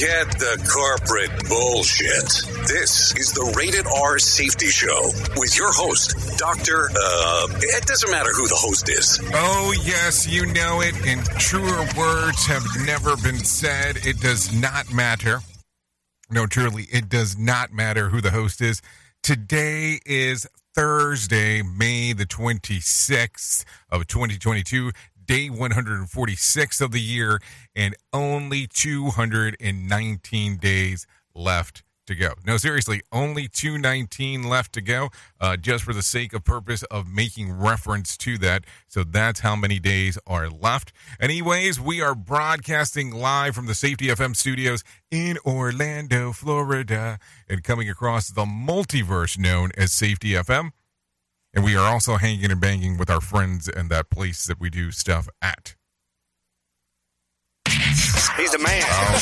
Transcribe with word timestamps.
Forget 0.00 0.30
the 0.38 0.56
corporate 0.72 1.46
bullshit. 1.46 2.24
This 2.66 3.14
is 3.16 3.34
the 3.34 3.52
Rated 3.54 3.86
R 3.86 4.18
Safety 4.18 4.68
Show 4.68 5.12
with 5.36 5.58
your 5.58 5.70
host, 5.70 6.38
Dr. 6.38 6.88
Uh, 6.88 7.48
it 7.60 7.84
doesn't 7.84 8.10
matter 8.10 8.30
who 8.32 8.48
the 8.48 8.54
host 8.54 8.88
is. 8.88 9.20
Oh, 9.34 9.74
yes, 9.84 10.26
you 10.26 10.46
know 10.54 10.80
it, 10.80 10.94
and 11.06 11.22
truer 11.38 11.86
words 11.98 12.46
have 12.46 12.64
never 12.86 13.14
been 13.18 13.44
said. 13.44 13.98
It 14.06 14.20
does 14.20 14.50
not 14.58 14.90
matter. 14.90 15.40
No, 16.30 16.46
truly, 16.46 16.84
it 16.90 17.10
does 17.10 17.36
not 17.36 17.70
matter 17.70 18.08
who 18.08 18.22
the 18.22 18.30
host 18.30 18.62
is. 18.62 18.80
Today 19.22 20.00
is 20.06 20.46
Thursday, 20.74 21.60
May 21.60 22.14
the 22.14 22.24
26th 22.24 23.66
of 23.90 24.06
2022, 24.06 24.92
day 25.30 25.48
146 25.48 26.80
of 26.80 26.90
the 26.90 27.00
year, 27.00 27.38
and 27.76 27.94
only 28.12 28.66
219 28.66 30.56
days 30.56 31.06
left 31.36 31.84
to 32.08 32.16
go. 32.16 32.32
No, 32.44 32.56
seriously, 32.56 33.00
only 33.12 33.46
219 33.46 34.42
left 34.42 34.72
to 34.72 34.80
go, 34.80 35.10
uh, 35.40 35.56
just 35.56 35.84
for 35.84 35.92
the 35.92 36.02
sake 36.02 36.32
of 36.32 36.42
purpose 36.42 36.82
of 36.90 37.06
making 37.06 37.52
reference 37.52 38.16
to 38.16 38.38
that. 38.38 38.64
So 38.88 39.04
that's 39.04 39.38
how 39.38 39.54
many 39.54 39.78
days 39.78 40.18
are 40.26 40.50
left. 40.50 40.92
Anyways, 41.20 41.78
we 41.78 42.02
are 42.02 42.16
broadcasting 42.16 43.12
live 43.12 43.54
from 43.54 43.66
the 43.66 43.74
Safety 43.76 44.06
FM 44.08 44.34
studios 44.34 44.82
in 45.12 45.38
Orlando, 45.46 46.32
Florida, 46.32 47.20
and 47.48 47.62
coming 47.62 47.88
across 47.88 48.30
the 48.30 48.46
multiverse 48.46 49.38
known 49.38 49.70
as 49.76 49.92
Safety 49.92 50.30
FM. 50.32 50.72
And 51.52 51.64
we 51.64 51.76
are 51.76 51.90
also 51.92 52.16
hanging 52.16 52.50
and 52.50 52.60
banging 52.60 52.96
with 52.96 53.10
our 53.10 53.20
friends 53.20 53.68
and 53.68 53.90
that 53.90 54.08
place 54.10 54.46
that 54.46 54.60
we 54.60 54.70
do 54.70 54.90
stuff 54.90 55.28
at. 55.42 55.74
He's 58.36 58.52
the 58.52 58.58
man. 58.58 58.82
Oh, 58.86 59.20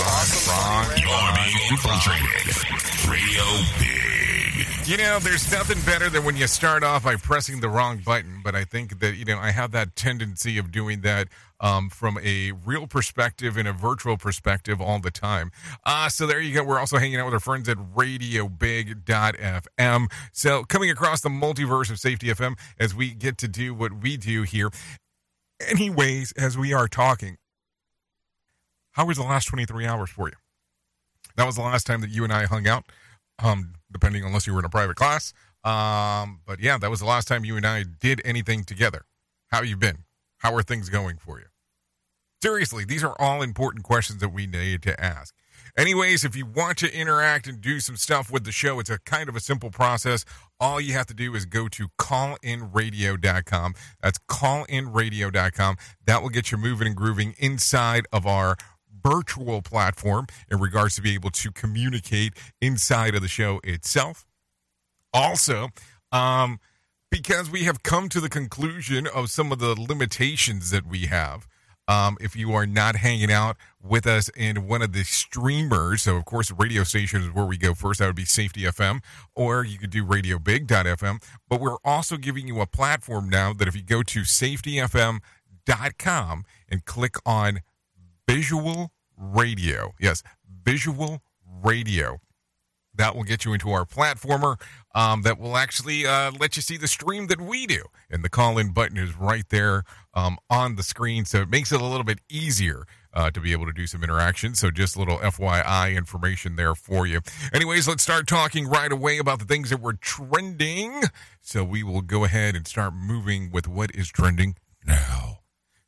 wrong, 0.00 0.26
wrong, 0.48 0.86
wrong. 0.86 0.96
You're 0.96 1.34
being 1.44 1.58
infiltrated. 1.70 3.10
Radio 3.10 3.44
Big. 3.78 3.96
You 4.88 4.96
know, 4.98 5.18
there's 5.18 5.50
nothing 5.50 5.80
better 5.84 6.08
than 6.08 6.24
when 6.24 6.36
you 6.36 6.46
start 6.46 6.84
off 6.84 7.02
by 7.02 7.16
pressing 7.16 7.60
the 7.60 7.68
wrong 7.68 7.98
button, 7.98 8.40
but 8.44 8.54
I 8.54 8.62
think 8.62 9.00
that, 9.00 9.16
you 9.16 9.24
know, 9.24 9.38
I 9.38 9.50
have 9.50 9.72
that 9.72 9.96
tendency 9.96 10.58
of 10.58 10.70
doing 10.70 11.00
that 11.00 11.26
um, 11.60 11.90
from 11.90 12.18
a 12.22 12.52
real 12.52 12.86
perspective 12.86 13.56
and 13.56 13.66
a 13.66 13.72
virtual 13.72 14.16
perspective 14.16 14.80
all 14.80 14.98
the 14.98 15.10
time. 15.10 15.50
Uh, 15.84 16.08
so 16.08 16.26
there 16.26 16.40
you 16.40 16.54
go. 16.54 16.64
We're 16.64 16.78
also 16.78 16.98
hanging 16.98 17.18
out 17.18 17.26
with 17.26 17.34
our 17.34 17.40
friends 17.40 17.68
at 17.68 17.76
radiobig.fm. 17.76 20.12
So 20.32 20.64
coming 20.64 20.90
across 20.90 21.20
the 21.20 21.28
multiverse 21.28 21.90
of 21.90 21.98
Safety 21.98 22.28
FM 22.28 22.58
as 22.78 22.94
we 22.94 23.14
get 23.14 23.38
to 23.38 23.48
do 23.48 23.74
what 23.74 24.02
we 24.02 24.16
do 24.16 24.42
here. 24.42 24.70
Anyways, 25.66 26.32
as 26.32 26.58
we 26.58 26.72
are 26.72 26.88
talking, 26.88 27.36
how 28.92 29.06
was 29.06 29.16
the 29.16 29.24
last 29.24 29.46
23 29.46 29.86
hours 29.86 30.10
for 30.10 30.28
you? 30.28 30.34
That 31.36 31.46
was 31.46 31.56
the 31.56 31.62
last 31.62 31.86
time 31.86 32.00
that 32.00 32.10
you 32.10 32.24
and 32.24 32.32
I 32.32 32.46
hung 32.46 32.66
out, 32.66 32.84
um, 33.42 33.74
depending 33.92 34.24
unless 34.24 34.46
you 34.46 34.54
were 34.54 34.58
in 34.58 34.64
a 34.64 34.70
private 34.70 34.96
class. 34.96 35.32
Um, 35.64 36.40
but 36.46 36.60
yeah, 36.60 36.78
that 36.78 36.90
was 36.90 37.00
the 37.00 37.06
last 37.06 37.28
time 37.28 37.44
you 37.44 37.56
and 37.56 37.66
I 37.66 37.84
did 37.84 38.22
anything 38.24 38.64
together. 38.64 39.04
How 39.48 39.62
you 39.62 39.76
been? 39.76 40.05
How 40.38 40.54
are 40.54 40.62
things 40.62 40.88
going 40.88 41.16
for 41.18 41.38
you? 41.38 41.46
Seriously, 42.42 42.84
these 42.84 43.02
are 43.02 43.14
all 43.18 43.42
important 43.42 43.84
questions 43.84 44.20
that 44.20 44.28
we 44.28 44.46
need 44.46 44.82
to 44.82 45.00
ask. 45.02 45.34
Anyways, 45.76 46.24
if 46.24 46.34
you 46.34 46.46
want 46.46 46.78
to 46.78 46.94
interact 46.94 47.46
and 47.46 47.60
do 47.60 47.80
some 47.80 47.96
stuff 47.96 48.30
with 48.30 48.44
the 48.44 48.52
show, 48.52 48.80
it's 48.80 48.88
a 48.88 48.98
kind 49.00 49.28
of 49.28 49.36
a 49.36 49.40
simple 49.40 49.70
process. 49.70 50.24
All 50.58 50.80
you 50.80 50.94
have 50.94 51.06
to 51.06 51.14
do 51.14 51.34
is 51.34 51.44
go 51.44 51.68
to 51.68 51.88
callinradio.com. 51.98 53.74
That's 54.02 54.18
callinradio.com. 54.30 55.76
That 56.06 56.22
will 56.22 56.30
get 56.30 56.50
you 56.50 56.56
moving 56.56 56.86
and 56.86 56.96
grooving 56.96 57.34
inside 57.38 58.06
of 58.10 58.26
our 58.26 58.56
virtual 59.02 59.60
platform 59.60 60.26
in 60.50 60.60
regards 60.60 60.94
to 60.96 61.02
be 61.02 61.14
able 61.14 61.30
to 61.30 61.52
communicate 61.52 62.32
inside 62.60 63.14
of 63.14 63.20
the 63.20 63.28
show 63.28 63.60
itself. 63.62 64.24
Also, 65.12 65.68
um, 66.10 66.58
because 67.10 67.50
we 67.50 67.64
have 67.64 67.82
come 67.82 68.10
to 68.10 68.20
the 68.20 68.28
conclusion 68.28 69.06
of 69.06 69.30
some 69.30 69.52
of 69.52 69.58
the 69.58 69.74
limitations 69.80 70.70
that 70.70 70.86
we 70.86 71.06
have. 71.06 71.48
Um, 71.88 72.16
if 72.20 72.34
you 72.34 72.52
are 72.52 72.66
not 72.66 72.96
hanging 72.96 73.30
out 73.30 73.56
with 73.80 74.08
us 74.08 74.28
in 74.30 74.66
one 74.66 74.82
of 74.82 74.92
the 74.92 75.04
streamers, 75.04 76.02
so 76.02 76.16
of 76.16 76.24
course, 76.24 76.50
radio 76.50 76.82
station 76.82 77.22
is 77.22 77.32
where 77.32 77.44
we 77.44 77.56
go 77.56 77.74
first. 77.74 78.00
That 78.00 78.06
would 78.06 78.16
be 78.16 78.24
Safety 78.24 78.62
FM, 78.62 79.04
or 79.36 79.64
you 79.64 79.78
could 79.78 79.90
do 79.90 80.04
RadioBig.fm. 80.04 81.22
But 81.48 81.60
we're 81.60 81.76
also 81.84 82.16
giving 82.16 82.48
you 82.48 82.60
a 82.60 82.66
platform 82.66 83.28
now 83.28 83.52
that 83.52 83.68
if 83.68 83.76
you 83.76 83.82
go 83.82 84.02
to 84.02 84.22
SafetyFM.com 84.22 86.44
and 86.68 86.84
click 86.84 87.14
on 87.24 87.60
Visual 88.28 88.90
Radio, 89.16 89.94
yes, 90.00 90.24
Visual 90.64 91.22
Radio, 91.62 92.18
that 92.96 93.14
will 93.14 93.24
get 93.24 93.44
you 93.44 93.52
into 93.52 93.70
our 93.70 93.84
platformer 93.84 94.60
um, 94.94 95.22
that 95.22 95.38
will 95.38 95.56
actually 95.56 96.06
uh, 96.06 96.32
let 96.40 96.56
you 96.56 96.62
see 96.62 96.76
the 96.76 96.88
stream 96.88 97.26
that 97.26 97.40
we 97.40 97.66
do. 97.66 97.84
And 98.10 98.24
the 98.24 98.30
call 98.30 98.56
in 98.58 98.72
button 98.72 98.96
is 98.96 99.16
right 99.16 99.44
there 99.50 99.84
um, 100.14 100.38
on 100.48 100.76
the 100.76 100.82
screen. 100.82 101.24
So 101.26 101.42
it 101.42 101.50
makes 101.50 101.70
it 101.70 101.80
a 101.80 101.84
little 101.84 102.04
bit 102.04 102.20
easier 102.30 102.86
uh, 103.12 103.30
to 103.30 103.40
be 103.40 103.52
able 103.52 103.66
to 103.66 103.72
do 103.72 103.86
some 103.86 104.02
interaction. 104.02 104.54
So 104.54 104.70
just 104.70 104.96
a 104.96 104.98
little 104.98 105.18
FYI 105.18 105.96
information 105.96 106.56
there 106.56 106.74
for 106.74 107.06
you. 107.06 107.20
Anyways, 107.52 107.86
let's 107.86 108.02
start 108.02 108.26
talking 108.26 108.68
right 108.68 108.90
away 108.90 109.18
about 109.18 109.38
the 109.38 109.44
things 109.44 109.70
that 109.70 109.80
were 109.80 109.94
trending. 109.94 111.02
So 111.40 111.62
we 111.62 111.82
will 111.82 112.02
go 112.02 112.24
ahead 112.24 112.56
and 112.56 112.66
start 112.66 112.94
moving 112.94 113.50
with 113.50 113.68
what 113.68 113.94
is 113.94 114.08
trending 114.08 114.56
now. 114.86 115.35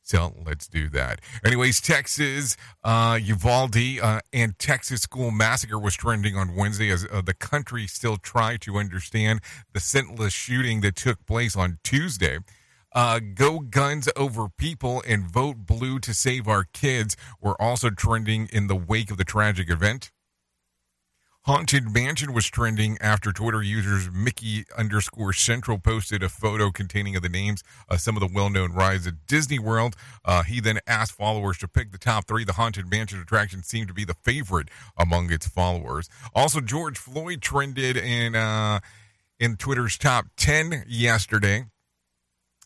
So 0.09 0.33
let's 0.43 0.67
do 0.67 0.89
that. 0.89 1.21
Anyways, 1.45 1.79
Texas, 1.79 2.57
uh, 2.83 3.19
Uvalde, 3.21 3.99
uh, 4.01 4.21
and 4.33 4.57
Texas 4.57 5.01
school 5.01 5.29
massacre 5.29 5.77
was 5.77 5.93
trending 5.93 6.35
on 6.35 6.55
Wednesday 6.55 6.89
as 6.89 7.05
uh, 7.11 7.21
the 7.21 7.35
country 7.35 7.85
still 7.85 8.17
tried 8.17 8.61
to 8.61 8.77
understand 8.77 9.39
the 9.71 9.79
senseless 9.79 10.33
shooting 10.33 10.81
that 10.81 10.95
took 10.95 11.23
place 11.27 11.55
on 11.55 11.77
Tuesday. 11.83 12.39
Uh, 12.91 13.19
go 13.19 13.59
guns 13.59 14.09
over 14.15 14.49
people 14.49 15.03
and 15.07 15.29
vote 15.31 15.67
blue 15.67 15.99
to 15.99 16.11
save 16.11 16.47
our 16.47 16.63
kids 16.63 17.15
were 17.39 17.61
also 17.61 17.91
trending 17.91 18.49
in 18.51 18.65
the 18.65 18.75
wake 18.75 19.11
of 19.11 19.17
the 19.17 19.23
tragic 19.23 19.69
event. 19.69 20.11
Haunted 21.43 21.93
Mansion 21.93 22.33
was 22.33 22.45
trending 22.47 22.97
after 22.99 23.31
Twitter 23.31 23.63
users 23.63 24.11
Mickey 24.11 24.65
underscore 24.77 25.31
Central 25.31 25.79
posted 25.79 26.21
a 26.21 26.27
photo 26.29 26.69
containing 26.69 27.15
of 27.15 27.23
the 27.23 27.29
names 27.29 27.63
of 27.87 28.01
some 28.01 28.17
of 28.17 28.19
the 28.19 28.29
well-known 28.31 28.73
rides 28.73 29.07
at 29.07 29.25
Disney 29.25 29.57
World. 29.57 29.95
Uh, 30.25 30.43
he 30.43 30.59
then 30.59 30.79
asked 30.85 31.13
followers 31.13 31.57
to 31.59 31.67
pick 31.67 31.91
the 31.91 31.97
top 31.97 32.27
three. 32.27 32.43
The 32.43 32.53
Haunted 32.53 32.91
Mansion 32.91 33.21
attraction 33.21 33.63
seemed 33.63 33.87
to 33.87 33.93
be 33.93 34.03
the 34.03 34.15
favorite 34.15 34.67
among 34.97 35.31
its 35.31 35.47
followers. 35.47 36.09
Also, 36.35 36.59
George 36.59 36.97
Floyd 36.97 37.41
trended 37.41 37.95
in 37.95 38.35
uh, 38.35 38.81
in 39.39 39.55
Twitter's 39.55 39.97
top 39.97 40.25
ten 40.35 40.83
yesterday 40.87 41.63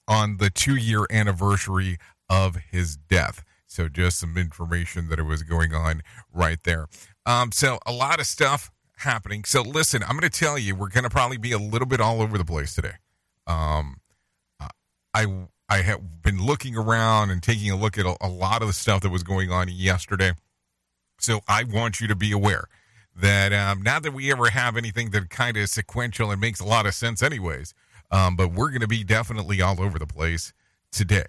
on 0.08 0.38
the 0.38 0.50
two-year 0.50 1.06
anniversary 1.12 1.98
of 2.28 2.58
his 2.72 2.98
death. 2.98 3.44
So, 3.68 3.88
just 3.88 4.20
some 4.20 4.36
information 4.36 5.10
that 5.10 5.20
it 5.20 5.24
was 5.24 5.44
going 5.44 5.74
on 5.74 6.02
right 6.34 6.60
there. 6.64 6.88
Um, 7.26 7.52
so 7.52 7.80
a 7.86 7.92
lot 7.92 8.20
of 8.20 8.26
stuff 8.26 8.72
happening. 8.98 9.44
So 9.44 9.62
listen, 9.62 10.04
I'm 10.04 10.18
going 10.18 10.30
to 10.30 10.40
tell 10.40 10.58
you, 10.58 10.76
we're 10.76 10.90
going 10.90 11.04
to 11.04 11.10
probably 11.10 11.38
be 11.38 11.52
a 11.52 11.58
little 11.58 11.88
bit 11.88 12.02
all 12.02 12.22
over 12.22 12.38
the 12.38 12.46
place 12.46 12.76
today. 12.76 12.94
Um, 13.48 13.98
I 15.14 15.48
I 15.70 15.78
have 15.82 16.22
been 16.22 16.44
looking 16.44 16.76
around 16.76 17.30
and 17.30 17.42
taking 17.42 17.72
a 17.72 17.76
look 17.76 17.98
at 17.98 18.06
a, 18.06 18.16
a 18.22 18.28
lot 18.28 18.62
of 18.62 18.68
the 18.68 18.74
stuff 18.74 19.02
that 19.02 19.10
was 19.10 19.24
going 19.24 19.52
on 19.52 19.70
yesterday. 19.70 20.34
So 21.20 21.42
I 21.48 21.64
want 21.64 22.02
you 22.02 22.08
to 22.08 22.16
be 22.16 22.32
aware 22.32 22.68
that 23.16 23.54
um, 23.54 23.82
not 23.82 24.04
that 24.04 24.14
we 24.14 24.32
ever 24.32 24.50
have 24.50 24.76
anything 24.76 25.12
that 25.12 25.30
kind 25.30 25.56
of 25.58 25.70
sequential 25.70 26.32
and 26.32 26.42
makes 26.42 26.60
a 26.60 26.66
lot 26.66 26.86
of 26.86 26.94
sense, 26.94 27.24
anyways. 27.24 27.74
Um, 28.12 28.36
but 28.36 28.52
we're 28.52 28.70
going 28.70 28.82
to 28.82 28.88
be 28.88 29.04
definitely 29.04 29.62
all 29.62 29.82
over 29.82 29.98
the 29.98 30.08
place 30.08 30.54
today. 30.92 31.28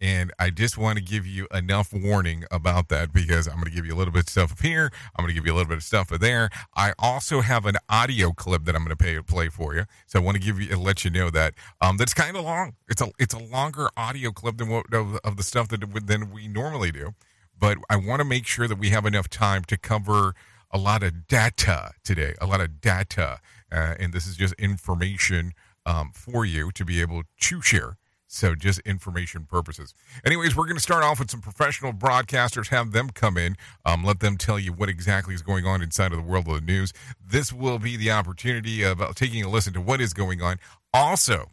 And 0.00 0.32
I 0.38 0.50
just 0.50 0.78
want 0.78 0.96
to 0.98 1.04
give 1.04 1.26
you 1.26 1.48
enough 1.52 1.92
warning 1.92 2.44
about 2.52 2.88
that 2.88 3.12
because 3.12 3.48
I'm 3.48 3.54
going 3.54 3.64
to 3.64 3.70
give 3.70 3.84
you 3.84 3.94
a 3.94 3.96
little 3.96 4.12
bit 4.12 4.24
of 4.24 4.28
stuff 4.28 4.52
up 4.52 4.60
here. 4.60 4.92
I'm 5.16 5.24
going 5.24 5.34
to 5.34 5.34
give 5.34 5.44
you 5.44 5.52
a 5.52 5.56
little 5.56 5.68
bit 5.68 5.78
of 5.78 5.82
stuff 5.82 6.12
up 6.12 6.20
there. 6.20 6.50
I 6.76 6.92
also 6.98 7.40
have 7.40 7.66
an 7.66 7.76
audio 7.88 8.30
clip 8.30 8.64
that 8.66 8.76
I'm 8.76 8.84
going 8.84 8.96
to 8.96 9.04
pay, 9.04 9.20
play 9.20 9.48
for 9.48 9.74
you. 9.74 9.86
So 10.06 10.20
I 10.20 10.22
want 10.22 10.36
to 10.36 10.42
give 10.42 10.60
you, 10.60 10.76
let 10.76 11.04
you 11.04 11.10
know 11.10 11.30
that 11.30 11.54
um, 11.80 11.96
that's 11.96 12.14
kind 12.14 12.36
of 12.36 12.44
long. 12.44 12.74
It's 12.88 13.02
a 13.02 13.10
it's 13.18 13.34
a 13.34 13.38
longer 13.38 13.88
audio 13.96 14.30
clip 14.30 14.58
than 14.58 14.68
what 14.68 14.92
of, 14.94 15.16
of 15.24 15.36
the 15.36 15.42
stuff 15.42 15.68
that 15.68 16.06
than 16.06 16.30
we 16.30 16.46
normally 16.46 16.92
do. 16.92 17.14
But 17.58 17.78
I 17.90 17.96
want 17.96 18.20
to 18.20 18.24
make 18.24 18.46
sure 18.46 18.68
that 18.68 18.78
we 18.78 18.90
have 18.90 19.04
enough 19.04 19.28
time 19.28 19.64
to 19.64 19.76
cover 19.76 20.34
a 20.70 20.78
lot 20.78 21.02
of 21.02 21.26
data 21.26 21.92
today. 22.04 22.34
A 22.40 22.46
lot 22.46 22.60
of 22.60 22.80
data, 22.80 23.40
uh, 23.72 23.94
and 23.98 24.12
this 24.12 24.28
is 24.28 24.36
just 24.36 24.54
information 24.54 25.54
um, 25.84 26.12
for 26.14 26.44
you 26.44 26.70
to 26.72 26.84
be 26.84 27.00
able 27.00 27.22
to 27.40 27.60
share 27.60 27.96
so 28.28 28.54
just 28.54 28.78
information 28.80 29.44
purposes. 29.44 29.94
Anyways, 30.24 30.54
we're 30.54 30.66
going 30.66 30.76
to 30.76 30.82
start 30.82 31.02
off 31.02 31.18
with 31.18 31.30
some 31.30 31.40
professional 31.40 31.92
broadcasters, 31.92 32.68
have 32.68 32.92
them 32.92 33.10
come 33.10 33.36
in, 33.36 33.56
um, 33.84 34.04
let 34.04 34.20
them 34.20 34.36
tell 34.36 34.58
you 34.58 34.72
what 34.72 34.88
exactly 34.88 35.34
is 35.34 35.42
going 35.42 35.66
on 35.66 35.82
inside 35.82 36.12
of 36.12 36.18
the 36.18 36.24
world 36.24 36.46
of 36.46 36.54
the 36.54 36.60
news. 36.60 36.92
This 37.24 37.52
will 37.52 37.78
be 37.78 37.96
the 37.96 38.10
opportunity 38.10 38.82
of 38.82 39.00
uh, 39.00 39.12
taking 39.14 39.42
a 39.42 39.48
listen 39.48 39.72
to 39.72 39.80
what 39.80 40.00
is 40.00 40.12
going 40.12 40.42
on. 40.42 40.58
Also, 40.92 41.50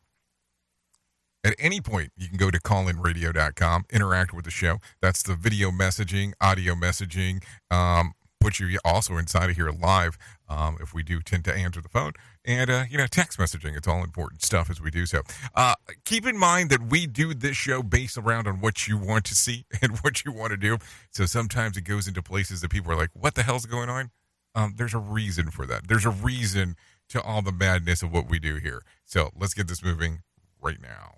at 1.46 1.56
any 1.58 1.80
point, 1.80 2.12
you 2.18 2.28
can 2.28 2.38
go 2.38 2.52
to 2.52 2.60
callinradio.com, 2.60 3.86
interact 3.92 4.34
with 4.34 4.46
the 4.46 4.52
show. 4.52 4.80
That's 5.02 5.24
the 5.24 5.36
video 5.36 5.72
messaging, 5.72 6.34
audio 6.42 6.74
messaging. 6.74 7.44
Um, 7.72 8.14
put 8.42 8.60
you 8.60 8.78
also 8.84 9.18
inside 9.18 9.50
of 9.50 9.56
here 9.56 9.72
live 9.72 10.18
um, 10.48 10.78
if 10.82 10.94
we 10.94 11.04
do 11.04 11.22
tend 11.22 11.44
to 11.46 11.54
answer 11.54 11.82
the 11.82 11.90
phone. 11.90 12.14
And 12.44 12.70
uh, 12.70 12.84
you 12.90 12.98
know 12.98 13.08
text 13.08 13.40
messaging 13.40 13.76
it's 13.76 13.88
all 13.88 14.04
important 14.04 14.44
stuff 14.44 14.70
as 14.70 14.82
we 14.82 14.92
do. 14.92 15.06
So 15.06 15.22
uh, 15.56 15.76
keep 16.04 16.26
in 16.26 16.38
mind 16.38 16.70
that 16.70 16.84
we 16.84 17.08
do 17.08 17.34
this 17.34 17.58
show 17.58 17.82
based 17.82 18.18
around 18.18 18.48
on 18.48 18.62
what 18.62 18.88
you 18.88 18.98
want 18.98 19.26
to 19.26 19.36
see 19.36 19.66
and 19.82 19.98
what 20.00 20.26
you 20.26 20.32
want 20.32 20.52
to 20.52 20.58
do. 20.58 20.78
So 21.12 21.26
sometimes 21.26 21.78
it 21.78 21.82
goes 21.82 22.08
into 22.08 22.22
places 22.22 22.62
that 22.62 22.70
people 22.70 22.92
are 22.92 22.98
like 22.98 23.12
what 23.14 23.36
the 23.36 23.44
hell's 23.44 23.66
going 23.66 23.90
on? 23.90 24.12
Um, 24.54 24.76
there's 24.78 24.94
a 24.94 25.00
reason 25.00 25.52
for 25.52 25.66
that. 25.66 25.88
There's 25.88 26.06
a 26.06 26.10
reason 26.10 26.76
to 27.10 27.22
all 27.22 27.42
the 27.42 27.52
madness 27.52 28.02
of 28.02 28.12
what 28.12 28.30
we 28.30 28.40
do 28.40 28.56
here. 28.56 28.82
So 29.04 29.30
let's 29.38 29.54
get 29.54 29.68
this 29.68 29.84
moving 29.84 30.22
right 30.62 30.82
now. 30.82 31.18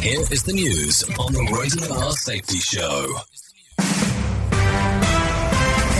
Here 0.00 0.20
is 0.20 0.42
the 0.44 0.52
news 0.54 1.04
on 1.18 1.32
the 1.32 1.42
Rated 1.52 1.90
R 1.90 2.12
Safety 2.12 2.56
Show. 2.56 3.06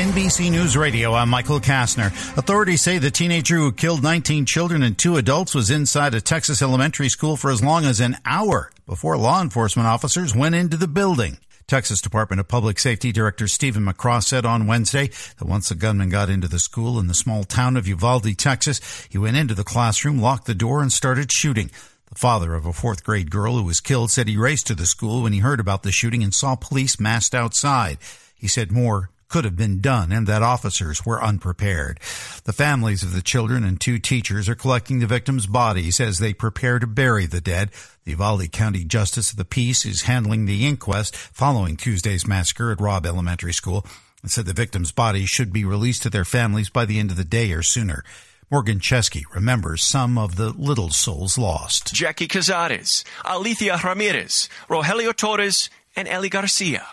NBC 0.00 0.50
News 0.50 0.79
Radio, 0.79 1.12
I'm 1.12 1.29
Michael 1.29 1.61
Kastner. 1.61 2.06
Authorities 2.38 2.81
say 2.81 2.97
the 2.97 3.11
teenager 3.11 3.56
who 3.56 3.70
killed 3.70 4.02
19 4.02 4.47
children 4.47 4.82
and 4.82 4.97
two 4.97 5.19
adults 5.19 5.55
was 5.55 5.70
inside 5.70 6.14
a 6.14 6.23
Texas 6.23 6.62
elementary 6.62 7.11
school 7.11 7.37
for 7.37 7.50
as 7.50 7.62
long 7.62 7.85
as 7.85 8.00
an 8.00 8.17
hour 8.25 8.73
before 8.87 9.19
law 9.19 9.43
enforcement 9.43 9.87
officers 9.87 10.35
went 10.35 10.55
into 10.55 10.79
the 10.79 10.88
building. 10.88 11.37
Texas 11.67 12.00
Department 12.00 12.41
of 12.41 12.49
Public 12.49 12.79
Safety 12.79 13.12
Director 13.12 13.47
Stephen 13.47 13.85
McCraw 13.85 14.23
said 14.23 14.47
on 14.47 14.67
Wednesday 14.67 15.11
that 15.38 15.44
once 15.44 15.69
the 15.69 15.75
gunman 15.75 16.08
got 16.08 16.31
into 16.31 16.49
the 16.49 16.58
school 16.58 16.99
in 16.99 17.06
the 17.06 17.12
small 17.12 17.44
town 17.44 17.76
of 17.76 17.87
Uvalde, 17.87 18.38
Texas, 18.38 18.81
he 19.11 19.19
went 19.19 19.37
into 19.37 19.55
the 19.55 19.64
classroom, 19.64 20.19
locked 20.19 20.47
the 20.47 20.55
door, 20.55 20.81
and 20.81 20.94
started 20.94 21.31
shooting. 21.31 21.70
The 22.08 22.19
father 22.19 22.55
of 22.55 22.64
a 22.64 22.73
fourth 22.73 23.05
grade 23.05 23.31
girl 23.31 23.52
who 23.58 23.64
was 23.64 23.82
killed 23.82 24.11
said 24.11 24.29
he 24.29 24.38
raced 24.38 24.67
to 24.69 24.75
the 24.75 24.87
school 24.87 25.25
when 25.25 25.35
he 25.35 25.41
heard 25.41 25.61
about 25.61 25.82
the 25.82 25.93
shooting 25.93 26.23
and 26.23 26.32
saw 26.32 26.56
police 26.56 26.99
massed 26.99 27.35
outside. 27.35 27.99
He 28.35 28.49
said 28.49 28.73
more 28.73 29.11
could 29.30 29.44
have 29.44 29.56
been 29.56 29.80
done 29.80 30.12
and 30.12 30.26
that 30.26 30.42
officers 30.42 31.06
were 31.06 31.22
unprepared. 31.22 31.98
The 32.44 32.52
families 32.52 33.02
of 33.02 33.12
the 33.12 33.22
children 33.22 33.64
and 33.64 33.80
two 33.80 33.98
teachers 33.98 34.48
are 34.48 34.54
collecting 34.54 34.98
the 34.98 35.06
victims' 35.06 35.46
bodies 35.46 36.00
as 36.00 36.18
they 36.18 36.34
prepare 36.34 36.78
to 36.78 36.86
bury 36.86 37.24
the 37.26 37.40
dead. 37.40 37.70
The 38.04 38.10
Uvalde 38.10 38.52
County 38.52 38.84
Justice 38.84 39.30
of 39.30 39.38
the 39.38 39.44
Peace 39.44 39.86
is 39.86 40.02
handling 40.02 40.44
the 40.44 40.66
inquest 40.66 41.16
following 41.16 41.76
Tuesday's 41.76 42.26
massacre 42.26 42.72
at 42.72 42.80
Robb 42.80 43.06
Elementary 43.06 43.54
School 43.54 43.86
and 44.20 44.30
said 44.30 44.44
the 44.46 44.52
victims' 44.52 44.92
bodies 44.92 45.30
should 45.30 45.52
be 45.52 45.64
released 45.64 46.02
to 46.02 46.10
their 46.10 46.24
families 46.24 46.68
by 46.68 46.84
the 46.84 46.98
end 46.98 47.10
of 47.10 47.16
the 47.16 47.24
day 47.24 47.52
or 47.52 47.62
sooner. 47.62 48.04
Morgan 48.50 48.80
Chesky 48.80 49.22
remembers 49.32 49.84
some 49.84 50.18
of 50.18 50.34
the 50.34 50.50
little 50.50 50.90
souls 50.90 51.38
lost. 51.38 51.94
Jackie 51.94 52.26
Cazares, 52.26 53.04
Alithia 53.25 53.80
Ramirez, 53.82 54.49
Rogelio 54.68 55.14
Torres, 55.14 55.70
and 55.94 56.08
Ellie 56.08 56.28
Garcia. 56.28 56.84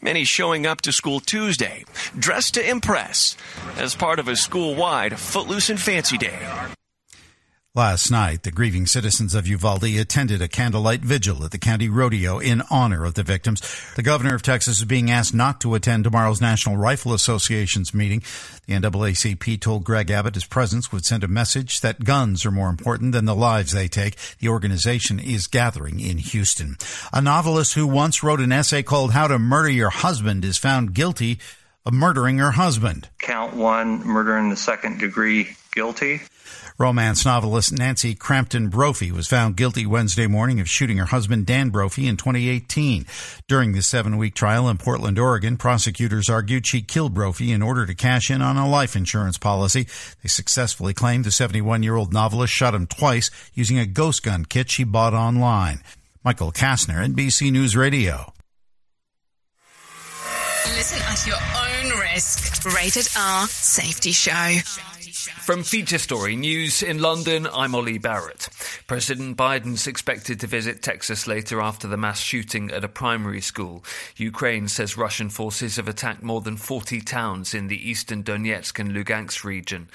Many 0.00 0.24
showing 0.24 0.66
up 0.66 0.80
to 0.82 0.92
school 0.92 1.20
Tuesday, 1.20 1.84
dressed 2.18 2.54
to 2.54 2.68
impress, 2.68 3.36
as 3.76 3.94
part 3.94 4.18
of 4.18 4.28
a 4.28 4.36
school 4.36 4.74
wide 4.74 5.18
Footloose 5.18 5.70
and 5.70 5.80
Fancy 5.80 6.18
Day. 6.18 6.38
Last 7.76 8.10
night, 8.10 8.42
the 8.42 8.50
grieving 8.50 8.86
citizens 8.86 9.34
of 9.34 9.46
Uvalde 9.46 9.84
attended 9.84 10.40
a 10.40 10.48
candlelight 10.48 11.02
vigil 11.02 11.44
at 11.44 11.50
the 11.50 11.58
county 11.58 11.90
rodeo 11.90 12.38
in 12.38 12.62
honor 12.70 13.04
of 13.04 13.12
the 13.12 13.22
victims. 13.22 13.60
The 13.96 14.02
governor 14.02 14.34
of 14.34 14.40
Texas 14.40 14.78
is 14.78 14.86
being 14.86 15.10
asked 15.10 15.34
not 15.34 15.60
to 15.60 15.74
attend 15.74 16.04
tomorrow's 16.04 16.40
National 16.40 16.78
Rifle 16.78 17.12
Association's 17.12 17.92
meeting. 17.92 18.22
The 18.64 18.72
NAACP 18.72 19.60
told 19.60 19.84
Greg 19.84 20.10
Abbott 20.10 20.36
his 20.36 20.46
presence 20.46 20.90
would 20.90 21.04
send 21.04 21.22
a 21.22 21.28
message 21.28 21.82
that 21.82 22.02
guns 22.02 22.46
are 22.46 22.50
more 22.50 22.70
important 22.70 23.12
than 23.12 23.26
the 23.26 23.34
lives 23.34 23.72
they 23.72 23.88
take. 23.88 24.16
The 24.38 24.48
organization 24.48 25.20
is 25.20 25.46
gathering 25.46 26.00
in 26.00 26.16
Houston. 26.16 26.78
A 27.12 27.20
novelist 27.20 27.74
who 27.74 27.86
once 27.86 28.22
wrote 28.22 28.40
an 28.40 28.52
essay 28.52 28.82
called 28.82 29.12
How 29.12 29.28
to 29.28 29.38
Murder 29.38 29.68
Your 29.68 29.90
Husband 29.90 30.46
is 30.46 30.56
found 30.56 30.94
guilty 30.94 31.40
of 31.84 31.92
murdering 31.92 32.38
her 32.38 32.52
husband. 32.52 33.10
Count 33.18 33.54
one, 33.54 34.02
murder 34.02 34.38
in 34.38 34.48
the 34.48 34.56
second 34.56 34.98
degree, 34.98 35.58
guilty. 35.74 36.22
Romance 36.78 37.24
novelist 37.24 37.72
Nancy 37.72 38.14
Crampton 38.14 38.68
Brophy 38.68 39.10
was 39.10 39.26
found 39.26 39.56
guilty 39.56 39.86
Wednesday 39.86 40.26
morning 40.26 40.60
of 40.60 40.68
shooting 40.68 40.98
her 40.98 41.06
husband 41.06 41.46
Dan 41.46 41.70
Brophy 41.70 42.06
in 42.06 42.18
2018. 42.18 43.06
During 43.48 43.72
the 43.72 43.80
seven 43.80 44.18
week 44.18 44.34
trial 44.34 44.68
in 44.68 44.76
Portland, 44.76 45.18
Oregon, 45.18 45.56
prosecutors 45.56 46.28
argued 46.28 46.66
she 46.66 46.82
killed 46.82 47.14
Brophy 47.14 47.50
in 47.50 47.62
order 47.62 47.86
to 47.86 47.94
cash 47.94 48.30
in 48.30 48.42
on 48.42 48.58
a 48.58 48.68
life 48.68 48.94
insurance 48.94 49.38
policy. 49.38 49.86
They 50.22 50.28
successfully 50.28 50.92
claimed 50.92 51.24
the 51.24 51.30
71 51.30 51.82
year 51.82 51.96
old 51.96 52.12
novelist 52.12 52.52
shot 52.52 52.74
him 52.74 52.86
twice 52.86 53.30
using 53.54 53.78
a 53.78 53.86
ghost 53.86 54.22
gun 54.22 54.44
kit 54.44 54.70
she 54.70 54.84
bought 54.84 55.14
online. 55.14 55.80
Michael 56.22 56.52
Kastner, 56.52 57.02
NBC 57.06 57.50
News 57.52 57.74
Radio. 57.74 58.34
Listen 60.74 61.00
at 61.08 61.26
your 61.26 61.36
own 61.36 62.00
risk. 62.00 62.64
Rated 62.66 63.08
R 63.16 63.46
Safety 63.46 64.12
Show. 64.12 64.95
From 65.16 65.62
Feature 65.62 65.96
Story 65.96 66.36
News 66.36 66.82
in 66.82 67.00
London, 67.00 67.48
I'm 67.50 67.74
Ollie 67.74 67.96
Barrett. 67.96 68.50
President 68.86 69.34
Biden's 69.34 69.86
expected 69.86 70.38
to 70.40 70.46
visit 70.46 70.82
Texas 70.82 71.26
later 71.26 71.58
after 71.58 71.88
the 71.88 71.96
mass 71.96 72.20
shooting 72.20 72.70
at 72.70 72.84
a 72.84 72.88
primary 72.88 73.40
school. 73.40 73.82
Ukraine 74.16 74.68
says 74.68 74.98
Russian 74.98 75.30
forces 75.30 75.76
have 75.76 75.88
attacked 75.88 76.22
more 76.22 76.42
than 76.42 76.58
40 76.58 77.00
towns 77.00 77.54
in 77.54 77.68
the 77.68 77.88
eastern 77.88 78.24
Donetsk 78.24 78.78
and 78.78 78.92
Lugansk 78.92 79.42
region. 79.42 79.88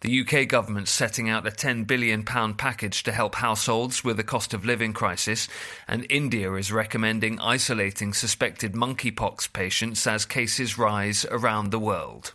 The 0.00 0.20
UK 0.22 0.48
government's 0.48 0.90
setting 0.90 1.30
out 1.30 1.46
a 1.46 1.52
£10 1.52 1.86
billion 1.86 2.24
package 2.24 3.04
to 3.04 3.12
help 3.12 3.36
households 3.36 4.02
with 4.02 4.16
the 4.16 4.24
cost 4.24 4.52
of 4.52 4.64
living 4.64 4.92
crisis, 4.92 5.46
and 5.86 6.04
India 6.10 6.52
is 6.54 6.72
recommending 6.72 7.38
isolating 7.38 8.12
suspected 8.12 8.72
monkeypox 8.72 9.52
patients 9.52 10.04
as 10.04 10.24
cases 10.24 10.76
rise 10.76 11.24
around 11.30 11.70
the 11.70 11.78
world. 11.78 12.32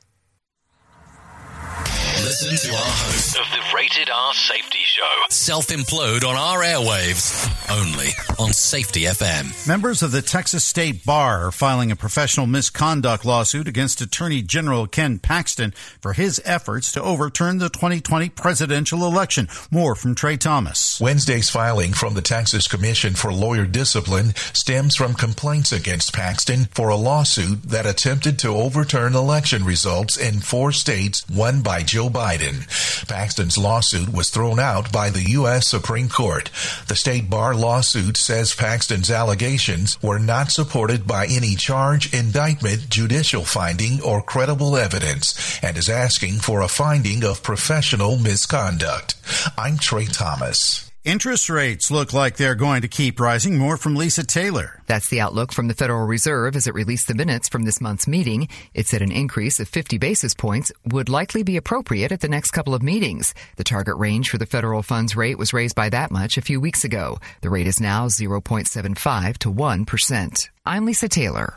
Listen 1.64 2.70
to 2.70 2.76
our 2.76 2.82
host 2.84 3.38
Of 3.38 3.46
the 3.52 3.76
Rated 3.76 4.10
R 4.10 4.34
Safety 4.34 4.80
Show. 4.84 5.04
self 5.30 5.68
implode 5.68 6.24
on 6.24 6.36
our 6.36 6.60
airwaves 6.62 7.48
only 7.72 8.10
on 8.40 8.52
Safety 8.54 9.02
FM. 9.02 9.68
Members 9.68 10.02
of 10.04 10.12
the 10.12 10.22
Texas 10.22 10.66
State 10.66 11.06
Bar 11.06 11.48
are 11.48 11.52
filing 11.52 11.92
a 11.92 11.96
professional 11.96 12.46
misconduct 12.48 13.26
lawsuit 13.26 13.68
against 13.68 14.02
Attorney 14.02 14.42
General 14.42 14.88
Ken 14.88 15.20
Paxton 15.20 15.72
for 16.02 16.14
his 16.14 16.42
efforts 16.46 16.92
to 16.94 17.02
overturn 17.02 17.58
the 17.60 17.70
2020 17.70 18.30
presidential 18.30 19.06
election. 19.06 19.48
More 19.72 19.96
from 19.96 20.16
Trey 20.16 20.38
Thomas. 20.38 21.00
Wednesday's 21.00 21.50
filing 21.50 21.94
from 21.94 22.14
the 22.16 22.22
Texas 22.22 22.68
Commission 22.68 23.14
for 23.16 23.32
Lawyer 23.34 23.66
Discipline 23.66 24.34
stems 24.54 24.96
from 24.96 25.14
complaints 25.14 25.72
against 25.72 26.14
Paxton 26.14 26.66
for 26.72 26.90
a 26.90 26.96
lawsuit 26.96 27.64
that 27.64 27.86
attempted 27.86 28.40
to 28.40 28.50
overturn 28.50 29.16
election 29.16 29.64
results 29.64 30.18
in 30.18 30.40
four 30.40 30.72
states 30.72 31.28
won 31.50 31.62
by 31.62 31.82
Joe 31.82 32.10
Biden. 32.10 32.68
Paxton's 33.08 33.58
lawsuit 33.58 34.14
was 34.14 34.30
thrown 34.30 34.60
out 34.60 34.92
by 34.92 35.10
the 35.10 35.32
U.S. 35.32 35.68
Supreme 35.68 36.08
Court. 36.08 36.52
The 36.88 36.96
state 36.96 37.28
bar 37.28 37.56
lawsuit 37.56 38.18
says 38.18 38.54
Paxton's 38.54 39.10
allegations 39.10 40.02
were 40.04 40.20
not 40.20 40.52
supported 40.52 41.08
by 41.08 41.26
any 41.26 41.56
charge, 41.56 42.14
indictment, 42.14 42.90
judicial 42.90 43.46
finding, 43.46 44.00
or 44.04 44.22
credible 44.22 44.78
evidence, 44.78 45.60
and 45.64 45.76
is 45.76 45.90
asking 45.90 46.36
for 46.36 46.62
a 46.62 46.68
finding 46.68 47.24
of 47.24 47.42
professional 47.42 48.18
misconduct. 48.18 49.16
I'm 49.58 49.78
Trey 49.78 50.06
Thomas. 50.06 50.89
Interest 51.10 51.50
rates 51.50 51.90
look 51.90 52.14
like 52.14 52.38
they're 52.38 52.54
going 52.54 52.84
to 52.84 52.88
keep 52.88 53.20
rising. 53.20 53.58
More 53.58 53.78
from 53.78 53.96
Lisa 53.96 54.24
Taylor. 54.24 54.80
That's 54.86 55.10
the 55.10 55.22
outlook 55.22 55.52
from 55.52 55.68
the 55.68 55.74
Federal 55.74 56.06
Reserve 56.06 56.56
as 56.56 56.68
it 56.68 56.76
released 56.76 57.08
the 57.08 57.16
minutes 57.16 57.50
from 57.50 57.64
this 57.64 57.82
month's 57.82 58.08
meeting. 58.08 58.48
It 58.76 58.86
said 58.86 59.02
an 59.02 59.12
increase 59.12 59.60
of 59.60 59.68
50 59.68 59.98
basis 59.98 60.36
points 60.36 60.72
would 60.86 61.10
likely 61.10 61.42
be 61.42 61.58
appropriate 61.58 62.12
at 62.12 62.22
the 62.22 62.28
next 62.28 62.52
couple 62.52 62.76
of 62.76 62.84
meetings. 62.84 63.34
The 63.56 63.64
target 63.64 63.98
range 63.98 64.30
for 64.30 64.38
the 64.38 64.46
federal 64.46 64.84
funds 64.84 65.16
rate 65.16 65.40
was 65.40 65.52
raised 65.52 65.76
by 65.76 65.90
that 65.90 66.12
much 66.12 66.38
a 66.38 66.44
few 66.44 66.62
weeks 66.62 66.84
ago. 66.84 67.18
The 67.42 67.50
rate 67.50 67.66
is 67.66 67.80
now 67.82 68.06
0.75 68.06 69.38
to 69.40 69.52
1%. 69.52 70.50
I'm 70.68 70.86
Lisa 70.86 71.10
Taylor. 71.10 71.56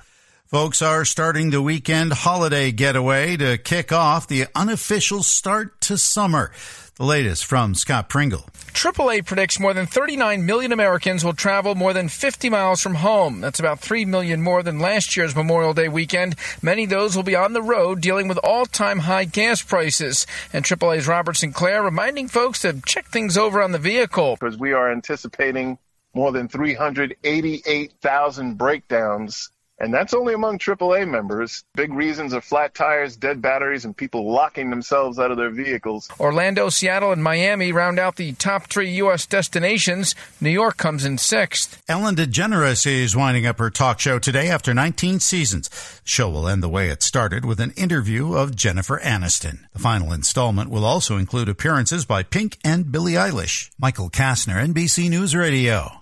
Folks 0.53 0.83
are 0.83 1.07
starting 1.07 1.49
the 1.49 1.63
weekend 1.63 2.13
holiday 2.13 2.73
getaway 2.73 3.39
to 3.39 3.57
kick 3.57 3.91
off 3.91 4.29
the 4.29 4.49
unofficial 4.55 5.23
start 5.23 5.81
to 5.81 5.97
summer. 5.97 6.53
The 6.97 7.07
latest 7.07 7.47
from 7.47 7.75
Scott 7.75 8.11
Pringle. 8.11 8.45
AAA 8.75 9.25
predicts 9.25 9.59
more 9.59 9.73
than 9.73 9.87
39 9.87 10.45
million 10.45 10.73
Americans 10.73 11.25
will 11.25 11.33
travel 11.33 11.75
more 11.75 11.95
than 11.95 12.11
50 12.11 12.51
miles 12.51 12.83
from 12.83 12.97
home. 12.97 13.41
That's 13.41 13.61
about 13.61 13.81
3 13.81 14.05
million 14.05 14.43
more 14.43 14.63
than 14.63 14.79
last 14.79 15.17
year's 15.17 15.35
Memorial 15.35 15.73
Day 15.73 15.89
weekend. 15.89 16.37
Many 16.61 16.85
of 16.85 16.91
those 16.91 17.17
will 17.17 17.23
be 17.23 17.35
on 17.35 17.55
the 17.55 17.63
road 17.63 18.03
dealing 18.03 18.29
with 18.29 18.37
all 18.45 18.67
time 18.67 18.99
high 18.99 19.25
gas 19.25 19.63
prices. 19.63 20.27
And 20.53 20.67
AAA's 20.67 21.09
Robert 21.09 21.39
Sinclair 21.39 21.83
reminding 21.83 22.29
folks 22.29 22.61
to 22.61 22.79
check 22.85 23.07
things 23.07 23.39
over 23.39 23.63
on 23.63 23.73
the 23.73 23.79
vehicle. 23.79 24.37
Because 24.39 24.59
we 24.59 24.75
are 24.75 24.93
anticipating 24.93 25.79
more 26.13 26.31
than 26.31 26.47
388,000 26.47 28.59
breakdowns 28.59 29.49
and 29.83 29.93
that's 29.93 30.15
only 30.15 30.33
among 30.33 30.59
AAA 30.59 31.11
members. 31.11 31.65
Big 31.75 31.93
reasons 31.93 32.33
are 32.33 32.41
flat 32.41 32.73
tires, 32.73 33.17
dead 33.17 33.43
batteries, 33.43 33.85
and 33.85 33.97
people 33.97 34.31
locking 34.31 34.71
themselves 34.71 35.19
out 35.19 35.33
of 35.33 35.37
their 35.37 35.51
vehicles. 35.51 36.09
Orlando, 36.21 36.69
Seattle, 36.69 37.11
and 37.11 37.23
Miami 37.23 37.73
round 37.73 37.99
out 37.99 38.15
the 38.15 38.33
top 38.35 38.69
three 38.69 38.91
U.S. 38.93 39.27
destinations. 39.27 40.15
New 40.41 40.51
York 40.51 40.77
comes 40.77 41.05
in 41.05 41.19
sixth. 41.19 41.83
Ellen 41.89 42.15
DeGeneres 42.15 42.87
is 42.87 43.17
winding 43.17 43.45
up 43.45 43.59
her 43.59 43.71
talk 43.71 43.99
show 43.99 44.21
today 44.21 44.49
after 44.49 44.73
19 44.73 45.19
seasons. 45.19 45.69
The 45.69 46.01
show 46.05 46.31
will 46.31 46.47
end 46.47 46.63
the 46.63 46.69
way 46.69 46.89
it 46.89 47.03
started 47.03 47.45
with 47.45 47.59
an 47.59 47.73
interview 47.73 48.35
of 48.35 48.55
Jennifer 48.55 49.01
Aniston. 49.01 49.67
The 49.73 49.81
final 49.81 50.13
installment 50.13 50.71
will 50.71 50.85
also 50.85 51.17
include 51.17 51.49
appearances 51.49 52.05
by 52.05 52.23
Pink 52.23 52.57
and 52.65 52.93
Billie 52.93 53.15
Eilish. 53.15 53.71
Michael 53.81 54.11
Kastner, 54.11 54.65
NBC 54.65 55.11
News 55.11 55.35
Radio. 55.35 56.02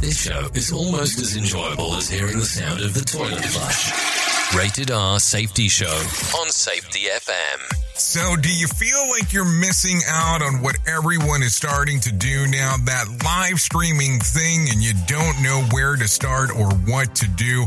This 0.00 0.22
show 0.22 0.46
is 0.54 0.72
almost 0.72 1.18
as 1.18 1.36
enjoyable 1.36 1.94
as 1.94 2.08
hearing 2.08 2.38
the 2.38 2.44
sound 2.44 2.80
of 2.80 2.94
the 2.94 3.00
toilet 3.00 3.44
flush. 3.44 4.54
Rated 4.56 4.90
R 4.92 5.18
Safety 5.18 5.68
Show 5.68 5.86
on 6.38 6.48
Safety 6.50 7.08
FM. 7.12 7.58
So, 7.94 8.36
do 8.36 8.48
you 8.48 8.68
feel 8.68 9.08
like 9.10 9.32
you're 9.32 9.44
missing 9.44 10.00
out 10.08 10.40
on 10.40 10.62
what 10.62 10.76
everyone 10.86 11.42
is 11.42 11.54
starting 11.54 11.98
to 12.00 12.12
do 12.12 12.46
now? 12.46 12.76
That 12.84 13.06
live 13.24 13.58
streaming 13.58 14.20
thing, 14.20 14.68
and 14.70 14.80
you 14.80 14.92
don't 15.08 15.42
know 15.42 15.62
where 15.72 15.96
to 15.96 16.06
start 16.06 16.50
or 16.56 16.70
what 16.86 17.16
to 17.16 17.28
do? 17.28 17.66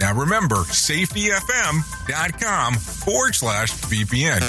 Now 0.00 0.14
remember, 0.14 0.56
safetyfm.com 0.56 2.74
forward 2.74 3.34
slash 3.34 3.72
VPN. 3.72 4.42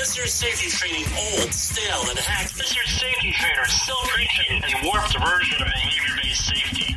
Is 0.00 0.16
your 0.16 0.26
safety 0.26 0.70
training 0.70 1.04
old, 1.18 1.52
stale, 1.52 2.08
and 2.08 2.18
hacked? 2.18 2.58
Is 2.58 2.74
your 2.74 2.86
safety 2.86 3.32
trainer 3.32 3.66
still 3.66 3.98
preaching 4.08 4.62
a 4.64 4.86
warped 4.86 5.12
version 5.18 5.60
of 5.60 5.68
behavior-based 5.68 6.46
safety? 6.46 6.96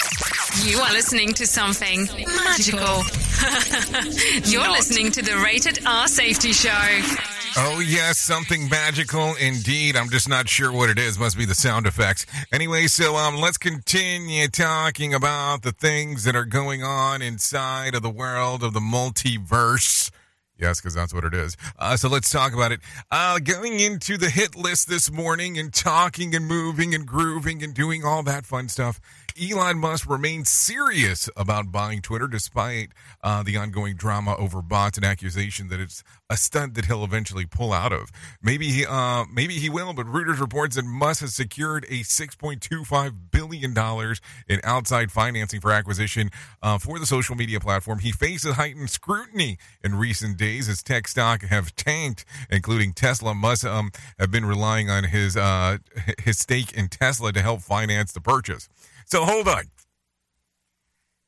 You 0.59 0.79
are 0.79 0.91
listening 0.91 1.33
to 1.33 1.47
something 1.47 2.07
magical. 2.27 3.03
You're 4.51 4.69
listening 4.69 5.11
to 5.13 5.21
the 5.21 5.41
Rated 5.43 5.79
R 5.85 6.07
Safety 6.07 6.51
Show. 6.51 6.69
Oh, 7.57 7.79
yes, 7.79 8.17
something 8.17 8.67
magical 8.69 9.33
indeed. 9.35 9.95
I'm 9.95 10.09
just 10.09 10.27
not 10.27 10.49
sure 10.49 10.71
what 10.71 10.89
it 10.89 10.99
is. 10.99 11.17
Must 11.17 11.37
be 11.37 11.45
the 11.45 11.55
sound 11.55 11.87
effects. 11.87 12.25
Anyway, 12.51 12.87
so 12.87 13.15
um, 13.15 13.37
let's 13.37 13.57
continue 13.57 14.47
talking 14.49 15.13
about 15.13 15.61
the 15.61 15.71
things 15.71 16.25
that 16.25 16.35
are 16.35 16.45
going 16.45 16.83
on 16.83 17.21
inside 17.21 17.95
of 17.95 18.01
the 18.01 18.09
world 18.09 18.61
of 18.61 18.73
the 18.73 18.79
multiverse. 18.79 20.11
Yes, 20.61 20.79
because 20.79 20.93
that's 20.93 21.13
what 21.13 21.23
it 21.23 21.33
is. 21.33 21.57
Uh, 21.79 21.97
so 21.97 22.07
let's 22.07 22.29
talk 22.29 22.53
about 22.53 22.71
it. 22.71 22.81
Uh, 23.09 23.39
going 23.39 23.79
into 23.79 24.15
the 24.15 24.29
hit 24.29 24.55
list 24.55 24.87
this 24.87 25.11
morning 25.11 25.57
and 25.57 25.73
talking 25.73 26.35
and 26.35 26.45
moving 26.45 26.93
and 26.93 27.07
grooving 27.07 27.63
and 27.63 27.73
doing 27.73 28.05
all 28.05 28.21
that 28.23 28.45
fun 28.45 28.69
stuff. 28.69 28.99
Elon 29.39 29.77
Musk 29.77 30.09
remains 30.09 30.49
serious 30.49 31.29
about 31.35 31.71
buying 31.71 32.01
Twitter 32.01 32.27
despite 32.27 32.89
uh, 33.23 33.43
the 33.43 33.57
ongoing 33.57 33.95
drama 33.95 34.35
over 34.37 34.61
bots 34.61 34.97
and 34.97 35.05
accusation 35.05 35.67
that 35.69 35.79
it's 35.79 36.03
a 36.29 36.37
stunt 36.37 36.75
that 36.75 36.85
he'll 36.85 37.03
eventually 37.03 37.45
pull 37.45 37.73
out 37.73 37.93
of. 37.93 38.11
Maybe 38.41 38.69
he, 38.69 38.85
uh, 38.85 39.25
maybe 39.31 39.55
he 39.55 39.69
will, 39.69 39.93
but 39.93 40.05
Reuters 40.05 40.39
reports 40.39 40.75
that 40.75 40.85
Musk 40.85 41.21
has 41.21 41.33
secured 41.35 41.85
a 41.85 42.01
$6.25 42.01 43.13
billion 43.31 43.75
in 44.47 44.59
outside 44.63 45.11
financing 45.11 45.61
for 45.61 45.71
acquisition 45.71 46.29
uh, 46.61 46.77
for 46.77 46.99
the 46.99 47.05
social 47.05 47.35
media 47.35 47.59
platform. 47.59 47.99
He 47.99 48.11
faces 48.11 48.55
heightened 48.55 48.89
scrutiny 48.89 49.57
in 49.83 49.95
recent 49.95 50.37
days 50.37 50.67
as 50.67 50.81
tech 50.81 51.07
stock 51.07 51.43
have 51.43 51.75
tanked, 51.75 52.25
including 52.49 52.93
Tesla. 52.93 53.33
Musk 53.33 53.65
um, 53.65 53.91
have 54.19 54.31
been 54.31 54.45
relying 54.45 54.89
on 54.89 55.05
his 55.05 55.37
uh, 55.37 55.77
his 56.23 56.39
stake 56.39 56.73
in 56.73 56.87
Tesla 56.87 57.31
to 57.33 57.41
help 57.41 57.61
finance 57.61 58.11
the 58.11 58.21
purchase. 58.21 58.69
So 59.11 59.25
hold 59.25 59.49
on. 59.49 59.65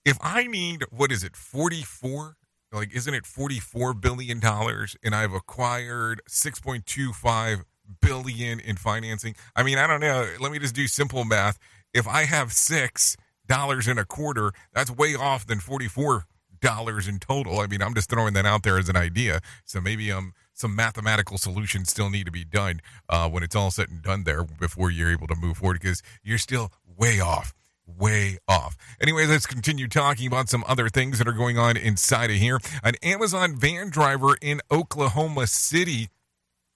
If 0.05 0.17
I 0.21 0.47
need 0.47 0.85
what 0.89 1.11
is 1.11 1.21
it, 1.21 1.35
44? 1.35 2.37
Like 2.71 2.95
isn't 2.95 3.13
it 3.13 3.25
44 3.25 3.93
billion 3.93 4.39
dollars 4.39 4.95
and 5.03 5.13
I've 5.13 5.33
acquired 5.33 6.21
6.25 6.29 7.63
billion 8.01 8.59
in 8.61 8.77
financing? 8.77 9.35
I 9.53 9.63
mean, 9.63 9.77
I 9.77 9.87
don't 9.87 9.99
know. 9.99 10.25
Let 10.39 10.53
me 10.53 10.59
just 10.59 10.73
do 10.73 10.87
simple 10.87 11.25
math. 11.25 11.59
If 11.93 12.07
I 12.07 12.23
have 12.23 12.53
6 12.53 13.17
dollars 13.47 13.87
and 13.89 13.99
a 13.99 14.05
quarter, 14.05 14.53
that's 14.73 14.89
way 14.89 15.15
off 15.15 15.45
than 15.45 15.59
44 15.59 16.23
dollars 16.61 17.09
in 17.09 17.19
total. 17.19 17.59
I 17.59 17.67
mean, 17.67 17.81
I'm 17.81 17.93
just 17.93 18.09
throwing 18.09 18.33
that 18.35 18.45
out 18.45 18.63
there 18.63 18.79
as 18.79 18.87
an 18.87 18.95
idea. 18.95 19.41
So 19.65 19.81
maybe 19.81 20.09
um 20.09 20.31
some 20.53 20.73
mathematical 20.73 21.37
solutions 21.37 21.89
still 21.89 22.09
need 22.09 22.27
to 22.27 22.31
be 22.31 22.45
done 22.45 22.79
uh, 23.09 23.27
when 23.27 23.43
it's 23.43 23.57
all 23.57 23.71
said 23.71 23.89
and 23.89 24.01
done 24.01 24.23
there 24.23 24.45
before 24.45 24.89
you're 24.89 25.11
able 25.11 25.27
to 25.27 25.35
move 25.35 25.57
forward 25.57 25.81
because 25.81 26.01
you're 26.23 26.37
still 26.37 26.71
way 26.97 27.19
off 27.19 27.53
way 27.85 28.37
off. 28.47 28.75
Anyway, 29.01 29.25
let's 29.25 29.45
continue 29.45 29.87
talking 29.87 30.27
about 30.27 30.49
some 30.49 30.63
other 30.67 30.89
things 30.89 31.17
that 31.17 31.27
are 31.27 31.33
going 31.33 31.57
on 31.57 31.77
inside 31.77 32.29
of 32.29 32.37
here. 32.37 32.59
An 32.83 32.95
Amazon 33.03 33.57
van 33.57 33.89
driver 33.89 34.37
in 34.41 34.61
Oklahoma 34.71 35.47
City 35.47 36.09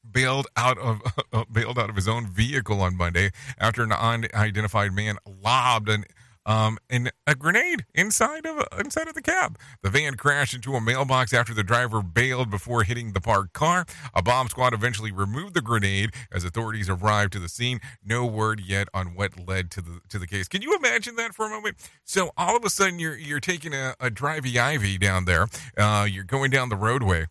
bailed 0.09 0.47
out 0.55 0.77
of 0.77 1.01
uh, 1.33 1.43
bailed 1.51 1.77
out 1.77 1.89
of 1.89 1.95
his 1.95 2.07
own 2.07 2.27
vehicle 2.27 2.81
on 2.81 2.95
Monday 2.95 3.31
after 3.59 3.83
an 3.83 3.91
unidentified 3.91 4.93
man 4.93 5.17
lobbed 5.43 5.89
an 5.89 6.05
um, 6.47 6.79
and 6.89 7.11
a 7.27 7.35
grenade 7.35 7.85
inside 7.93 8.45
of 8.45 8.63
inside 8.79 9.07
of 9.07 9.13
the 9.13 9.21
cab. 9.21 9.59
The 9.83 9.89
van 9.89 10.15
crashed 10.15 10.55
into 10.55 10.73
a 10.73 10.81
mailbox 10.81 11.33
after 11.33 11.53
the 11.53 11.63
driver 11.63 12.01
bailed 12.01 12.49
before 12.49 12.83
hitting 12.83 13.11
the 13.11 13.21
parked 13.21 13.53
car. 13.53 13.85
A 14.15 14.23
bomb 14.23 14.47
squad 14.47 14.73
eventually 14.73 15.11
removed 15.11 15.53
the 15.53 15.61
grenade 15.61 16.11
as 16.31 16.45
authorities 16.45 16.89
arrived 16.89 17.33
to 17.33 17.39
the 17.39 17.49
scene. 17.49 17.81
No 18.03 18.25
word 18.25 18.61
yet 18.61 18.87
on 18.93 19.07
what 19.13 19.47
led 19.47 19.69
to 19.71 19.81
the 19.81 19.99
to 20.09 20.17
the 20.17 20.25
case. 20.25 20.47
Can 20.47 20.61
you 20.61 20.75
imagine 20.75 21.17
that 21.17 21.35
for 21.35 21.45
a 21.45 21.49
moment? 21.49 21.75
So 22.05 22.31
all 22.37 22.55
of 22.55 22.63
a 22.63 22.69
sudden 22.69 22.97
you're 22.97 23.17
you're 23.17 23.41
taking 23.41 23.73
a, 23.73 23.93
a 23.99 24.09
drivey 24.09 24.57
ivy 24.57 24.97
down 24.97 25.25
there. 25.25 25.47
Uh, 25.77 26.07
you're 26.09 26.23
going 26.23 26.49
down 26.49 26.69
the 26.69 26.77
roadway, 26.77 27.25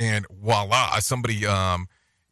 and 0.00 0.26
voila, 0.30 0.98
somebody 0.98 1.46
um, 1.46 1.86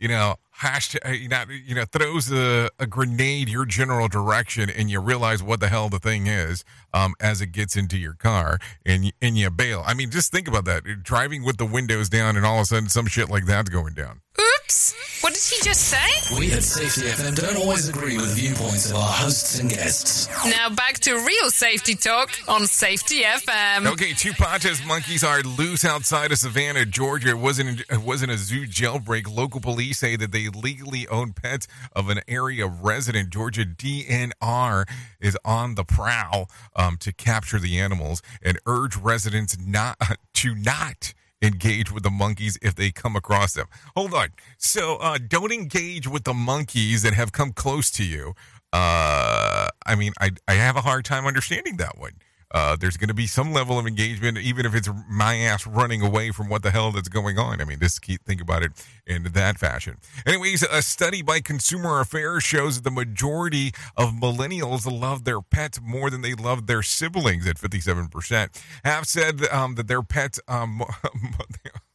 you 0.04 0.08
know 0.08 0.34
hashtag, 0.60 1.18
you 1.18 1.28
know, 1.28 1.44
you 1.48 1.74
know 1.74 1.86
throws 1.86 2.30
a, 2.30 2.68
a, 2.78 2.86
grenade 2.86 3.48
your 3.48 3.64
general 3.64 4.06
direction, 4.06 4.68
and 4.68 4.90
you 4.90 5.00
realize 5.00 5.42
what 5.42 5.60
the 5.60 5.68
hell 5.68 5.88
the 5.88 5.98
thing 5.98 6.26
is 6.26 6.62
um, 6.92 7.14
as 7.20 7.40
it 7.40 7.52
gets 7.52 7.74
into 7.74 7.96
your 7.96 8.12
car, 8.12 8.58
and 8.84 9.14
and 9.22 9.38
you 9.38 9.48
bail. 9.48 9.82
I 9.86 9.94
mean, 9.94 10.10
just 10.10 10.30
think 10.30 10.46
about 10.46 10.66
that: 10.66 10.82
driving 11.02 11.42
with 11.42 11.56
the 11.56 11.64
windows 11.64 12.10
down, 12.10 12.36
and 12.36 12.44
all 12.44 12.56
of 12.56 12.64
a 12.64 12.66
sudden 12.66 12.90
some 12.90 13.06
shit 13.06 13.30
like 13.30 13.46
that's 13.46 13.70
going 13.70 13.94
down. 13.94 14.20
Oops! 14.64 15.22
What 15.22 15.34
did 15.34 15.42
he 15.42 15.62
just 15.62 15.88
say? 15.88 16.38
We 16.38 16.52
at 16.52 16.62
Safety 16.62 17.02
FM 17.02 17.34
don't 17.34 17.56
always 17.56 17.88
agree 17.88 18.16
with 18.16 18.30
the 18.30 18.34
viewpoints 18.34 18.90
of 18.90 18.96
our 18.96 19.08
hosts 19.08 19.58
and 19.58 19.68
guests. 19.68 20.28
Now 20.46 20.70
back 20.70 20.98
to 21.00 21.14
real 21.14 21.50
safety 21.50 21.94
talk 21.94 22.30
on 22.48 22.66
Safety 22.66 23.22
FM. 23.22 23.86
Okay, 23.92 24.12
two 24.14 24.32
patas 24.32 24.86
monkeys 24.86 25.22
are 25.22 25.42
loose 25.42 25.84
outside 25.84 26.32
of 26.32 26.38
Savannah, 26.38 26.86
Georgia. 26.86 27.30
It 27.30 27.38
wasn't 27.38 27.80
it 27.80 28.00
wasn't 28.00 28.32
a 28.32 28.38
zoo 28.38 28.66
jailbreak. 28.66 29.34
Local 29.34 29.60
police 29.60 29.98
say 29.98 30.16
that 30.16 30.32
they 30.32 30.48
legally 30.48 31.06
own 31.08 31.34
pets 31.34 31.66
of 31.94 32.08
an 32.08 32.20
area 32.26 32.66
resident. 32.66 33.30
Georgia 33.30 33.66
DNR 33.66 34.88
is 35.20 35.36
on 35.44 35.74
the 35.74 35.84
prowl 35.84 36.50
um, 36.74 36.96
to 36.98 37.12
capture 37.12 37.58
the 37.58 37.78
animals 37.78 38.22
and 38.42 38.58
urge 38.66 38.96
residents 38.96 39.58
not 39.58 39.98
to 40.34 40.54
not 40.54 41.12
engage 41.44 41.92
with 41.92 42.02
the 42.02 42.10
monkeys 42.10 42.58
if 42.62 42.74
they 42.74 42.90
come 42.90 43.16
across 43.16 43.54
them. 43.54 43.66
Hold 43.96 44.14
on. 44.14 44.28
So 44.58 44.96
uh, 44.96 45.18
don't 45.18 45.52
engage 45.52 46.08
with 46.08 46.24
the 46.24 46.34
monkeys 46.34 47.02
that 47.02 47.14
have 47.14 47.32
come 47.32 47.52
close 47.52 47.90
to 47.92 48.04
you. 48.04 48.34
Uh, 48.72 49.68
I 49.86 49.94
mean, 49.94 50.12
I, 50.20 50.30
I 50.48 50.54
have 50.54 50.76
a 50.76 50.80
hard 50.80 51.04
time 51.04 51.26
understanding 51.26 51.76
that 51.76 51.98
one. 51.98 52.14
Uh, 52.54 52.76
there's 52.76 52.96
going 52.96 53.08
to 53.08 53.14
be 53.14 53.26
some 53.26 53.52
level 53.52 53.80
of 53.80 53.86
engagement, 53.86 54.38
even 54.38 54.64
if 54.64 54.76
it's 54.76 54.88
my 55.10 55.34
ass 55.34 55.66
running 55.66 56.00
away 56.00 56.30
from 56.30 56.48
what 56.48 56.62
the 56.62 56.70
hell 56.70 56.92
that's 56.92 57.08
going 57.08 57.36
on. 57.36 57.60
I 57.60 57.64
mean, 57.64 57.80
just 57.80 58.00
keep 58.00 58.24
think 58.24 58.40
about 58.40 58.62
it 58.62 58.70
in 59.04 59.24
that 59.24 59.58
fashion. 59.58 59.96
Anyways, 60.24 60.62
a 60.62 60.80
study 60.80 61.20
by 61.20 61.40
Consumer 61.40 61.98
Affairs 61.98 62.44
shows 62.44 62.76
that 62.76 62.84
the 62.84 62.92
majority 62.92 63.72
of 63.96 64.10
millennials 64.12 64.90
love 64.90 65.24
their 65.24 65.42
pets 65.42 65.80
more 65.82 66.10
than 66.10 66.22
they 66.22 66.34
love 66.34 66.68
their 66.68 66.82
siblings 66.82 67.44
at 67.48 67.56
57%. 67.56 68.62
Have 68.84 69.06
said 69.06 69.44
um, 69.48 69.74
that 69.74 69.88
their 69.88 70.02
pets, 70.02 70.38
um, 70.46 70.80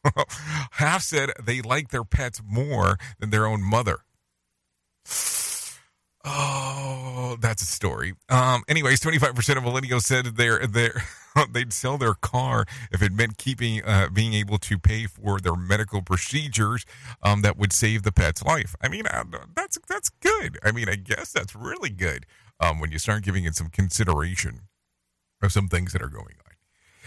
half 0.72 1.02
said 1.02 1.30
they 1.42 1.62
like 1.62 1.88
their 1.88 2.04
pets 2.04 2.42
more 2.46 2.98
than 3.18 3.30
their 3.30 3.46
own 3.46 3.62
mother. 3.62 4.00
Oh, 6.24 7.36
that's 7.40 7.62
a 7.62 7.66
story. 7.66 8.14
Um, 8.28 8.62
anyways, 8.68 9.00
25% 9.00 9.56
of 9.56 9.62
millennials 9.64 10.02
said 10.02 10.26
they're, 10.36 10.66
they're, 10.66 11.02
they'd 11.52 11.72
sell 11.72 11.96
their 11.96 12.14
car 12.14 12.66
if 12.92 13.02
it 13.02 13.12
meant 13.12 13.38
keeping, 13.38 13.82
uh, 13.84 14.08
being 14.12 14.34
able 14.34 14.58
to 14.58 14.78
pay 14.78 15.06
for 15.06 15.40
their 15.40 15.56
medical 15.56 16.02
procedures 16.02 16.84
um, 17.22 17.40
that 17.42 17.56
would 17.56 17.72
save 17.72 18.02
the 18.02 18.12
pet's 18.12 18.42
life. 18.42 18.76
I 18.82 18.88
mean, 18.88 19.06
uh, 19.06 19.24
that's, 19.56 19.78
that's 19.88 20.10
good. 20.10 20.58
I 20.62 20.72
mean, 20.72 20.88
I 20.88 20.96
guess 20.96 21.32
that's 21.32 21.56
really 21.56 21.90
good 21.90 22.26
um, 22.60 22.80
when 22.80 22.92
you 22.92 22.98
start 22.98 23.22
giving 23.22 23.44
it 23.44 23.54
some 23.54 23.70
consideration 23.70 24.62
of 25.42 25.52
some 25.52 25.68
things 25.68 25.92
that 25.92 26.02
are 26.02 26.08
going 26.08 26.36
on. 26.44 26.52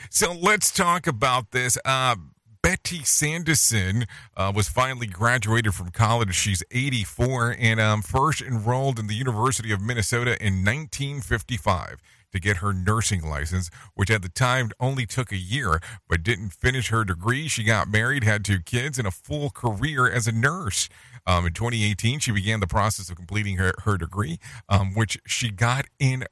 So 0.09 0.33
let's 0.33 0.71
talk 0.71 1.07
about 1.07 1.51
this. 1.51 1.77
Uh, 1.85 2.15
Betty 2.63 3.03
Sanderson 3.03 4.05
uh, 4.37 4.49
was 4.55 4.69
finally 4.69 5.05
graduated 5.05 5.75
from 5.75 5.91
college. 5.91 6.33
She's 6.33 6.63
84 6.71 7.57
and 7.59 7.81
um, 7.81 8.01
first 8.01 8.41
enrolled 8.41 8.99
in 8.99 9.07
the 9.07 9.15
University 9.15 9.73
of 9.73 9.81
Minnesota 9.81 10.41
in 10.41 10.63
1955 10.63 11.97
to 12.31 12.39
get 12.39 12.57
her 12.57 12.71
nursing 12.71 13.21
license, 13.21 13.69
which 13.95 14.09
at 14.09 14.21
the 14.21 14.29
time 14.29 14.71
only 14.79 15.05
took 15.05 15.33
a 15.33 15.37
year, 15.37 15.81
but 16.07 16.23
didn't 16.23 16.51
finish 16.51 16.87
her 16.87 17.03
degree. 17.03 17.49
She 17.49 17.65
got 17.65 17.89
married, 17.89 18.23
had 18.23 18.45
two 18.45 18.61
kids, 18.61 18.97
and 18.97 19.05
a 19.05 19.11
full 19.11 19.49
career 19.49 20.09
as 20.09 20.25
a 20.25 20.31
nurse. 20.31 20.87
Um, 21.27 21.45
in 21.45 21.51
2018, 21.51 22.19
she 22.19 22.31
began 22.31 22.61
the 22.61 22.67
process 22.67 23.09
of 23.09 23.17
completing 23.17 23.57
her, 23.57 23.73
her 23.83 23.97
degree, 23.97 24.39
um, 24.69 24.93
which 24.93 25.19
she 25.27 25.51
got 25.51 25.87
in, 25.99 26.23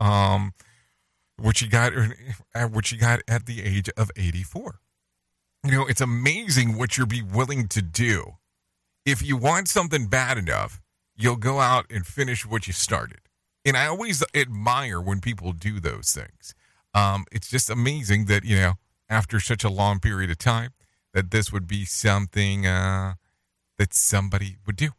um, 0.00 0.54
which 1.40 1.58
she 1.58 1.68
got, 1.68 1.92
which 2.72 2.86
she 2.86 2.96
got 2.96 3.20
at 3.28 3.46
the 3.46 3.62
age 3.62 3.88
of 3.96 4.10
84. 4.16 4.80
You 5.68 5.74
know, 5.74 5.86
it's 5.86 6.00
amazing 6.00 6.78
what 6.78 6.96
you'll 6.96 7.06
be 7.06 7.20
willing 7.20 7.68
to 7.68 7.82
do. 7.82 8.38
If 9.04 9.22
you 9.22 9.36
want 9.36 9.68
something 9.68 10.06
bad 10.06 10.38
enough, 10.38 10.80
you'll 11.14 11.36
go 11.36 11.60
out 11.60 11.84
and 11.90 12.06
finish 12.06 12.46
what 12.46 12.66
you 12.66 12.72
started. 12.72 13.18
And 13.66 13.76
I 13.76 13.86
always 13.86 14.24
admire 14.34 14.98
when 14.98 15.20
people 15.20 15.52
do 15.52 15.78
those 15.78 16.10
things. 16.10 16.54
Um, 16.94 17.26
it's 17.30 17.50
just 17.50 17.68
amazing 17.68 18.24
that, 18.26 18.46
you 18.46 18.56
know, 18.56 18.72
after 19.10 19.40
such 19.40 19.62
a 19.62 19.68
long 19.68 20.00
period 20.00 20.30
of 20.30 20.38
time, 20.38 20.70
that 21.12 21.32
this 21.32 21.52
would 21.52 21.66
be 21.66 21.84
something 21.84 22.66
uh, 22.66 23.16
that 23.76 23.92
somebody 23.92 24.56
would 24.64 24.76
do. 24.76 24.92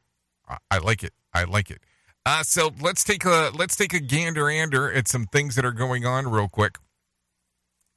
I, 0.48 0.58
I 0.70 0.78
like 0.78 1.04
it. 1.04 1.14
I 1.34 1.46
like 1.46 1.72
it. 1.72 1.80
Uh, 2.28 2.44
so 2.44 2.70
let's 2.80 3.04
take 3.04 3.26
a 3.26 3.50
let's 3.56 3.76
take 3.76 3.96
a 3.96 4.00
gander 4.00 4.48
ander 4.48 4.92
at 4.92 5.08
some 5.08 5.26
things 5.26 5.56
that 5.56 5.66
are 5.66 5.72
going 5.72 6.06
on 6.06 6.28
real 6.28 6.48
quick 6.48 6.78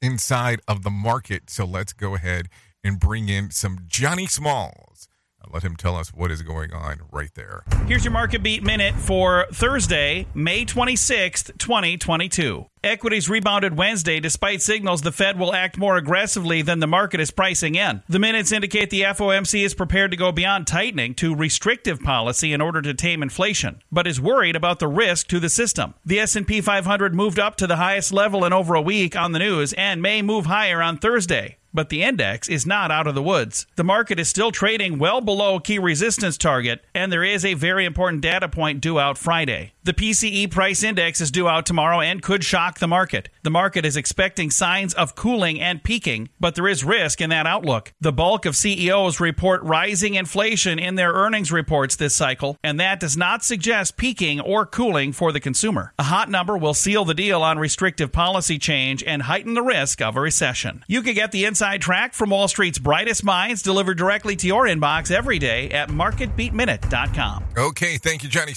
inside 0.03 0.59
of 0.67 0.83
the 0.83 0.89
market. 0.91 1.49
So 1.49 1.65
let's 1.65 1.93
go 1.93 2.13
ahead 2.13 2.49
and 2.83 2.99
bring 2.99 3.29
in 3.29 3.49
some 3.49 3.79
Johnny 3.87 4.27
Smalls. 4.27 5.07
Let 5.53 5.63
him 5.63 5.75
tell 5.75 5.95
us 5.95 6.09
what 6.09 6.31
is 6.31 6.41
going 6.41 6.73
on 6.73 7.01
right 7.11 7.29
there. 7.35 7.63
Here's 7.85 8.03
your 8.03 8.11
market 8.11 8.41
beat 8.41 8.63
minute 8.63 8.95
for 8.95 9.45
Thursday, 9.53 10.25
May 10.33 10.65
26th, 10.65 11.55
2022. 11.59 12.65
Equities 12.83 13.29
rebounded 13.29 13.77
Wednesday 13.77 14.19
despite 14.19 14.63
signals 14.63 15.03
the 15.03 15.11
Fed 15.11 15.37
will 15.37 15.53
act 15.53 15.77
more 15.77 15.95
aggressively 15.95 16.63
than 16.63 16.79
the 16.79 16.87
market 16.87 17.19
is 17.19 17.29
pricing 17.29 17.75
in. 17.75 18.01
The 18.09 18.17
minutes 18.17 18.51
indicate 18.51 18.89
the 18.89 19.03
FOMC 19.03 19.63
is 19.63 19.75
prepared 19.75 20.09
to 20.09 20.17
go 20.17 20.31
beyond 20.31 20.65
tightening 20.65 21.13
to 21.15 21.35
restrictive 21.35 22.01
policy 22.01 22.51
in 22.51 22.59
order 22.59 22.81
to 22.81 22.95
tame 22.95 23.21
inflation, 23.21 23.81
but 23.91 24.07
is 24.07 24.19
worried 24.19 24.55
about 24.55 24.79
the 24.79 24.87
risk 24.87 25.27
to 25.27 25.39
the 25.39 25.49
system. 25.49 25.93
The 26.03 26.19
S&P 26.19 26.61
500 26.61 27.13
moved 27.13 27.37
up 27.37 27.57
to 27.57 27.67
the 27.67 27.75
highest 27.75 28.11
level 28.11 28.43
in 28.43 28.53
over 28.53 28.73
a 28.73 28.81
week 28.81 29.15
on 29.15 29.33
the 29.33 29.39
news 29.39 29.71
and 29.73 30.01
may 30.01 30.23
move 30.23 30.47
higher 30.47 30.81
on 30.81 30.97
Thursday 30.97 31.57
but 31.73 31.89
the 31.89 32.03
index 32.03 32.47
is 32.47 32.65
not 32.65 32.91
out 32.91 33.07
of 33.07 33.15
the 33.15 33.23
woods. 33.23 33.65
The 33.75 33.83
market 33.83 34.19
is 34.19 34.29
still 34.29 34.51
trading 34.51 34.99
well 34.99 35.21
below 35.21 35.59
key 35.59 35.79
resistance 35.79 36.37
target, 36.37 36.83
and 36.93 37.11
there 37.11 37.23
is 37.23 37.43
a 37.43 37.55
very 37.55 37.85
important 37.85 38.21
data 38.21 38.47
point 38.47 38.81
due 38.81 38.99
out 38.99 39.17
Friday. 39.17 39.73
The 39.85 39.93
PCE 39.93 40.49
price 40.49 40.81
index 40.81 41.19
is 41.19 41.29
due 41.29 41.49
out 41.49 41.65
tomorrow 41.65 41.99
and 41.99 42.21
could 42.21 42.45
shock 42.45 42.79
the 42.79 42.87
market. 42.87 43.27
The 43.41 43.49
market 43.49 43.83
is 43.85 43.97
expecting 43.97 44.49
signs 44.49 44.93
of 44.93 45.13
cooling 45.13 45.59
and 45.59 45.83
peaking, 45.83 46.29
but 46.39 46.55
there 46.55 46.69
is 46.69 46.85
risk 46.85 47.19
in 47.19 47.31
that 47.31 47.45
outlook. 47.45 47.91
The 47.99 48.13
bulk 48.13 48.45
of 48.45 48.55
CEOs 48.55 49.19
report 49.19 49.61
rising 49.63 50.15
inflation 50.15 50.79
in 50.79 50.95
their 50.95 51.11
earnings 51.11 51.51
reports 51.51 51.97
this 51.97 52.15
cycle, 52.15 52.57
and 52.63 52.79
that 52.79 53.01
does 53.01 53.17
not 53.17 53.43
suggest 53.43 53.97
peaking 53.97 54.39
or 54.39 54.65
cooling 54.65 55.11
for 55.11 55.33
the 55.33 55.41
consumer. 55.41 55.91
A 55.99 56.03
hot 56.03 56.29
number 56.29 56.57
will 56.57 56.73
seal 56.73 57.03
the 57.03 57.13
deal 57.13 57.43
on 57.43 57.59
restrictive 57.59 58.13
policy 58.13 58.57
change 58.57 59.03
and 59.03 59.23
heighten 59.23 59.53
the 59.53 59.61
risk 59.61 60.01
of 60.01 60.15
a 60.15 60.21
recession. 60.21 60.85
You 60.87 61.01
can 61.01 61.13
get 61.13 61.33
the 61.33 61.43
inside 61.43 61.81
track 61.81 62.13
from 62.13 62.29
Wall 62.29 62.47
Street's 62.47 62.79
brightest 62.79 63.25
minds 63.25 63.61
delivered 63.61 63.97
directly 63.97 64.37
to 64.37 64.47
your 64.47 64.63
inbox 64.65 65.11
every 65.11 65.39
day 65.39 65.71
at 65.71 65.89
marketbeatminute.com. 65.89 67.43
Okay, 67.57 67.97
thank 67.97 68.23
you, 68.23 68.29
Johnny 68.29 68.53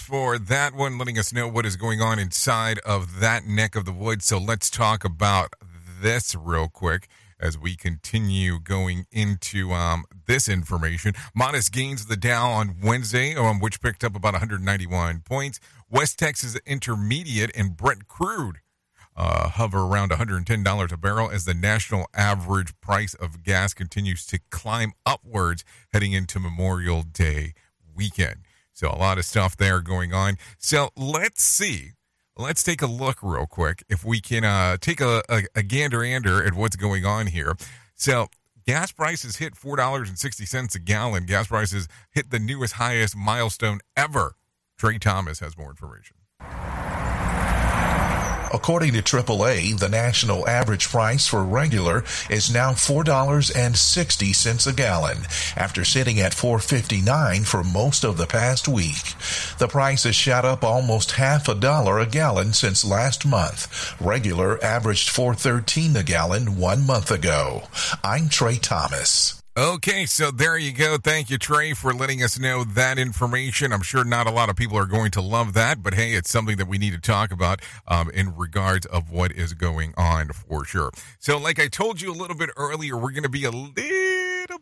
For 0.00 0.38
that 0.38 0.74
one, 0.74 0.98
letting 0.98 1.18
us 1.18 1.32
know 1.32 1.48
what 1.48 1.66
is 1.66 1.76
going 1.76 2.00
on 2.00 2.18
inside 2.18 2.78
of 2.80 3.20
that 3.20 3.46
neck 3.46 3.76
of 3.76 3.84
the 3.84 3.92
woods. 3.92 4.26
So 4.26 4.38
let's 4.38 4.70
talk 4.70 5.04
about 5.04 5.54
this 6.00 6.34
real 6.34 6.68
quick 6.68 7.08
as 7.40 7.58
we 7.58 7.76
continue 7.76 8.58
going 8.58 9.06
into 9.10 9.72
um, 9.72 10.04
this 10.26 10.48
information. 10.48 11.14
Modest 11.34 11.72
gains 11.72 12.06
the 12.06 12.16
Dow 12.16 12.50
on 12.50 12.76
Wednesday, 12.82 13.34
um, 13.34 13.60
which 13.60 13.80
picked 13.80 14.04
up 14.04 14.16
about 14.16 14.34
191 14.34 15.20
points. 15.20 15.60
West 15.90 16.18
Texas 16.18 16.58
Intermediate 16.66 17.50
and 17.54 17.76
Brent 17.76 18.06
crude 18.06 18.58
uh, 19.16 19.48
hover 19.50 19.80
around 19.80 20.10
$110 20.10 20.92
a 20.92 20.96
barrel 20.96 21.30
as 21.30 21.44
the 21.44 21.54
national 21.54 22.06
average 22.14 22.78
price 22.80 23.14
of 23.14 23.42
gas 23.42 23.74
continues 23.74 24.26
to 24.26 24.40
climb 24.50 24.92
upwards 25.06 25.64
heading 25.92 26.12
into 26.12 26.40
Memorial 26.40 27.02
Day 27.02 27.54
weekend. 27.94 28.40
So, 28.74 28.88
a 28.88 28.98
lot 28.98 29.16
of 29.16 29.24
stuff 29.24 29.56
there 29.56 29.80
going 29.80 30.12
on. 30.12 30.36
So, 30.58 30.90
let's 30.96 31.42
see. 31.42 31.92
Let's 32.36 32.62
take 32.62 32.82
a 32.82 32.86
look 32.86 33.18
real 33.22 33.46
quick 33.46 33.84
if 33.88 34.04
we 34.04 34.20
can 34.20 34.44
uh, 34.44 34.76
take 34.78 35.00
a, 35.00 35.22
a, 35.28 35.42
a 35.54 35.62
gander 35.62 36.02
ander 36.02 36.44
at 36.44 36.52
what's 36.54 36.76
going 36.76 37.04
on 37.04 37.28
here. 37.28 37.56
So, 37.94 38.26
gas 38.66 38.92
prices 38.92 39.36
hit 39.36 39.54
$4.60 39.54 40.74
a 40.74 40.78
gallon. 40.80 41.24
Gas 41.24 41.46
prices 41.46 41.88
hit 42.10 42.30
the 42.30 42.40
newest, 42.40 42.74
highest 42.74 43.16
milestone 43.16 43.78
ever. 43.96 44.34
Trey 44.76 44.98
Thomas 44.98 45.38
has 45.38 45.56
more 45.56 45.70
information. 45.70 46.16
According 48.54 48.92
to 48.92 49.02
AAA, 49.02 49.80
the 49.80 49.88
national 49.88 50.48
average 50.48 50.88
price 50.88 51.26
for 51.26 51.42
regular 51.42 52.04
is 52.30 52.54
now 52.54 52.70
$4.60 52.70 54.66
a 54.68 54.72
gallon 54.72 55.18
after 55.56 55.84
sitting 55.84 56.20
at 56.20 56.30
$4.59 56.30 57.44
for 57.44 57.64
most 57.64 58.04
of 58.04 58.16
the 58.16 58.28
past 58.28 58.68
week. 58.68 59.14
The 59.58 59.66
price 59.66 60.04
has 60.04 60.14
shot 60.14 60.44
up 60.44 60.62
almost 60.62 61.12
half 61.12 61.48
a 61.48 61.56
dollar 61.56 61.98
a 61.98 62.06
gallon 62.06 62.52
since 62.52 62.84
last 62.84 63.26
month. 63.26 64.00
Regular 64.00 64.62
averaged 64.64 65.10
$4.13 65.10 65.96
a 65.96 66.04
gallon 66.04 66.56
one 66.56 66.86
month 66.86 67.10
ago. 67.10 67.64
I'm 68.04 68.28
Trey 68.28 68.58
Thomas. 68.58 69.43
Okay, 69.56 70.04
so 70.04 70.32
there 70.32 70.58
you 70.58 70.72
go. 70.72 70.96
Thank 70.96 71.30
you, 71.30 71.38
Trey, 71.38 71.74
for 71.74 71.94
letting 71.94 72.24
us 72.24 72.40
know 72.40 72.64
that 72.64 72.98
information. 72.98 73.72
I'm 73.72 73.82
sure 73.82 74.02
not 74.02 74.26
a 74.26 74.32
lot 74.32 74.50
of 74.50 74.56
people 74.56 74.76
are 74.76 74.84
going 74.84 75.12
to 75.12 75.20
love 75.20 75.52
that, 75.52 75.80
but 75.80 75.94
hey, 75.94 76.14
it's 76.14 76.28
something 76.28 76.56
that 76.56 76.66
we 76.66 76.76
need 76.76 76.92
to 76.92 76.98
talk 76.98 77.30
about 77.30 77.62
um, 77.86 78.10
in 78.10 78.34
regards 78.34 78.84
of 78.86 79.12
what 79.12 79.30
is 79.30 79.54
going 79.54 79.94
on 79.96 80.30
for 80.30 80.64
sure. 80.64 80.90
So, 81.20 81.38
like 81.38 81.60
I 81.60 81.68
told 81.68 82.00
you 82.00 82.10
a 82.10 82.18
little 82.18 82.36
bit 82.36 82.50
earlier, 82.56 82.96
we're 82.96 83.12
going 83.12 83.22
to 83.22 83.28
be 83.28 83.44
a 83.44 83.50
little 83.52 83.70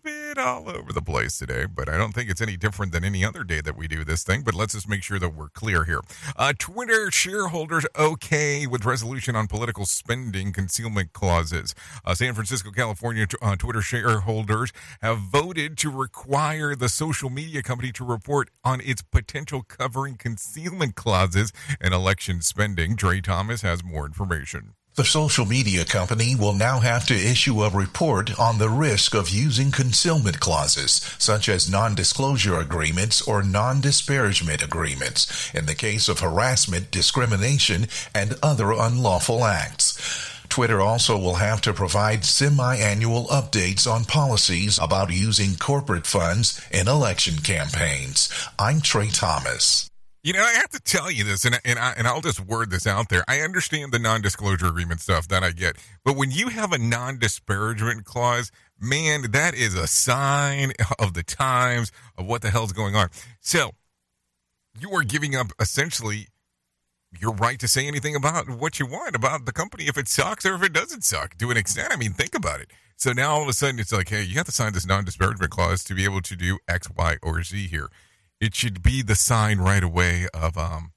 bit 0.02 0.38
all 0.38 0.68
over 0.68 0.92
the 0.92 1.02
place 1.02 1.38
today, 1.38 1.66
but 1.66 1.88
I 1.88 1.96
don't 1.96 2.12
think 2.12 2.30
it's 2.30 2.40
any 2.40 2.56
different 2.56 2.92
than 2.92 3.04
any 3.04 3.24
other 3.24 3.44
day 3.44 3.60
that 3.60 3.76
we 3.76 3.88
do 3.88 4.04
this 4.04 4.22
thing. 4.22 4.42
But 4.42 4.54
let's 4.54 4.74
just 4.74 4.88
make 4.88 5.02
sure 5.02 5.18
that 5.18 5.34
we're 5.34 5.48
clear 5.50 5.84
here. 5.84 6.00
Uh, 6.36 6.52
Twitter 6.58 7.10
shareholders 7.10 7.86
okay 7.98 8.66
with 8.66 8.84
resolution 8.84 9.36
on 9.36 9.46
political 9.46 9.84
spending 9.86 10.52
concealment 10.52 11.12
clauses. 11.12 11.74
Uh, 12.04 12.14
San 12.14 12.34
Francisco, 12.34 12.70
California 12.70 13.26
uh, 13.40 13.56
Twitter 13.56 13.82
shareholders 13.82 14.72
have 15.00 15.18
voted 15.18 15.76
to 15.78 15.90
require 15.90 16.74
the 16.74 16.88
social 16.88 17.30
media 17.30 17.62
company 17.62 17.92
to 17.92 18.04
report 18.04 18.50
on 18.64 18.80
its 18.80 19.02
potential 19.02 19.62
covering 19.62 20.16
concealment 20.16 20.94
clauses 20.94 21.52
and 21.80 21.92
election 21.92 22.40
spending. 22.40 22.96
Trey 22.96 23.20
Thomas 23.20 23.62
has 23.62 23.84
more 23.84 24.06
information. 24.06 24.74
The 24.94 25.04
social 25.06 25.46
media 25.46 25.86
company 25.86 26.34
will 26.34 26.52
now 26.52 26.80
have 26.80 27.06
to 27.06 27.14
issue 27.14 27.62
a 27.62 27.70
report 27.70 28.38
on 28.38 28.58
the 28.58 28.68
risk 28.68 29.14
of 29.14 29.30
using 29.30 29.70
concealment 29.70 30.38
clauses, 30.38 31.00
such 31.18 31.48
as 31.48 31.70
non-disclosure 31.70 32.58
agreements 32.58 33.22
or 33.22 33.42
non-disparagement 33.42 34.62
agreements, 34.62 35.50
in 35.54 35.64
the 35.64 35.74
case 35.74 36.10
of 36.10 36.20
harassment, 36.20 36.90
discrimination, 36.90 37.86
and 38.14 38.34
other 38.42 38.72
unlawful 38.72 39.46
acts. 39.46 39.96
Twitter 40.50 40.82
also 40.82 41.16
will 41.16 41.36
have 41.36 41.62
to 41.62 41.72
provide 41.72 42.26
semi-annual 42.26 43.28
updates 43.28 43.90
on 43.90 44.04
policies 44.04 44.78
about 44.78 45.10
using 45.10 45.56
corporate 45.56 46.06
funds 46.06 46.60
in 46.70 46.86
election 46.86 47.36
campaigns. 47.36 48.28
I'm 48.58 48.82
Trey 48.82 49.08
Thomas. 49.08 49.88
You 50.22 50.32
know, 50.32 50.42
I 50.42 50.52
have 50.52 50.70
to 50.70 50.80
tell 50.80 51.10
you 51.10 51.24
this, 51.24 51.44
and 51.44 51.58
and, 51.64 51.80
I, 51.80 51.94
and 51.96 52.06
I'll 52.06 52.20
just 52.20 52.38
word 52.38 52.70
this 52.70 52.86
out 52.86 53.08
there. 53.08 53.24
I 53.26 53.40
understand 53.40 53.90
the 53.90 53.98
non-disclosure 53.98 54.66
agreement 54.66 55.00
stuff 55.00 55.26
that 55.28 55.42
I 55.42 55.50
get, 55.50 55.76
but 56.04 56.16
when 56.16 56.30
you 56.30 56.48
have 56.48 56.72
a 56.72 56.78
non-disparagement 56.78 58.04
clause, 58.04 58.52
man, 58.78 59.32
that 59.32 59.54
is 59.54 59.74
a 59.74 59.88
sign 59.88 60.74
of 61.00 61.14
the 61.14 61.24
times 61.24 61.90
of 62.16 62.26
what 62.26 62.40
the 62.42 62.50
hell's 62.50 62.72
going 62.72 62.94
on. 62.94 63.08
So, 63.40 63.72
you 64.78 64.92
are 64.92 65.02
giving 65.02 65.34
up 65.34 65.48
essentially 65.58 66.28
your 67.18 67.34
right 67.34 67.58
to 67.58 67.66
say 67.66 67.88
anything 67.88 68.14
about 68.14 68.48
what 68.48 68.78
you 68.78 68.86
want 68.86 69.16
about 69.16 69.44
the 69.44 69.52
company 69.52 69.86
if 69.88 69.98
it 69.98 70.06
sucks 70.06 70.46
or 70.46 70.54
if 70.54 70.62
it 70.62 70.72
doesn't 70.72 71.02
suck 71.04 71.36
to 71.38 71.50
an 71.50 71.56
extent. 71.56 71.88
I 71.92 71.96
mean, 71.96 72.12
think 72.12 72.34
about 72.34 72.60
it. 72.60 72.70
So 72.96 73.12
now 73.12 73.32
all 73.32 73.42
of 73.42 73.48
a 73.48 73.52
sudden 73.52 73.80
it's 73.80 73.92
like, 73.92 74.08
hey, 74.08 74.22
you 74.22 74.36
have 74.36 74.46
to 74.46 74.52
sign 74.52 74.72
this 74.72 74.86
non-disparagement 74.86 75.50
clause 75.50 75.82
to 75.84 75.94
be 75.94 76.04
able 76.04 76.22
to 76.22 76.36
do 76.36 76.58
X, 76.68 76.88
Y, 76.96 77.16
or 77.22 77.42
Z 77.42 77.66
here. 77.66 77.88
It 78.42 78.56
should 78.56 78.82
be 78.82 79.02
the 79.02 79.14
sign 79.14 79.58
right 79.60 79.84
away 79.84 80.26
of 80.34 80.58
um 80.58 80.90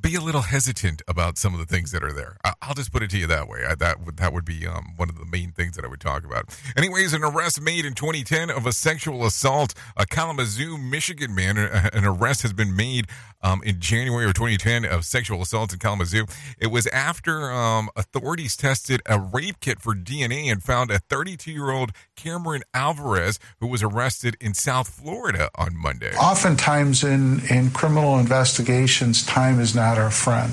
be 0.00 0.16
a 0.16 0.20
little 0.20 0.42
hesitant 0.42 1.00
about 1.06 1.38
some 1.38 1.54
of 1.54 1.60
the 1.60 1.66
things 1.66 1.92
that 1.92 2.02
are 2.02 2.12
there. 2.12 2.36
I'll 2.60 2.74
just 2.74 2.92
put 2.92 3.02
it 3.04 3.10
to 3.10 3.18
you 3.18 3.26
that 3.28 3.46
way. 3.46 3.64
I, 3.64 3.76
that 3.76 4.04
would 4.04 4.16
that 4.16 4.32
would 4.32 4.44
be 4.44 4.66
um, 4.66 4.94
one 4.96 5.08
of 5.08 5.16
the 5.16 5.24
main 5.24 5.52
things 5.52 5.76
that 5.76 5.84
I 5.84 5.88
would 5.88 6.00
talk 6.00 6.24
about. 6.24 6.46
Anyways, 6.76 7.12
an 7.12 7.22
arrest 7.22 7.60
made 7.60 7.84
in 7.84 7.94
2010 7.94 8.50
of 8.50 8.66
a 8.66 8.72
sexual 8.72 9.24
assault. 9.24 9.74
A 9.96 10.04
Kalamazoo, 10.04 10.76
Michigan 10.76 11.34
man. 11.34 11.56
uh, 11.56 11.90
An 11.92 12.04
arrest 12.04 12.42
has 12.42 12.52
been 12.52 12.74
made 12.74 13.06
um, 13.42 13.62
in 13.64 13.78
January 13.80 14.26
of 14.26 14.34
2010 14.34 14.84
of 14.84 15.04
sexual 15.04 15.40
assault 15.42 15.72
in 15.72 15.78
Kalamazoo. 15.78 16.26
It 16.58 16.68
was 16.68 16.86
after 16.88 17.52
um, 17.52 17.88
authorities 17.94 18.56
tested 18.56 19.02
a 19.06 19.20
rape 19.20 19.60
kit 19.60 19.80
for 19.80 19.94
DNA 19.94 20.50
and 20.50 20.62
found 20.62 20.90
a 20.90 20.98
32 20.98 21.52
year 21.52 21.70
old 21.70 21.92
Cameron 22.22 22.62
Alvarez 22.72 23.38
who 23.58 23.66
was 23.66 23.82
arrested 23.82 24.36
in 24.40 24.54
South 24.54 24.88
Florida 24.88 25.50
on 25.56 25.76
Monday. 25.76 26.14
Oftentimes 26.16 27.02
in, 27.02 27.40
in 27.50 27.70
criminal 27.70 28.18
investigations, 28.18 29.24
time 29.26 29.58
is 29.58 29.74
not 29.74 29.98
our 29.98 30.10
friend. 30.10 30.52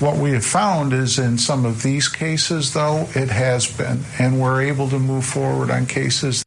What 0.00 0.16
we 0.18 0.32
have 0.32 0.44
found 0.44 0.92
is 0.92 1.18
in 1.18 1.38
some 1.38 1.64
of 1.64 1.82
these 1.82 2.08
cases, 2.08 2.74
though, 2.74 3.06
it 3.14 3.30
has 3.30 3.74
been, 3.74 4.00
and 4.18 4.40
we're 4.40 4.62
able 4.62 4.88
to 4.90 4.98
move 4.98 5.24
forward 5.24 5.70
on 5.70 5.86
cases. 5.86 6.44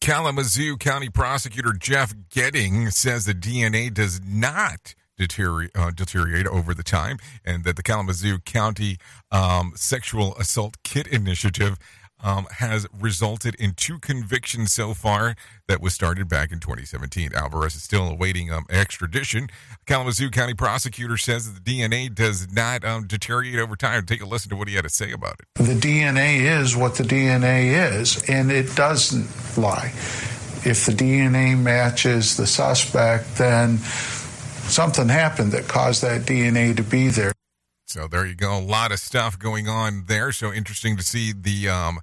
Kalamazoo 0.00 0.76
County 0.76 1.08
Prosecutor 1.08 1.72
Jeff 1.72 2.14
Getting 2.30 2.90
says 2.90 3.24
the 3.24 3.34
DNA 3.34 3.92
does 3.92 4.20
not 4.24 4.94
deteriorate, 5.16 5.70
uh, 5.74 5.90
deteriorate 5.90 6.46
over 6.46 6.72
the 6.72 6.84
time, 6.84 7.18
and 7.44 7.64
that 7.64 7.76
the 7.76 7.82
Kalamazoo 7.82 8.38
County 8.38 8.98
um, 9.32 9.72
Sexual 9.74 10.36
Assault 10.36 10.76
Kit 10.84 11.06
Initiative 11.08 11.78
um, 12.20 12.46
has 12.50 12.86
resulted 12.98 13.54
in 13.56 13.72
two 13.74 13.98
convictions 13.98 14.72
so 14.72 14.94
far 14.94 15.34
that 15.66 15.80
was 15.80 15.94
started 15.94 16.28
back 16.28 16.50
in 16.52 16.60
2017. 16.60 17.32
Alvarez 17.34 17.74
is 17.74 17.82
still 17.82 18.08
awaiting 18.08 18.52
um, 18.52 18.64
extradition. 18.70 19.48
Kalamazoo 19.86 20.30
County 20.30 20.54
prosecutor 20.54 21.16
says 21.16 21.52
that 21.52 21.64
the 21.64 21.80
DNA 21.80 22.14
does 22.14 22.52
not 22.52 22.84
um, 22.84 23.06
deteriorate 23.06 23.60
over 23.60 23.76
time. 23.76 24.04
Take 24.06 24.22
a 24.22 24.26
listen 24.26 24.50
to 24.50 24.56
what 24.56 24.68
he 24.68 24.74
had 24.74 24.84
to 24.84 24.90
say 24.90 25.12
about 25.12 25.36
it. 25.40 25.46
The 25.54 25.74
DNA 25.74 26.40
is 26.60 26.76
what 26.76 26.96
the 26.96 27.04
DNA 27.04 27.98
is, 27.98 28.28
and 28.28 28.50
it 28.50 28.74
doesn't 28.74 29.28
lie. 29.56 29.92
If 30.64 30.86
the 30.86 30.92
DNA 30.92 31.56
matches 31.56 32.36
the 32.36 32.46
suspect, 32.46 33.38
then 33.38 33.78
something 33.78 35.08
happened 35.08 35.52
that 35.52 35.68
caused 35.68 36.02
that 36.02 36.22
DNA 36.22 36.76
to 36.76 36.82
be 36.82 37.08
there. 37.08 37.32
So 37.88 38.06
there 38.06 38.26
you 38.26 38.34
go. 38.34 38.58
A 38.58 38.60
lot 38.60 38.92
of 38.92 39.00
stuff 39.00 39.38
going 39.38 39.66
on 39.66 40.04
there. 40.08 40.30
So 40.30 40.52
interesting 40.52 40.98
to 40.98 41.02
see 41.02 41.32
the 41.32 41.70
um, 41.70 42.00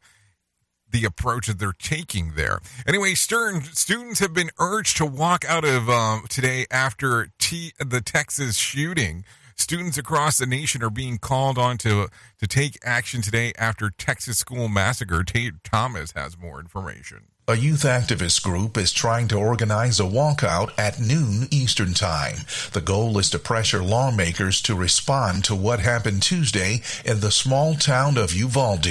the 0.89 1.05
approach 1.05 1.45
that 1.45 1.59
they're 1.59 1.73
taking 1.73 2.33
there. 2.35 2.59
Anyway, 2.87 3.13
Stern 3.13 3.61
students 3.65 4.19
have 4.19 4.33
been 4.33 4.49
urged 4.59 4.97
to 4.97 5.05
walk 5.05 5.45
out 5.47 5.63
of 5.63 5.87
um, 5.87 6.25
today 6.27 6.65
after 6.71 7.27
T- 7.37 7.73
the 7.77 8.01
Texas 8.01 8.57
shooting. 8.57 9.25
Students 9.57 9.97
across 9.97 10.39
the 10.39 10.47
nation 10.47 10.81
are 10.81 10.89
being 10.89 11.19
called 11.19 11.59
on 11.59 11.77
to 11.79 12.07
to 12.39 12.47
take 12.47 12.79
action 12.83 13.21
today 13.21 13.53
after 13.55 13.91
Texas 13.91 14.39
school 14.39 14.67
massacre. 14.67 15.23
Tate 15.23 15.63
Thomas 15.63 16.13
has 16.13 16.35
more 16.35 16.59
information. 16.59 17.27
A 17.47 17.55
youth 17.55 17.83
activist 17.83 18.41
group 18.41 18.75
is 18.75 18.91
trying 18.91 19.27
to 19.27 19.37
organize 19.37 19.99
a 19.99 20.03
walkout 20.03 20.71
at 20.79 20.99
noon 20.99 21.47
Eastern 21.51 21.93
Time. 21.93 22.37
The 22.73 22.81
goal 22.81 23.19
is 23.19 23.29
to 23.29 23.37
pressure 23.37 23.83
lawmakers 23.83 24.59
to 24.63 24.73
respond 24.73 25.43
to 25.43 25.53
what 25.53 25.79
happened 25.79 26.23
Tuesday 26.23 26.81
in 27.05 27.19
the 27.19 27.29
small 27.29 27.75
town 27.75 28.17
of 28.17 28.33
Uvalde, 28.33 28.87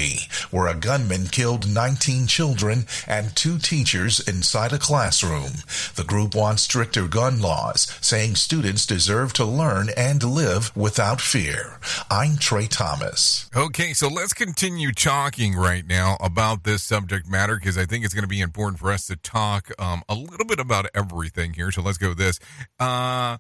where 0.53 0.69
a 0.69 0.77
gunman 0.77 1.27
killed 1.27 1.69
19 1.69 2.29
children 2.29 2.87
and 3.09 3.35
two 3.35 3.59
teachers 3.59 4.21
inside 4.21 4.73
a 4.73 4.79
classroom. 4.79 5.51
The 5.97 6.05
group 6.07 6.37
wants 6.37 6.63
stricter 6.63 7.09
gun 7.09 7.41
laws, 7.43 7.99
saying 8.01 8.37
students 8.37 8.87
deserve 8.87 9.33
to 9.33 9.45
learn 9.45 9.89
and 9.97 10.23
live 10.23 10.71
without 10.77 11.21
fear. 11.21 11.81
I'm 12.09 12.37
Trey 12.37 12.69
Thomas. 12.69 13.51
Okay, 13.57 13.95
so 13.95 14.07
let's 14.07 14.33
continue 14.33 14.93
talking 14.93 15.57
right 15.57 15.85
now 15.85 16.17
about 16.21 16.63
this 16.63 16.85
subject 16.85 17.29
matter 17.29 17.57
because 17.57 17.77
I 17.77 17.85
think 17.85 18.05
it's 18.05 18.15
going 18.15 18.23
to 18.23 18.29
be 18.29 18.44
important 18.45 18.79
for 18.79 18.93
us 18.93 19.07
to 19.09 19.17
talk 19.17 19.71
um, 19.79 20.05
a 20.09 20.15
little 20.15 20.47
bit 20.47 20.61
about 20.61 20.87
everything 20.95 21.55
here. 21.55 21.73
So 21.73 21.83
let's 21.83 21.99
go 21.99 22.11
with 22.11 22.19
this. 22.19 22.39
Uh, 22.79 23.39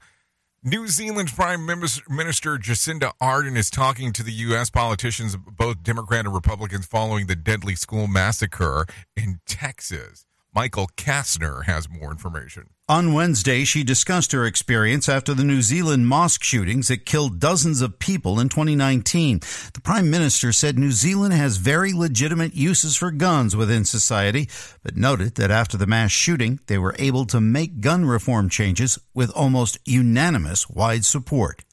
New 0.67 0.89
Zealand's 0.89 1.33
Prime 1.33 1.67
Minister 1.67 2.57
Jacinda 2.57 3.13
Ardern 3.21 3.57
is 3.57 3.69
talking 3.69 4.15
to 4.15 4.23
the 4.23 4.33
U.S. 4.33 4.71
politicians, 4.71 5.37
both 5.37 5.83
Democrat 5.83 6.25
and 6.25 6.35
Republicans, 6.35 6.87
following 6.87 7.27
the 7.27 7.37
deadly 7.37 7.75
school 7.75 8.07
massacre 8.07 8.87
in 9.15 9.41
Texas. 9.47 10.25
Michael 10.55 10.89
Kastner 10.97 11.65
has 11.65 11.91
more 11.91 12.13
information. 12.13 12.71
On 12.89 13.13
Wednesday, 13.13 13.65
she 13.65 13.83
discussed 13.83 14.31
her 14.31 14.47
experience 14.47 15.09
after 15.09 15.35
the 15.35 15.43
New 15.43 15.63
Zealand 15.63 16.07
mosque 16.07 16.45
shootings 16.45 16.87
that 16.87 17.05
killed 17.05 17.41
dozens 17.41 17.81
of 17.81 17.99
people 17.99 18.39
in 18.39 18.49
2019. 18.49 19.41
The 19.73 19.81
Prime 19.83 20.11
Minister 20.11 20.53
said 20.53 20.79
New 20.79 20.93
Zealand 20.93 21.35
has 21.35 21.57
very 21.57 21.93
legitimate 21.93 22.55
uses 22.55 22.97
for 22.97 23.11
guns 23.11 23.57
within 23.57 23.85
society, 23.85 24.49
but 24.85 24.97
noted 24.97 25.35
that 25.35 25.51
after 25.51 25.77
the 25.77 25.89
mass 25.89 26.13
shooting, 26.13 26.61
they 26.69 26.79
were 26.79 26.95
able 27.01 27.25
to 27.27 27.41
make 27.41 27.81
gun 27.81 28.05
reform 28.05 28.49
changes 28.49 28.97
with 29.13 29.31
almost 29.31 29.79
unanimous 29.85 30.71
wide 30.71 31.05
support. 31.05 31.65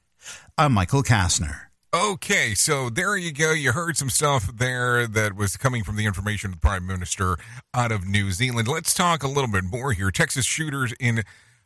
I'm 0.57 0.73
Michael 0.73 1.03
Kastner. 1.03 1.70
Okay, 1.93 2.53
so 2.53 2.89
there 2.89 3.17
you 3.17 3.33
go. 3.33 3.51
You 3.51 3.73
heard 3.73 3.97
some 3.97 4.09
stuff 4.09 4.49
there 4.55 5.05
that 5.07 5.35
was 5.35 5.57
coming 5.57 5.83
from 5.83 5.97
the 5.97 6.05
information 6.05 6.49
of 6.49 6.53
the 6.53 6.59
Prime 6.65 6.87
Minister 6.87 7.35
out 7.73 7.91
of 7.91 8.07
New 8.07 8.31
Zealand. 8.31 8.69
Let's 8.69 8.93
talk 8.93 9.23
a 9.23 9.27
little 9.27 9.51
bit 9.51 9.65
more 9.65 9.91
here. 9.91 10.09
Texas 10.09 10.45
shooters 10.45 10.93
in 11.01 11.23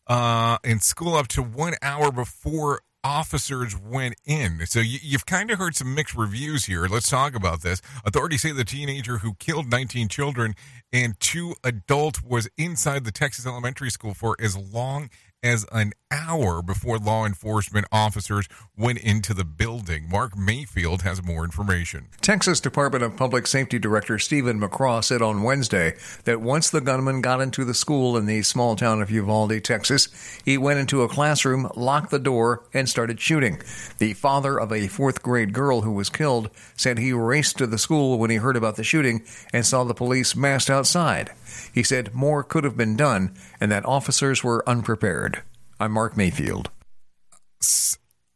uh, 0.07 0.57
in 0.63 0.79
school 0.79 1.13
up 1.13 1.27
to 1.27 1.43
one 1.43 1.75
hour 1.83 2.11
before 2.11 2.81
officers 3.03 3.77
went 3.77 4.15
in. 4.25 4.65
So 4.65 4.79
you, 4.79 4.97
you've 5.03 5.27
kind 5.27 5.51
of 5.51 5.59
heard 5.59 5.75
some 5.75 5.93
mixed 5.93 6.15
reviews 6.15 6.65
here. 6.65 6.87
Let's 6.87 7.07
talk 7.07 7.35
about 7.35 7.61
this. 7.61 7.83
Authorities 8.03 8.41
say 8.41 8.51
the 8.51 8.65
teenager 8.65 9.19
who 9.19 9.35
killed 9.35 9.69
19 9.69 10.07
children 10.07 10.55
and 10.91 11.19
two 11.19 11.53
adults 11.63 12.23
was 12.23 12.49
inside 12.57 13.05
the 13.05 13.11
Texas 13.11 13.45
elementary 13.45 13.91
school 13.91 14.15
for 14.15 14.35
as 14.39 14.57
long 14.57 15.11
as 15.45 15.65
an 15.71 15.93
hour 16.09 16.61
before 16.63 16.97
law 16.97 17.25
enforcement 17.25 17.85
officers 17.91 18.47
went 18.75 18.97
into 18.97 19.33
the 19.33 19.45
building. 19.45 20.09
Mark 20.09 20.35
Mayfield 20.35 21.03
has 21.03 21.23
more 21.23 21.43
information. 21.43 22.07
Texas 22.19 22.59
Department 22.59 23.03
of 23.03 23.15
Public 23.15 23.45
Safety 23.45 23.77
Director 23.77 24.17
Stephen 24.17 24.59
McCraw 24.59 25.03
said 25.03 25.21
on 25.21 25.43
Wednesday 25.43 25.93
that 26.23 26.41
once 26.41 26.69
the 26.69 26.81
gunman 26.81 27.21
got 27.21 27.41
into 27.41 27.63
the 27.63 27.75
school 27.75 28.17
in 28.17 28.25
the 28.25 28.41
small 28.41 28.75
town 28.75 29.01
of 29.01 29.11
Uvalde, 29.11 29.63
Texas, 29.63 30.09
he 30.43 30.57
went 30.57 30.79
into 30.79 31.03
a 31.03 31.09
classroom, 31.09 31.69
locked 31.75 32.09
the 32.09 32.19
door, 32.19 32.63
and 32.73 32.89
started 32.89 33.19
shooting. 33.19 33.61
The 33.99 34.13
father 34.13 34.59
of 34.59 34.71
a 34.71 34.87
fourth 34.87 35.21
grade 35.21 35.53
girl 35.53 35.81
who 35.81 35.91
was 35.91 36.09
killed 36.09 36.49
said 36.75 36.97
he 36.97 37.13
raced 37.13 37.59
to 37.59 37.67
the 37.67 37.77
school 37.77 38.17
when 38.17 38.31
he 38.31 38.37
heard 38.37 38.55
about 38.55 38.77
the 38.77 38.83
shooting 38.83 39.23
and 39.53 39.65
saw 39.65 39.83
the 39.83 39.93
police 39.93 40.35
massed 40.35 40.71
outside. 40.71 41.31
He 41.73 41.83
said 41.83 42.13
more 42.13 42.43
could 42.43 42.63
have 42.63 42.77
been 42.77 42.95
done 42.95 43.35
and 43.59 43.71
that 43.71 43.85
officers 43.85 44.43
were 44.43 44.67
unprepared. 44.67 45.43
I'm 45.79 45.91
Mark 45.91 46.15
Mayfield. 46.15 46.69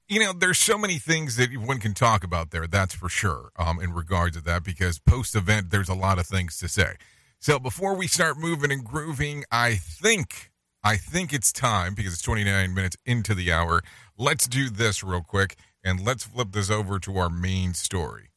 You 0.07 0.19
know, 0.19 0.33
there's 0.33 0.57
so 0.57 0.77
many 0.77 0.97
things 0.97 1.35
that 1.35 1.55
one 1.55 1.79
can 1.79 1.93
talk 1.93 2.23
about 2.23 2.49
there, 2.49 2.65
that's 2.65 2.95
for 2.95 3.09
sure, 3.09 3.51
um, 3.57 3.79
in 3.79 3.93
regards 3.93 4.35
to 4.37 4.43
that, 4.43 4.63
because 4.63 4.97
post 4.97 5.35
event, 5.35 5.69
there's 5.69 5.89
a 5.89 5.93
lot 5.93 6.17
of 6.17 6.25
things 6.25 6.57
to 6.57 6.67
say. 6.67 6.95
So 7.39 7.59
before 7.59 7.95
we 7.95 8.07
start 8.07 8.37
moving 8.37 8.71
and 8.71 8.83
grooving, 8.83 9.45
I 9.51 9.75
think, 9.75 10.49
I 10.83 10.97
think 10.97 11.31
it's 11.31 11.51
time, 11.51 11.93
because 11.93 12.13
it's 12.13 12.23
29 12.23 12.73
minutes 12.73 12.97
into 13.05 13.35
the 13.35 13.51
hour, 13.51 13.83
let's 14.17 14.47
do 14.47 14.69
this 14.69 15.03
real 15.03 15.21
quick, 15.21 15.55
and 15.83 16.03
let's 16.03 16.25
flip 16.25 16.53
this 16.53 16.71
over 16.71 16.97
to 16.99 17.17
our 17.17 17.29
main 17.29 17.75
story. 17.75 18.28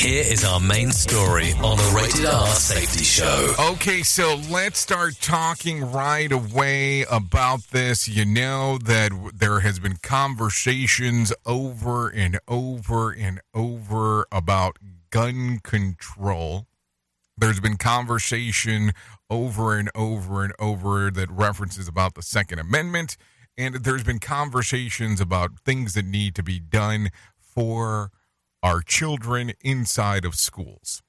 Here 0.00 0.24
is 0.26 0.46
our 0.46 0.60
main 0.60 0.92
story 0.92 1.52
on 1.62 1.76
the 1.76 1.92
Rated 1.94 2.24
R 2.24 2.46
Safety 2.46 3.04
Show. 3.04 3.54
Okay, 3.72 4.02
so 4.02 4.40
let's 4.48 4.78
start 4.78 5.20
talking 5.20 5.92
right 5.92 6.32
away 6.32 7.04
about 7.10 7.64
this. 7.64 8.08
You 8.08 8.24
know 8.24 8.78
that 8.78 9.12
there 9.34 9.60
has 9.60 9.78
been 9.78 9.98
conversations 10.02 11.34
over 11.44 12.08
and 12.08 12.40
over 12.48 13.10
and 13.10 13.42
over 13.52 14.26
about 14.32 14.78
gun 15.10 15.60
control. 15.62 16.66
There's 17.36 17.60
been 17.60 17.76
conversation 17.76 18.92
over 19.28 19.76
and 19.76 19.90
over 19.94 20.42
and 20.42 20.54
over 20.58 21.10
that 21.10 21.30
references 21.30 21.88
about 21.88 22.14
the 22.14 22.22
Second 22.22 22.58
Amendment, 22.58 23.18
and 23.58 23.74
there's 23.74 24.04
been 24.04 24.18
conversations 24.18 25.20
about 25.20 25.60
things 25.66 25.92
that 25.92 26.06
need 26.06 26.34
to 26.36 26.42
be 26.42 26.58
done 26.58 27.10
for 27.38 28.10
our 28.62 28.80
children 28.82 29.52
inside 29.60 30.24
of 30.24 30.34
schools. 30.34 31.02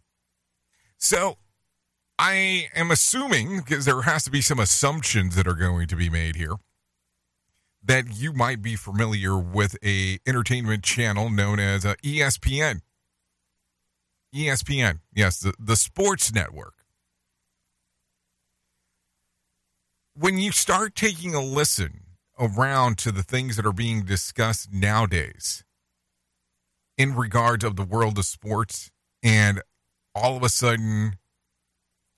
So 0.98 1.38
I 2.18 2.68
am 2.76 2.92
assuming, 2.92 3.58
because 3.58 3.86
there 3.86 4.04
has 4.04 4.24
to 4.26 4.32
be 4.32 4.42
some 4.42 4.60
assumptions 4.60 5.36
that 5.36 5.48
are 5.48 5.56
going 5.56 5.88
to 5.88 5.96
be 5.96 6.10
made 6.10 6.36
here, 6.36 6.56
that 7.84 8.16
you 8.16 8.32
might 8.32 8.62
be 8.62 8.76
familiar 8.76 9.38
with 9.38 9.76
a 9.84 10.20
entertainment 10.28 10.84
channel 10.84 11.30
known 11.30 11.60
as 11.60 11.84
uh, 11.84 11.96
ESPN. 12.04 12.82
ESPN, 14.34 15.00
yes, 15.14 15.40
the, 15.40 15.54
the 15.60 15.76
sports 15.76 16.34
network. 16.34 16.76
When 20.14 20.38
you 20.38 20.52
start 20.52 20.96
taking 20.96 21.34
a 21.34 21.42
listen 21.42 22.02
around 22.40 22.98
to 23.00 23.12
the 23.12 23.24
things 23.24 23.56
that 23.56 23.66
are 23.66 23.74
being 23.74 24.04
discussed 24.04 24.72
nowadays 24.72 25.64
in 27.02 27.16
regards 27.16 27.64
of 27.64 27.78
the 27.78 27.84
world 27.84 28.20
of 28.20 28.26
sports 28.26 28.92
and 29.24 29.60
all 30.14 30.38
of 30.38 30.44
a 30.44 30.50
sudden 30.50 31.18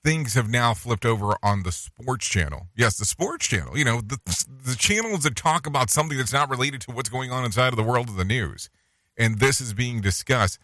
things 0.02 0.34
have 0.34 0.50
now 0.50 0.74
flipped 0.74 1.06
over 1.06 1.34
on 1.42 1.62
the 1.62 1.72
sports 1.72 2.28
channel. 2.28 2.68
Yes, 2.76 2.98
the 2.98 3.06
sports 3.06 3.46
channel. 3.46 3.78
You 3.78 3.86
know, 3.86 4.02
the, 4.02 4.18
the 4.66 4.76
channels 4.76 5.22
that 5.22 5.36
talk 5.36 5.66
about 5.66 5.88
something 5.88 6.18
that's 6.18 6.34
not 6.34 6.50
related 6.50 6.82
to 6.82 6.90
what's 6.90 7.08
going 7.08 7.32
on 7.32 7.46
inside 7.46 7.68
of 7.68 7.76
the 7.76 7.82
world 7.82 8.10
of 8.10 8.16
the 8.16 8.26
news. 8.26 8.68
And 9.16 9.38
this 9.38 9.58
is 9.58 9.72
being 9.72 10.02
discussed. 10.02 10.58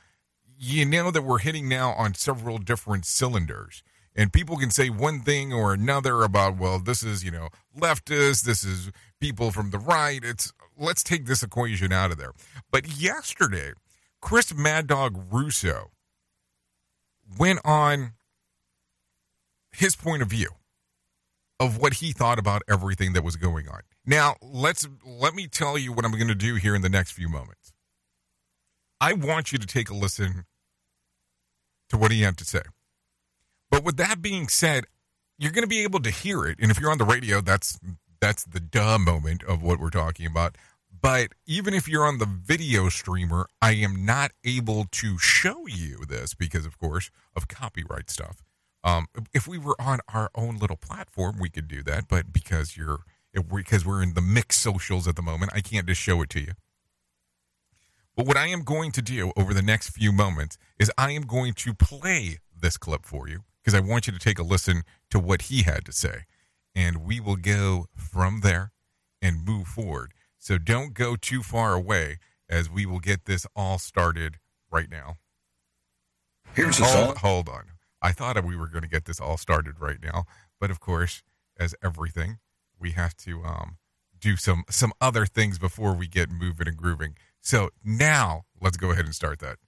You 0.58 0.84
know 0.84 1.10
that 1.10 1.22
we're 1.22 1.38
hitting 1.38 1.66
now 1.66 1.92
on 1.92 2.12
several 2.12 2.58
different 2.58 3.06
cylinders. 3.06 3.82
And 4.14 4.34
people 4.34 4.58
can 4.58 4.70
say 4.70 4.90
one 4.90 5.20
thing 5.20 5.50
or 5.50 5.72
another 5.72 6.24
about, 6.24 6.58
well, 6.58 6.78
this 6.78 7.02
is, 7.02 7.24
you 7.24 7.30
know, 7.30 7.48
leftist, 7.74 8.42
this 8.42 8.64
is 8.64 8.90
people 9.18 9.50
from 9.50 9.70
the 9.70 9.78
right. 9.78 10.20
It's 10.22 10.52
let's 10.76 11.02
take 11.02 11.24
this 11.24 11.42
equation 11.42 11.90
out 11.90 12.10
of 12.10 12.18
there. 12.18 12.32
But 12.70 13.00
yesterday, 13.00 13.72
Chris 14.20 14.54
Mad 14.54 14.86
Dog 14.86 15.26
Russo 15.30 15.90
went 17.38 17.60
on 17.64 18.12
his 19.72 19.96
point 19.96 20.22
of 20.22 20.28
view 20.28 20.50
of 21.58 21.78
what 21.78 21.94
he 21.94 22.12
thought 22.12 22.38
about 22.38 22.62
everything 22.68 23.12
that 23.12 23.22
was 23.22 23.36
going 23.36 23.68
on. 23.68 23.80
Now, 24.06 24.36
let's 24.40 24.88
let 25.04 25.34
me 25.34 25.46
tell 25.46 25.76
you 25.76 25.92
what 25.92 26.04
I'm 26.04 26.12
going 26.12 26.28
to 26.28 26.34
do 26.34 26.54
here 26.54 26.74
in 26.74 26.82
the 26.82 26.88
next 26.88 27.12
few 27.12 27.28
moments. 27.28 27.72
I 29.00 29.12
want 29.12 29.52
you 29.52 29.58
to 29.58 29.66
take 29.66 29.90
a 29.90 29.94
listen 29.94 30.44
to 31.90 31.96
what 31.96 32.10
he 32.10 32.22
had 32.22 32.36
to 32.38 32.44
say. 32.44 32.62
But 33.70 33.84
with 33.84 33.96
that 33.98 34.20
being 34.20 34.48
said, 34.48 34.84
you're 35.38 35.52
going 35.52 35.64
to 35.64 35.68
be 35.68 35.82
able 35.82 36.00
to 36.00 36.10
hear 36.10 36.44
it, 36.44 36.58
and 36.60 36.70
if 36.70 36.80
you're 36.80 36.90
on 36.90 36.98
the 36.98 37.04
radio, 37.04 37.40
that's 37.40 37.78
that's 38.20 38.44
the 38.44 38.60
duh 38.60 38.98
moment 38.98 39.42
of 39.44 39.62
what 39.62 39.80
we're 39.80 39.90
talking 39.90 40.26
about. 40.26 40.56
But 41.02 41.28
even 41.46 41.72
if 41.72 41.88
you're 41.88 42.04
on 42.04 42.18
the 42.18 42.26
video 42.26 42.88
streamer, 42.88 43.48
I 43.62 43.72
am 43.72 44.04
not 44.04 44.32
able 44.44 44.86
to 44.90 45.18
show 45.18 45.66
you 45.66 46.04
this 46.06 46.34
because, 46.34 46.66
of 46.66 46.78
course, 46.78 47.10
of 47.34 47.48
copyright 47.48 48.10
stuff. 48.10 48.42
Um, 48.84 49.06
if 49.32 49.46
we 49.46 49.58
were 49.58 49.80
on 49.80 50.00
our 50.12 50.30
own 50.34 50.58
little 50.58 50.76
platform, 50.76 51.36
we 51.40 51.48
could 51.48 51.68
do 51.68 51.82
that. 51.84 52.08
But 52.08 52.32
because 52.32 52.76
you're 52.76 53.00
because 53.54 53.86
we're 53.86 54.02
in 54.02 54.14
the 54.14 54.20
mixed 54.20 54.60
socials 54.60 55.06
at 55.06 55.16
the 55.16 55.22
moment, 55.22 55.52
I 55.54 55.60
can't 55.60 55.86
just 55.86 56.00
show 56.00 56.20
it 56.22 56.30
to 56.30 56.40
you. 56.40 56.52
But 58.16 58.26
what 58.26 58.36
I 58.36 58.48
am 58.48 58.62
going 58.62 58.90
to 58.92 59.02
do 59.02 59.32
over 59.36 59.54
the 59.54 59.62
next 59.62 59.90
few 59.90 60.12
moments 60.12 60.58
is 60.78 60.90
I 60.98 61.12
am 61.12 61.22
going 61.22 61.54
to 61.54 61.72
play 61.74 62.38
this 62.60 62.76
clip 62.76 63.06
for 63.06 63.28
you 63.28 63.44
because 63.62 63.74
I 63.74 63.80
want 63.80 64.06
you 64.06 64.12
to 64.12 64.18
take 64.18 64.38
a 64.38 64.42
listen 64.42 64.82
to 65.10 65.18
what 65.18 65.42
he 65.42 65.62
had 65.62 65.84
to 65.86 65.92
say. 65.92 66.24
And 66.74 66.98
we 66.98 67.20
will 67.20 67.36
go 67.36 67.86
from 67.94 68.40
there 68.40 68.72
and 69.22 69.44
move 69.44 69.68
forward. 69.68 70.12
So 70.40 70.56
don't 70.58 70.94
go 70.94 71.16
too 71.16 71.42
far 71.42 71.74
away 71.74 72.18
as 72.48 72.68
we 72.68 72.86
will 72.86 72.98
get 72.98 73.26
this 73.26 73.46
all 73.54 73.78
started 73.78 74.38
right 74.70 74.90
now. 74.90 75.18
Here's 76.54 76.78
hold, 76.78 76.90
song. 76.90 77.16
hold 77.16 77.48
on. 77.48 77.64
I 78.02 78.12
thought 78.12 78.42
we 78.44 78.56
were 78.56 78.66
going 78.66 78.82
to 78.82 78.88
get 78.88 79.04
this 79.04 79.20
all 79.20 79.36
started 79.36 79.80
right 79.80 79.98
now, 80.02 80.24
but 80.58 80.70
of 80.70 80.80
course, 80.80 81.22
as 81.58 81.74
everything, 81.84 82.38
we 82.78 82.92
have 82.92 83.14
to 83.18 83.44
um, 83.44 83.76
do 84.18 84.36
some 84.36 84.64
some 84.70 84.92
other 85.00 85.26
things 85.26 85.58
before 85.58 85.92
we 85.92 86.08
get 86.08 86.30
moving 86.30 86.66
and 86.66 86.76
grooving. 86.76 87.16
So 87.42 87.68
now, 87.84 88.44
let's 88.60 88.78
go 88.78 88.90
ahead 88.90 89.04
and 89.04 89.14
start 89.14 89.38
that 89.40 89.58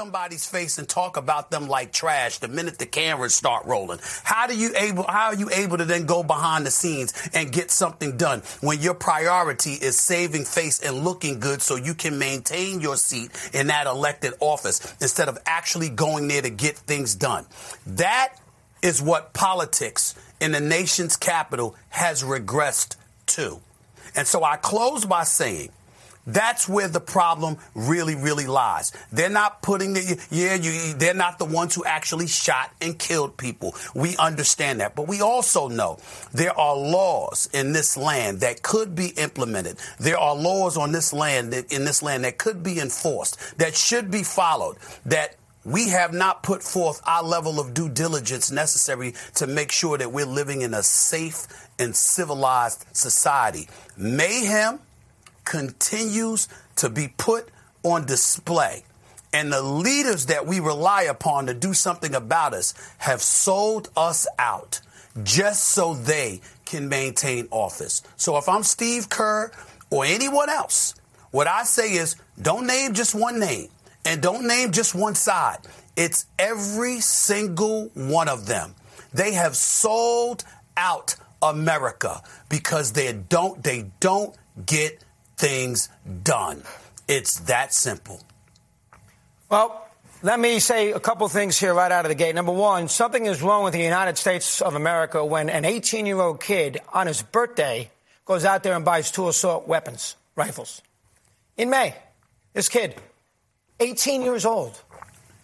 somebody's 0.00 0.46
face 0.46 0.78
and 0.78 0.88
talk 0.88 1.16
about 1.16 1.50
them 1.50 1.66
like 1.66 1.90
trash 1.90 2.38
the 2.38 2.46
minute 2.46 2.78
the 2.78 2.86
cameras 2.86 3.34
start 3.34 3.66
rolling. 3.66 3.98
How 4.22 4.46
do 4.46 4.56
you 4.56 4.70
able 4.76 5.02
how 5.02 5.26
are 5.26 5.34
you 5.34 5.50
able 5.50 5.76
to 5.76 5.84
then 5.84 6.06
go 6.06 6.22
behind 6.22 6.64
the 6.64 6.70
scenes 6.70 7.12
and 7.34 7.50
get 7.50 7.72
something 7.72 8.16
done 8.16 8.42
when 8.60 8.78
your 8.78 8.94
priority 8.94 9.72
is 9.72 9.98
saving 9.98 10.44
face 10.44 10.78
and 10.78 11.02
looking 11.02 11.40
good 11.40 11.60
so 11.62 11.74
you 11.74 11.94
can 11.94 12.16
maintain 12.16 12.80
your 12.80 12.94
seat 12.96 13.32
in 13.52 13.66
that 13.66 13.88
elected 13.88 14.34
office 14.38 14.94
instead 15.00 15.28
of 15.28 15.36
actually 15.46 15.88
going 15.88 16.28
there 16.28 16.42
to 16.42 16.50
get 16.50 16.76
things 16.76 17.16
done? 17.16 17.44
That 17.84 18.34
is 18.82 19.02
what 19.02 19.32
politics 19.32 20.14
in 20.40 20.52
the 20.52 20.60
nation's 20.60 21.16
capital 21.16 21.74
has 21.88 22.22
regressed 22.22 22.94
to. 23.26 23.58
And 24.14 24.28
so 24.28 24.44
i 24.44 24.58
close 24.58 25.04
by 25.04 25.24
saying 25.24 25.70
that's 26.28 26.68
where 26.68 26.88
the 26.88 27.00
problem 27.00 27.56
really, 27.74 28.14
really 28.14 28.46
lies. 28.46 28.92
They're 29.10 29.30
not 29.30 29.62
putting 29.62 29.94
the, 29.94 30.26
yeah, 30.30 30.54
you, 30.54 30.92
they're 30.94 31.14
not 31.14 31.38
the 31.38 31.46
ones 31.46 31.74
who 31.74 31.84
actually 31.84 32.26
shot 32.26 32.70
and 32.82 32.98
killed 32.98 33.38
people. 33.38 33.74
We 33.94 34.14
understand 34.18 34.80
that. 34.80 34.94
But 34.94 35.08
we 35.08 35.22
also 35.22 35.68
know 35.68 35.98
there 36.32 36.56
are 36.58 36.76
laws 36.76 37.48
in 37.54 37.72
this 37.72 37.96
land 37.96 38.40
that 38.40 38.62
could 38.62 38.94
be 38.94 39.08
implemented. 39.16 39.78
There 39.98 40.18
are 40.18 40.34
laws 40.34 40.76
on 40.76 40.92
this 40.92 41.14
land, 41.14 41.52
that, 41.54 41.72
in 41.72 41.84
this 41.84 42.02
land 42.02 42.24
that 42.24 42.36
could 42.36 42.62
be 42.62 42.78
enforced, 42.78 43.58
that 43.58 43.74
should 43.74 44.10
be 44.10 44.22
followed, 44.22 44.76
that 45.06 45.36
we 45.64 45.88
have 45.88 46.12
not 46.12 46.42
put 46.42 46.62
forth 46.62 47.00
our 47.06 47.22
level 47.22 47.58
of 47.58 47.74
due 47.74 47.88
diligence 47.88 48.50
necessary 48.50 49.14
to 49.34 49.46
make 49.46 49.72
sure 49.72 49.98
that 49.98 50.12
we're 50.12 50.26
living 50.26 50.62
in 50.62 50.74
a 50.74 50.82
safe 50.82 51.46
and 51.78 51.94
civilized 51.94 52.84
society. 52.92 53.68
Mayhem, 53.96 54.80
continues 55.48 56.46
to 56.76 56.90
be 56.90 57.08
put 57.16 57.48
on 57.82 58.04
display. 58.04 58.84
And 59.32 59.50
the 59.50 59.62
leaders 59.62 60.26
that 60.26 60.46
we 60.46 60.60
rely 60.60 61.02
upon 61.02 61.46
to 61.46 61.54
do 61.54 61.72
something 61.72 62.14
about 62.14 62.52
us 62.52 62.74
have 62.98 63.22
sold 63.22 63.88
us 63.96 64.26
out 64.38 64.80
just 65.22 65.64
so 65.64 65.94
they 65.94 66.42
can 66.66 66.88
maintain 66.88 67.48
office. 67.50 68.02
So 68.16 68.36
if 68.36 68.46
I'm 68.48 68.62
Steve 68.62 69.08
Kerr 69.08 69.50
or 69.90 70.04
anyone 70.04 70.50
else, 70.50 70.94
what 71.30 71.46
I 71.46 71.62
say 71.64 71.92
is 71.92 72.16
don't 72.40 72.66
name 72.66 72.92
just 72.92 73.14
one 73.14 73.40
name 73.40 73.68
and 74.04 74.20
don't 74.20 74.46
name 74.46 74.70
just 74.70 74.94
one 74.94 75.14
side. 75.14 75.58
It's 75.96 76.26
every 76.38 77.00
single 77.00 77.90
one 77.94 78.28
of 78.28 78.46
them. 78.46 78.74
They 79.14 79.32
have 79.32 79.56
sold 79.56 80.44
out 80.76 81.16
America 81.40 82.22
because 82.50 82.92
they 82.92 83.12
don't 83.12 83.62
they 83.62 83.90
don't 84.00 84.36
get 84.66 85.04
things 85.38 85.88
done. 86.22 86.62
It's 87.06 87.40
that 87.40 87.72
simple. 87.72 88.20
Well, 89.48 89.88
let 90.22 90.38
me 90.40 90.58
say 90.58 90.90
a 90.90 91.00
couple 91.00 91.28
things 91.28 91.58
here 91.58 91.72
right 91.72 91.90
out 91.90 92.04
of 92.04 92.08
the 92.08 92.16
gate. 92.16 92.34
Number 92.34 92.52
one, 92.52 92.88
something 92.88 93.24
is 93.24 93.40
wrong 93.40 93.62
with 93.62 93.72
the 93.72 93.80
United 93.80 94.18
States 94.18 94.60
of 94.60 94.74
America 94.74 95.24
when 95.24 95.48
an 95.48 95.64
18 95.64 96.06
year 96.06 96.20
old 96.20 96.40
kid 96.40 96.80
on 96.92 97.06
his 97.06 97.22
birthday 97.22 97.90
goes 98.24 98.44
out 98.44 98.62
there 98.62 98.74
and 98.74 98.84
buys 98.84 99.10
two 99.10 99.28
assault 99.28 99.68
weapons, 99.68 100.16
rifles. 100.34 100.82
In 101.56 101.70
May, 101.70 101.94
this 102.52 102.68
kid, 102.68 102.96
18 103.80 104.22
years 104.22 104.44
old, 104.44 104.78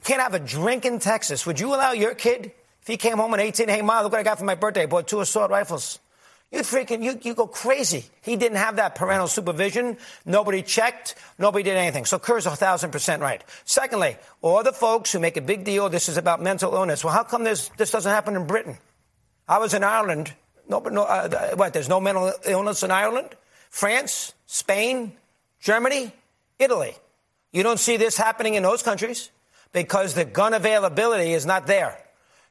can't 0.03 0.21
have 0.21 0.35
a 0.35 0.39
drink 0.41 0.85
in 0.85 0.99
Texas. 0.99 1.47
Would 1.47 1.61
you 1.61 1.69
allow 1.69 1.93
your 1.93 2.15
kid, 2.15 2.53
if 2.83 2.87
he 2.87 2.97
came 2.97 3.17
home 3.17 3.33
at 3.33 3.41
18, 3.41 3.69
hey, 3.69 3.81
mom, 3.81 4.03
look 4.03 4.13
what 4.13 4.21
I 4.21 4.25
got 4.25 4.39
for 4.39 4.45
my 4.45 4.57
birthday, 4.57 4.83
I 4.83 4.87
bought 4.87 5.09
two 5.09 5.21
assault 5.21 5.51
rifles? 5.51 5.99
You 6.55 6.61
freaking, 6.61 7.03
you, 7.03 7.19
you 7.21 7.35
go 7.35 7.49
crazy. 7.49 8.05
He 8.23 8.37
didn't 8.37 8.59
have 8.59 8.77
that 8.77 8.95
parental 8.95 9.27
supervision. 9.27 9.97
Nobody 10.25 10.63
checked. 10.63 11.17
Nobody 11.37 11.65
did 11.65 11.77
anything. 11.77 12.05
So 12.05 12.21
Kerr's 12.21 12.47
a 12.47 12.55
thousand 12.55 12.93
percent 12.93 13.23
right. 13.23 13.43
Secondly, 13.65 14.17
all 14.41 14.63
the 14.63 14.73
folks 14.73 15.11
who 15.11 15.19
make 15.19 15.37
a 15.37 15.41
big 15.41 15.65
deal, 15.65 15.89
this 15.89 16.09
is 16.09 16.17
about 16.17 16.41
mental 16.41 16.73
illness. 16.73 17.03
Well, 17.03 17.13
how 17.13 17.25
come 17.25 17.43
this, 17.43 17.71
this 17.77 17.91
doesn't 17.91 18.11
happen 18.11 18.37
in 18.37 18.47
Britain? 18.47 18.79
I 19.49 19.59
was 19.59 19.75
in 19.75 19.83
Ireland. 19.83 20.33
No, 20.69 20.79
no, 20.79 21.03
uh, 21.03 21.57
what, 21.57 21.73
there's 21.73 21.89
no 21.89 22.01
mental 22.01 22.33
illness 22.47 22.85
in 22.85 22.93
Ireland? 22.93 23.31
France, 23.69 24.33
Spain, 24.47 25.13
Germany, 25.59 26.13
Italy. 26.61 26.95
You 27.51 27.65
don't 27.65 27.81
see 27.81 27.97
this 27.97 28.17
happening 28.17 28.55
in 28.55 28.63
those 28.63 28.85
countries 28.85 29.33
because 29.73 30.15
the 30.15 30.25
gun 30.25 30.55
availability 30.55 31.33
is 31.33 31.47
not 31.47 31.67
there. 31.67 31.99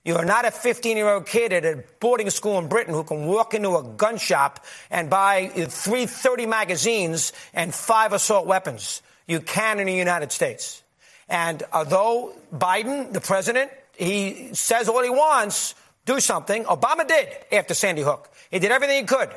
You 0.04 0.18
are 0.18 0.26
not 0.26 0.43
a 0.43 0.51
15 0.51 0.97
year 0.97 1.08
old 1.08 1.26
kid 1.26 1.54
at 1.54 1.64
a 1.64 1.84
boarding 1.99 2.30
school 2.30 2.60
in 2.60 2.68
Britain 2.68 2.93
who 2.93 3.06
can 3.06 3.26
walk 3.26 3.54
into 3.54 3.78
a 3.78 3.84
gun 3.84 4.18
shop 4.18 4.66
and 4.91 5.10
buy 5.10 5.49
uh, 5.56 5.68
330 5.68 6.45
magazines 6.45 7.32
and 7.54 7.74
five 7.74 8.12
assault 8.12 8.45
weapons. 8.45 9.01
You 9.28 9.39
can 9.39 9.80
in 9.80 9.88
the 9.88 9.93
United 9.93 10.34
States. 10.34 10.84
And 11.30 11.64
although 11.72 12.34
Biden, 12.54 13.14
the 13.14 13.22
president, 13.22 13.72
he 13.97 14.49
says 14.54 14.89
all 14.89 15.01
he 15.01 15.10
wants, 15.10 15.74
do 16.06 16.20
something. 16.20 16.66
Obama 16.66 17.08
did 17.08 17.30
after 17.54 17.74
Sandy 17.74 18.01
Hook. 18.01 18.30
He 18.51 18.60
did 18.60 18.72
everything 18.72 18.99
he 18.99 19.08
could. 19.08 19.30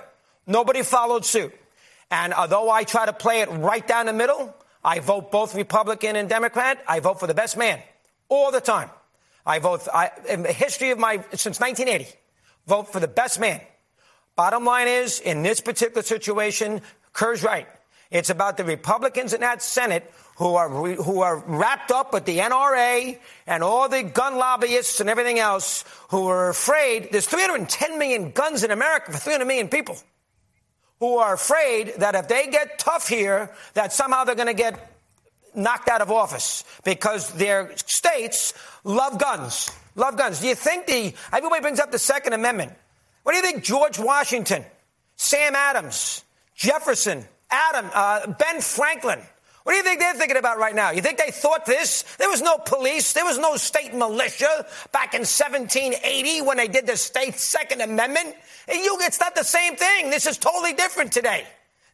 Nobody 0.48 0.82
followed 0.82 1.24
suit. 1.24 1.54
And 2.10 2.34
although 2.34 2.70
I 2.70 2.82
try 2.82 3.06
to 3.06 3.12
play 3.12 3.40
it 3.40 3.48
right 3.50 3.86
down 3.86 4.06
the 4.06 4.12
middle, 4.12 4.52
I 4.82 4.98
vote 4.98 5.30
both 5.30 5.54
Republican 5.54 6.16
and 6.16 6.28
Democrat. 6.28 6.82
I 6.88 6.98
vote 6.98 7.20
for 7.20 7.28
the 7.28 7.34
best 7.34 7.56
man 7.56 7.80
all 8.28 8.50
the 8.50 8.60
time. 8.60 8.90
I 9.46 9.60
vote, 9.60 9.86
I, 9.92 10.10
in 10.28 10.42
the 10.42 10.52
history 10.52 10.90
of 10.90 10.98
my, 10.98 11.24
since 11.32 11.60
1980, 11.60 12.10
vote 12.66 12.92
for 12.92 13.00
the 13.00 13.08
best 13.08 13.38
man. 13.38 13.60
Bottom 14.34 14.64
line 14.64 14.88
is, 14.88 15.20
in 15.20 15.42
this 15.42 15.60
particular 15.60 16.02
situation, 16.02 16.82
Kerr's 17.12 17.42
right. 17.42 17.68
It's 18.10 18.28
about 18.28 18.56
the 18.56 18.64
Republicans 18.64 19.32
in 19.32 19.40
that 19.40 19.62
Senate 19.62 20.12
who 20.36 20.54
are, 20.56 20.68
who 20.68 21.20
are 21.20 21.38
wrapped 21.38 21.90
up 21.90 22.12
with 22.12 22.24
the 22.24 22.38
NRA 22.38 23.18
and 23.46 23.62
all 23.62 23.88
the 23.88 24.02
gun 24.02 24.36
lobbyists 24.36 25.00
and 25.00 25.08
everything 25.08 25.38
else 25.38 25.84
who 26.10 26.26
are 26.28 26.50
afraid 26.50 27.08
there's 27.10 27.26
310 27.26 27.98
million 27.98 28.32
guns 28.32 28.62
in 28.62 28.70
America 28.70 29.12
for 29.12 29.18
300 29.18 29.46
million 29.46 29.68
people. 29.68 29.96
who 31.00 31.18
are 31.18 31.34
afraid 31.34 31.94
that 31.98 32.14
if 32.14 32.28
they 32.28 32.46
get 32.48 32.78
tough 32.78 33.08
here, 33.08 33.50
that 33.74 33.92
somehow 33.92 34.24
they're 34.24 34.34
going 34.34 34.46
to 34.46 34.54
get 34.54 34.95
knocked 35.56 35.88
out 35.88 36.00
of 36.00 36.10
office 36.10 36.64
because 36.84 37.32
their 37.32 37.76
states 37.76 38.54
love 38.84 39.18
guns. 39.18 39.70
Love 39.94 40.16
guns. 40.16 40.40
Do 40.40 40.48
you 40.48 40.54
think 40.54 40.86
the, 40.86 41.14
everybody 41.32 41.62
brings 41.62 41.80
up 41.80 41.90
the 41.90 41.98
Second 41.98 42.34
Amendment. 42.34 42.72
What 43.22 43.32
do 43.32 43.38
you 43.38 43.42
think 43.42 43.64
George 43.64 43.98
Washington, 43.98 44.64
Sam 45.16 45.54
Adams, 45.54 46.22
Jefferson, 46.54 47.24
Adam, 47.50 47.90
uh, 47.94 48.26
Ben 48.38 48.60
Franklin, 48.60 49.20
what 49.66 49.72
do 49.72 49.78
you 49.78 49.82
think 49.82 49.98
they're 49.98 50.14
thinking 50.14 50.36
about 50.36 50.58
right 50.58 50.76
now? 50.76 50.92
You 50.92 51.02
think 51.02 51.18
they 51.18 51.32
thought 51.32 51.66
this? 51.66 52.04
There 52.18 52.28
was 52.28 52.40
no 52.40 52.56
police. 52.56 53.14
There 53.14 53.24
was 53.24 53.36
no 53.36 53.56
state 53.56 53.92
militia 53.92 54.64
back 54.92 55.12
in 55.12 55.22
1780 55.22 56.42
when 56.42 56.56
they 56.56 56.68
did 56.68 56.86
the 56.86 56.96
state 56.96 57.34
Second 57.34 57.80
Amendment. 57.80 58.36
You, 58.68 58.96
it's 59.00 59.18
not 59.18 59.34
the 59.34 59.42
same 59.42 59.74
thing. 59.74 60.10
This 60.10 60.28
is 60.28 60.38
totally 60.38 60.72
different 60.72 61.10
today. 61.10 61.44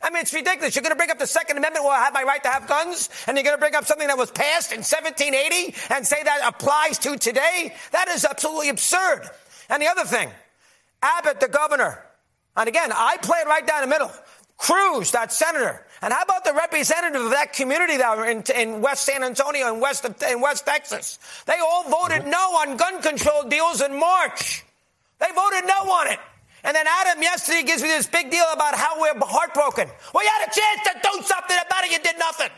I 0.03 0.11
mean, 0.11 0.23
it's 0.23 0.35
ridiculous. 0.35 0.75
You're 0.75 0.83
going 0.83 0.93
to 0.93 0.97
bring 0.97 1.11
up 1.11 1.19
the 1.19 1.27
Second 1.27 1.59
Amendment 1.59 1.85
where 1.85 1.95
I 1.95 2.05
have 2.05 2.13
my 2.13 2.25
right 2.25 2.43
to 2.43 2.49
have 2.49 2.67
guns, 2.67 3.09
and 3.27 3.37
you're 3.37 3.45
going 3.45 3.57
to 3.57 3.61
bring 3.61 3.75
up 3.75 3.85
something 3.85 4.09
that 4.09 4.19
was 4.19 4.31
passed 4.33 4.73
in 4.73 4.79
1780 4.79 5.75
and 5.95 6.07
say 6.07 6.23
that 6.23 6.41
applies 6.45 6.99
to 7.01 7.17
today? 7.17 7.73
That 7.93 8.09
is 8.09 8.25
absolutely 8.25 8.69
absurd. 8.69 9.31
And 9.71 9.81
the 9.81 9.87
other 9.87 10.05
thing, 10.05 10.31
Abbott, 11.03 11.41
the 11.41 11.49
governor, 11.49 12.05
and 12.57 12.69
again, 12.69 12.91
I 12.93 13.17
play 13.23 13.39
it 13.39 13.47
right 13.47 13.67
down 13.67 13.83
the 13.83 13.87
middle. 13.87 14.11
Cruz, 14.59 15.13
that 15.13 15.33
senator. 15.33 15.85
And 16.03 16.13
how 16.13 16.23
about 16.23 16.45
the 16.45 16.53
representative 16.53 17.21
of 17.21 17.31
that 17.31 17.53
community 17.53 17.97
there 17.97 18.31
in, 18.31 18.45
in 18.55 18.81
West 18.81 19.05
San 19.05 19.23
Antonio 19.23 19.73
and 19.73 19.81
West, 19.81 20.05
in 20.05 20.41
West 20.41 20.67
Texas? 20.67 21.19
They 21.47 21.59
all 21.59 21.85
voted 21.85 22.23
mm-hmm. 22.23 22.31
no 22.31 22.39
on 22.39 22.77
gun 22.77 23.03
control 23.03 23.45
deals 23.49 23.81
in 23.81 23.99
March. 23.99 24.65
They 25.19 25.27
voted 25.35 25.65
no 25.67 25.91
on 25.91 26.13
it. 26.13 26.19
And 26.65 26.77
then 26.77 26.87
Abbott 26.87 27.23
yesterday 27.23 27.63
gives 27.63 27.83
me 27.83 27.89
this 27.89 28.07
big 28.07 28.31
deal 28.31 28.47
about 28.53 28.75
how 28.75 29.01
we're 29.01 29.19
heartbroken. 29.19 29.89
Well, 30.15 30.23
you 30.23 30.31
had 30.31 30.47
a 30.47 30.53
chance 30.53 30.81
to 30.87 30.95
do 31.03 31.23
something 31.27 31.57
about 31.67 31.85
it, 31.85 31.93
you 31.93 31.99
did 31.99 32.19
nothing. 32.19 32.51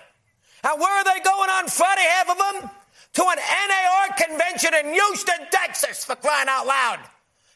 And 0.64 0.80
where 0.80 0.92
are 0.92 1.04
they 1.04 1.20
going 1.20 1.50
on 1.50 1.68
Friday, 1.68 2.02
half 2.02 2.30
of 2.30 2.38
them? 2.38 2.70
To 3.14 3.22
an 3.22 3.38
NAR 3.38 4.16
convention 4.16 4.74
in 4.74 4.92
Houston, 4.92 5.46
Texas, 5.50 6.04
for 6.04 6.16
crying 6.16 6.48
out 6.48 6.66
loud. 6.66 7.00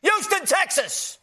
Houston, 0.03 0.47
Texas. 0.47 1.18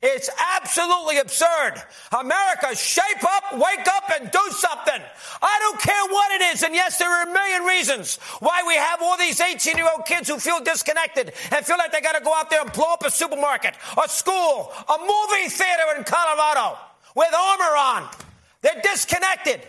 It's 0.00 0.30
absolutely 0.56 1.18
absurd. 1.18 1.82
America, 2.16 2.76
shape 2.76 3.24
up, 3.24 3.52
wake 3.54 3.86
up, 3.88 4.04
and 4.20 4.30
do 4.30 4.38
something. 4.50 5.02
I 5.42 5.58
don't 5.60 5.80
care 5.80 6.04
what 6.08 6.32
it 6.40 6.54
is. 6.54 6.62
And 6.62 6.72
yes, 6.72 6.98
there 6.98 7.10
are 7.10 7.28
a 7.28 7.32
million 7.32 7.62
reasons 7.64 8.16
why 8.38 8.62
we 8.64 8.74
have 8.76 9.02
all 9.02 9.18
these 9.18 9.40
18 9.40 9.76
year 9.76 9.88
old 9.92 10.06
kids 10.06 10.28
who 10.28 10.38
feel 10.38 10.60
disconnected 10.60 11.32
and 11.50 11.66
feel 11.66 11.78
like 11.78 11.90
they 11.90 12.00
got 12.00 12.16
to 12.16 12.22
go 12.22 12.32
out 12.32 12.48
there 12.48 12.62
and 12.62 12.72
blow 12.72 12.92
up 12.92 13.04
a 13.04 13.10
supermarket, 13.10 13.74
a 14.02 14.08
school, 14.08 14.72
a 14.88 14.98
movie 15.00 15.48
theater 15.48 15.96
in 15.96 16.04
Colorado 16.04 16.78
with 17.16 17.34
armor 17.34 17.76
on. 17.76 18.08
They're 18.62 18.80
disconnected. 18.82 19.62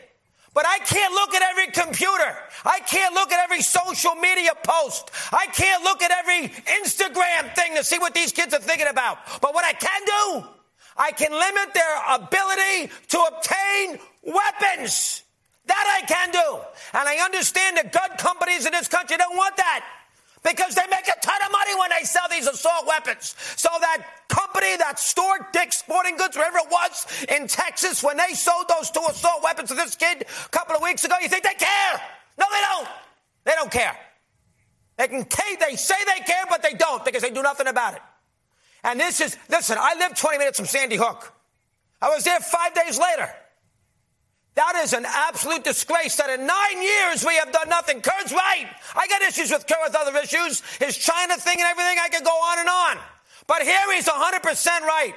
But 0.59 0.67
I 0.67 0.79
can't 0.79 1.13
look 1.13 1.33
at 1.33 1.41
every 1.41 1.67
computer. 1.67 2.35
I 2.65 2.81
can't 2.81 3.13
look 3.13 3.31
at 3.31 3.41
every 3.41 3.61
social 3.61 4.13
media 4.15 4.51
post. 4.61 5.09
I 5.31 5.45
can't 5.53 5.85
look 5.85 6.01
at 6.01 6.11
every 6.11 6.49
Instagram 6.49 7.55
thing 7.55 7.77
to 7.77 7.83
see 7.85 7.97
what 7.97 8.13
these 8.13 8.33
kids 8.33 8.53
are 8.53 8.59
thinking 8.59 8.87
about. 8.87 9.19
But 9.39 9.53
what 9.53 9.63
I 9.63 9.71
can 9.71 10.01
do, 10.05 10.49
I 10.97 11.13
can 11.13 11.31
limit 11.31 11.73
their 11.73 11.95
ability 12.13 12.91
to 13.07 13.19
obtain 13.31 13.99
weapons. 14.21 15.23
That 15.67 16.01
I 16.03 16.05
can 16.05 16.31
do. 16.31 16.59
And 16.91 17.07
I 17.07 17.23
understand 17.23 17.77
that 17.77 17.93
gun 17.93 18.17
companies 18.17 18.65
in 18.65 18.73
this 18.73 18.89
country 18.89 19.15
don't 19.15 19.37
want 19.37 19.55
that 19.55 19.85
because 20.43 20.75
they 20.75 20.85
make 20.89 21.07
a 21.07 21.19
ton 21.21 21.39
of 21.45 21.51
money 21.51 21.75
when 21.79 21.89
they 21.89 22.05
sell 22.05 22.25
these 22.29 22.47
assault 22.47 22.87
weapons. 22.87 23.35
So 23.55 23.69
that 23.79 24.05
company 24.27 24.77
that 24.77 24.99
stored 24.99 25.41
Dick's 25.51 25.79
Sporting 25.79 26.17
Goods, 26.17 26.37
wherever 26.37 26.57
it 26.59 26.67
was 26.69 27.25
in 27.29 27.47
Texas, 27.47 28.03
when 28.03 28.17
they 28.17 28.33
sold 28.33 28.65
those 28.69 28.89
two 28.91 29.03
assault 29.09 29.43
weapons 29.43 29.69
to 29.69 29.75
this 29.75 29.95
kid 29.95 30.21
a 30.21 30.49
couple 30.49 30.75
of 30.75 30.81
weeks 30.81 31.03
ago, 31.03 31.15
you 31.21 31.27
think 31.27 31.43
they 31.43 31.55
care? 31.55 32.01
No, 32.37 32.45
they 32.51 32.61
don't. 32.61 32.87
They 33.45 33.51
don't 33.55 33.71
care. 33.71 33.97
They 34.97 35.07
can 35.07 35.25
they 35.59 35.75
say 35.75 35.95
they 36.05 36.23
care, 36.23 36.43
but 36.49 36.61
they 36.61 36.73
don't 36.73 37.03
because 37.05 37.21
they 37.21 37.31
do 37.31 37.41
nothing 37.41 37.67
about 37.67 37.93
it. 37.93 38.01
And 38.83 38.99
this 38.99 39.21
is 39.21 39.37
listen. 39.49 39.77
I 39.79 39.95
live 39.95 40.15
20 40.15 40.37
minutes 40.37 40.57
from 40.57 40.67
Sandy 40.67 40.97
Hook. 40.97 41.33
I 42.01 42.09
was 42.09 42.23
there 42.23 42.39
five 42.39 42.73
days 42.73 42.99
later. 42.99 43.29
That 44.59 44.75
is 44.83 44.91
an 44.91 45.05
absolute 45.07 45.63
disgrace 45.63 46.17
that 46.17 46.27
in 46.27 46.43
nine 46.43 46.83
years 46.83 47.23
we 47.23 47.31
have 47.39 47.49
done 47.49 47.69
nothing. 47.69 48.01
Kerr's 48.01 48.33
right. 48.33 48.67
I 48.93 49.07
got 49.07 49.21
issues 49.21 49.51
with 49.51 49.65
Kurt 49.65 49.79
with 49.87 49.95
other 49.95 50.11
issues. 50.19 50.59
His 50.83 50.97
China 50.97 51.39
thing 51.39 51.55
and 51.55 51.67
everything, 51.71 51.95
I 51.95 52.09
could 52.11 52.25
go 52.27 52.35
on 52.35 52.59
and 52.59 52.67
on. 52.67 52.97
But 53.47 53.61
here 53.63 53.79
he's 53.95 54.03
100% 54.03 54.43
right. 54.83 55.15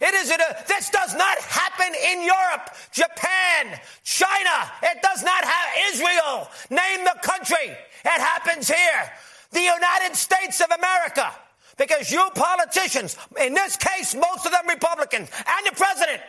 It 0.00 0.14
is 0.14 0.30
a, 0.30 0.38
this 0.66 0.88
does 0.88 1.12
not 1.12 1.36
happen 1.40 1.92
in 1.92 2.24
Europe, 2.24 2.72
Japan, 2.90 3.78
China. 4.02 4.72
It 4.82 5.02
does 5.02 5.22
not 5.22 5.44
have 5.44 5.68
Israel. 5.92 6.48
Name 6.70 7.04
the 7.04 7.20
country. 7.20 7.76
It 7.76 8.20
happens 8.24 8.66
here. 8.66 9.12
The 9.52 9.60
United 9.60 10.16
States 10.16 10.62
of 10.62 10.70
America. 10.70 11.30
Because 11.76 12.10
you 12.10 12.26
politicians, 12.34 13.18
in 13.44 13.52
this 13.52 13.76
case, 13.76 14.14
most 14.14 14.46
of 14.46 14.52
them 14.52 14.66
Republicans, 14.66 15.28
and 15.36 15.66
the 15.66 15.76
president, 15.76 16.22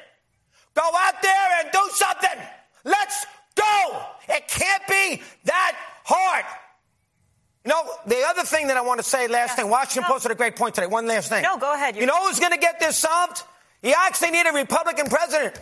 Go 0.74 0.82
out 0.82 1.22
there 1.22 1.50
and 1.62 1.72
do 1.72 1.90
something. 1.94 2.46
Let's 2.84 3.26
go. 3.56 4.06
It 4.30 4.48
can't 4.48 4.84
be 4.88 5.22
that 5.46 5.78
hard. 6.04 6.46
You 7.66 7.70
know, 7.70 7.84
the 8.08 8.24
other 8.28 8.44
thing 8.44 8.68
that 8.68 8.78
I 8.78 8.82
want 8.82 9.00
to 9.00 9.04
say, 9.04 9.28
last 9.28 9.52
yeah. 9.52 9.56
thing, 9.56 9.70
Washington 9.70 10.04
no. 10.04 10.14
Post 10.14 10.24
had 10.24 10.32
a 10.32 10.36
great 10.36 10.56
point 10.56 10.76
today. 10.76 10.88
One 10.88 11.06
last 11.06 11.30
thing. 11.30 11.44
No, 11.44 11.58
go 11.58 11.74
ahead. 11.74 11.96
You're... 11.96 12.02
You 12.02 12.08
know 12.08 12.28
who's 12.28 12.40
going 12.40 12.54
to 12.54 12.58
get 12.58 12.80
this 12.80 12.98
solved? 12.98 13.44
You 13.84 13.94
actually 14.06 14.32
need 14.32 14.48
a 14.48 14.54
Republican 14.54 15.08
president. 15.08 15.60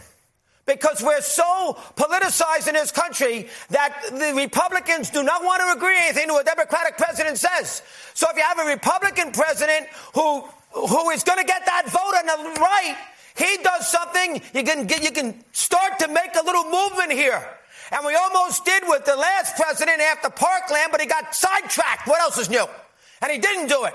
Because 0.66 1.02
we're 1.02 1.22
so 1.22 1.76
politicized 1.96 2.68
in 2.68 2.76
this 2.76 2.92
country 2.92 3.50
that 3.72 4.02
the 4.12 4.34
Republicans 4.36 5.10
do 5.10 5.24
not 5.24 5.44
want 5.44 5.64
to 5.64 5.72
agree 5.76 5.98
anything 6.04 6.28
to 6.28 6.34
what 6.34 6.44
a 6.44 6.46
Democratic 6.46 6.96
president 6.96 7.40
says. 7.40 7.82
So 8.14 8.28
if 8.30 8.38
you 8.38 8.44
have 8.44 8.60
a 8.60 8.66
Republican 8.66 9.32
president 9.32 9.88
who 10.14 10.48
who 10.72 11.10
is 11.10 11.24
going 11.24 11.40
to 11.40 11.46
get 11.46 11.66
that 11.66 11.90
vote 11.90 12.14
on 12.20 12.54
the 12.54 12.60
right, 12.60 12.96
he 13.40 13.58
does 13.64 13.88
something, 13.88 14.42
you 14.54 14.64
can 14.64 14.86
get, 14.86 15.04
you 15.04 15.12
can 15.12 15.44
start 15.52 16.00
to 16.00 16.08
make 16.08 16.36
a 16.36 16.46
little 16.46 16.66
movement 16.66 17.12
here. 17.12 17.44
And 17.92 18.06
we 18.06 18.16
almost 18.16 18.66
did 18.66 18.84
with 18.88 19.06
the 19.06 19.16
last 19.16 19.56
president 19.56 20.00
after 20.00 20.30
Parkland, 20.30 20.90
but 20.92 21.02
he 21.02 21.08
got 21.08 21.34
sidetracked. 21.34 22.08
What 22.08 22.22
else 22.22 22.38
is 22.38 22.50
new? 22.50 22.66
And 23.22 23.32
he 23.32 23.40
didn't 23.40 23.68
do 23.68 23.86
it. 23.86 23.94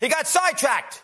He 0.00 0.08
got 0.08 0.26
sidetracked. 0.26 1.02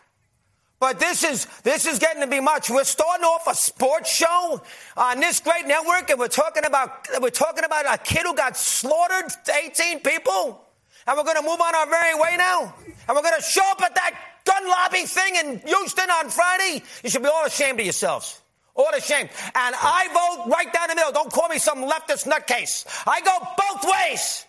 But 0.80 1.00
this 1.00 1.24
is 1.24 1.46
this 1.62 1.86
is 1.86 1.98
getting 1.98 2.22
to 2.22 2.28
be 2.28 2.38
much. 2.38 2.70
We're 2.70 2.84
starting 2.84 3.24
off 3.24 3.48
a 3.48 3.54
sports 3.54 4.14
show 4.14 4.62
on 4.96 5.18
this 5.18 5.40
great 5.40 5.66
network, 5.66 6.08
and 6.08 6.20
we're 6.20 6.28
talking 6.28 6.64
about 6.64 7.08
we're 7.20 7.30
talking 7.30 7.64
about 7.64 7.92
a 7.92 7.98
kid 7.98 8.22
who 8.22 8.34
got 8.36 8.56
slaughtered, 8.56 9.32
18 9.64 10.00
people, 10.00 10.64
and 11.08 11.16
we're 11.16 11.24
going 11.24 11.36
to 11.36 11.42
move 11.42 11.60
on 11.60 11.74
our 11.74 11.86
merry 11.86 12.14
way 12.14 12.36
now, 12.36 12.74
and 12.86 13.16
we're 13.16 13.22
going 13.22 13.36
to 13.36 13.42
show 13.42 13.64
up 13.70 13.80
at 13.82 13.94
that 13.94 14.14
gun 14.44 14.68
lobby 14.68 15.06
thing 15.06 15.36
in 15.36 15.58
Houston 15.66 16.10
on 16.10 16.28
Friday, 16.30 16.82
you 17.02 17.10
should 17.10 17.22
be 17.22 17.28
all 17.28 17.46
ashamed 17.46 17.80
of 17.80 17.86
yourselves. 17.86 18.40
All 18.74 18.90
ashamed. 18.96 19.30
And 19.54 19.74
I 19.76 20.06
vote 20.12 20.52
right 20.52 20.72
down 20.72 20.88
the 20.88 20.94
middle. 20.94 21.10
Don't 21.12 21.32
call 21.32 21.48
me 21.48 21.58
some 21.58 21.78
leftist 21.78 22.26
nutcase. 22.26 22.86
I 23.06 23.20
go 23.22 23.36
both 23.56 23.92
ways. 23.92 24.44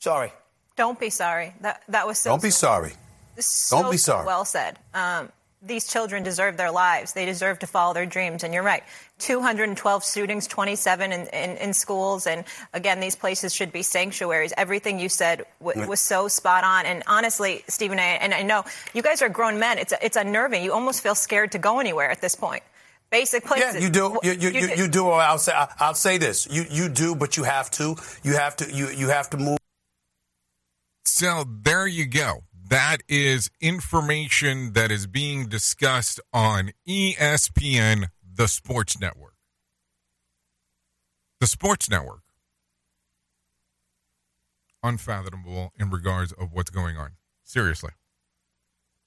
Sorry. 0.00 0.32
Don't 0.76 1.00
be 1.00 1.08
sorry. 1.08 1.54
That 1.62 1.82
that 1.88 2.06
was 2.06 2.18
so. 2.18 2.30
Don't 2.30 2.42
be 2.42 2.50
sorry. 2.50 2.92
So, 3.38 3.80
Don't 3.80 3.90
be 3.90 3.96
sorry. 3.96 4.26
well 4.26 4.44
said. 4.44 4.78
Um, 4.92 5.30
these 5.62 5.86
children 5.86 6.22
deserve 6.22 6.56
their 6.56 6.70
lives. 6.70 7.12
They 7.12 7.24
deserve 7.24 7.58
to 7.60 7.66
follow 7.66 7.94
their 7.94 8.06
dreams. 8.06 8.44
And 8.44 8.52
you're 8.52 8.62
right. 8.62 8.82
212 9.18 10.04
shootings, 10.04 10.46
27 10.46 11.12
in, 11.12 11.26
in, 11.28 11.56
in 11.56 11.72
schools. 11.72 12.26
And 12.26 12.44
again, 12.74 13.00
these 13.00 13.16
places 13.16 13.54
should 13.54 13.72
be 13.72 13.82
sanctuaries. 13.82 14.52
Everything 14.56 15.00
you 15.00 15.08
said 15.08 15.44
w- 15.60 15.88
was 15.88 16.00
so 16.00 16.28
spot 16.28 16.62
on. 16.62 16.86
And 16.86 17.02
honestly, 17.06 17.64
Stephen, 17.68 17.98
and 17.98 18.34
I 18.34 18.42
know 18.42 18.64
you 18.94 19.02
guys 19.02 19.22
are 19.22 19.28
grown 19.28 19.58
men. 19.58 19.78
It's, 19.78 19.94
it's 20.02 20.16
unnerving. 20.16 20.62
You 20.62 20.72
almost 20.72 21.02
feel 21.02 21.14
scared 21.14 21.52
to 21.52 21.58
go 21.58 21.80
anywhere 21.80 22.10
at 22.10 22.20
this 22.20 22.34
point. 22.34 22.62
Basic 23.10 23.44
places. 23.44 23.74
Yeah, 23.74 23.80
you 23.80 23.90
do. 23.90 24.18
You, 24.22 24.32
you, 24.32 24.50
you, 24.50 24.68
you 24.76 24.88
do. 24.88 25.08
I'll 25.08 25.38
say. 25.38 25.52
I'll 25.78 25.94
say 25.94 26.18
this. 26.18 26.48
You 26.50 26.64
you 26.68 26.88
do, 26.88 27.14
but 27.14 27.36
you 27.36 27.44
have 27.44 27.70
to. 27.72 27.94
You 28.24 28.34
have 28.34 28.56
to. 28.56 28.72
You 28.72 28.88
you 28.88 29.08
have 29.10 29.30
to 29.30 29.36
move. 29.36 29.58
So 31.04 31.44
there 31.62 31.86
you 31.86 32.06
go. 32.06 32.42
That 32.68 32.98
is 33.08 33.48
information 33.60 34.72
that 34.72 34.90
is 34.90 35.06
being 35.06 35.46
discussed 35.46 36.20
on 36.32 36.72
ESPN, 36.88 38.08
the 38.34 38.48
sports 38.48 38.98
network. 38.98 39.34
The 41.38 41.46
sports 41.46 41.88
network. 41.88 42.22
Unfathomable 44.82 45.72
in 45.78 45.90
regards 45.90 46.32
of 46.32 46.52
what's 46.52 46.70
going 46.70 46.96
on. 46.96 47.12
Seriously. 47.44 47.92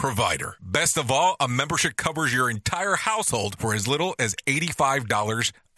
provider. 0.00 0.56
Best 0.62 0.96
of 0.96 1.10
all, 1.10 1.36
a 1.40 1.46
membership 1.46 1.94
covers 1.94 2.32
your 2.32 2.48
entire 2.48 2.96
household 2.96 3.58
for 3.58 3.74
as 3.74 3.86
little 3.86 4.14
as 4.18 4.34
$85 4.46 5.52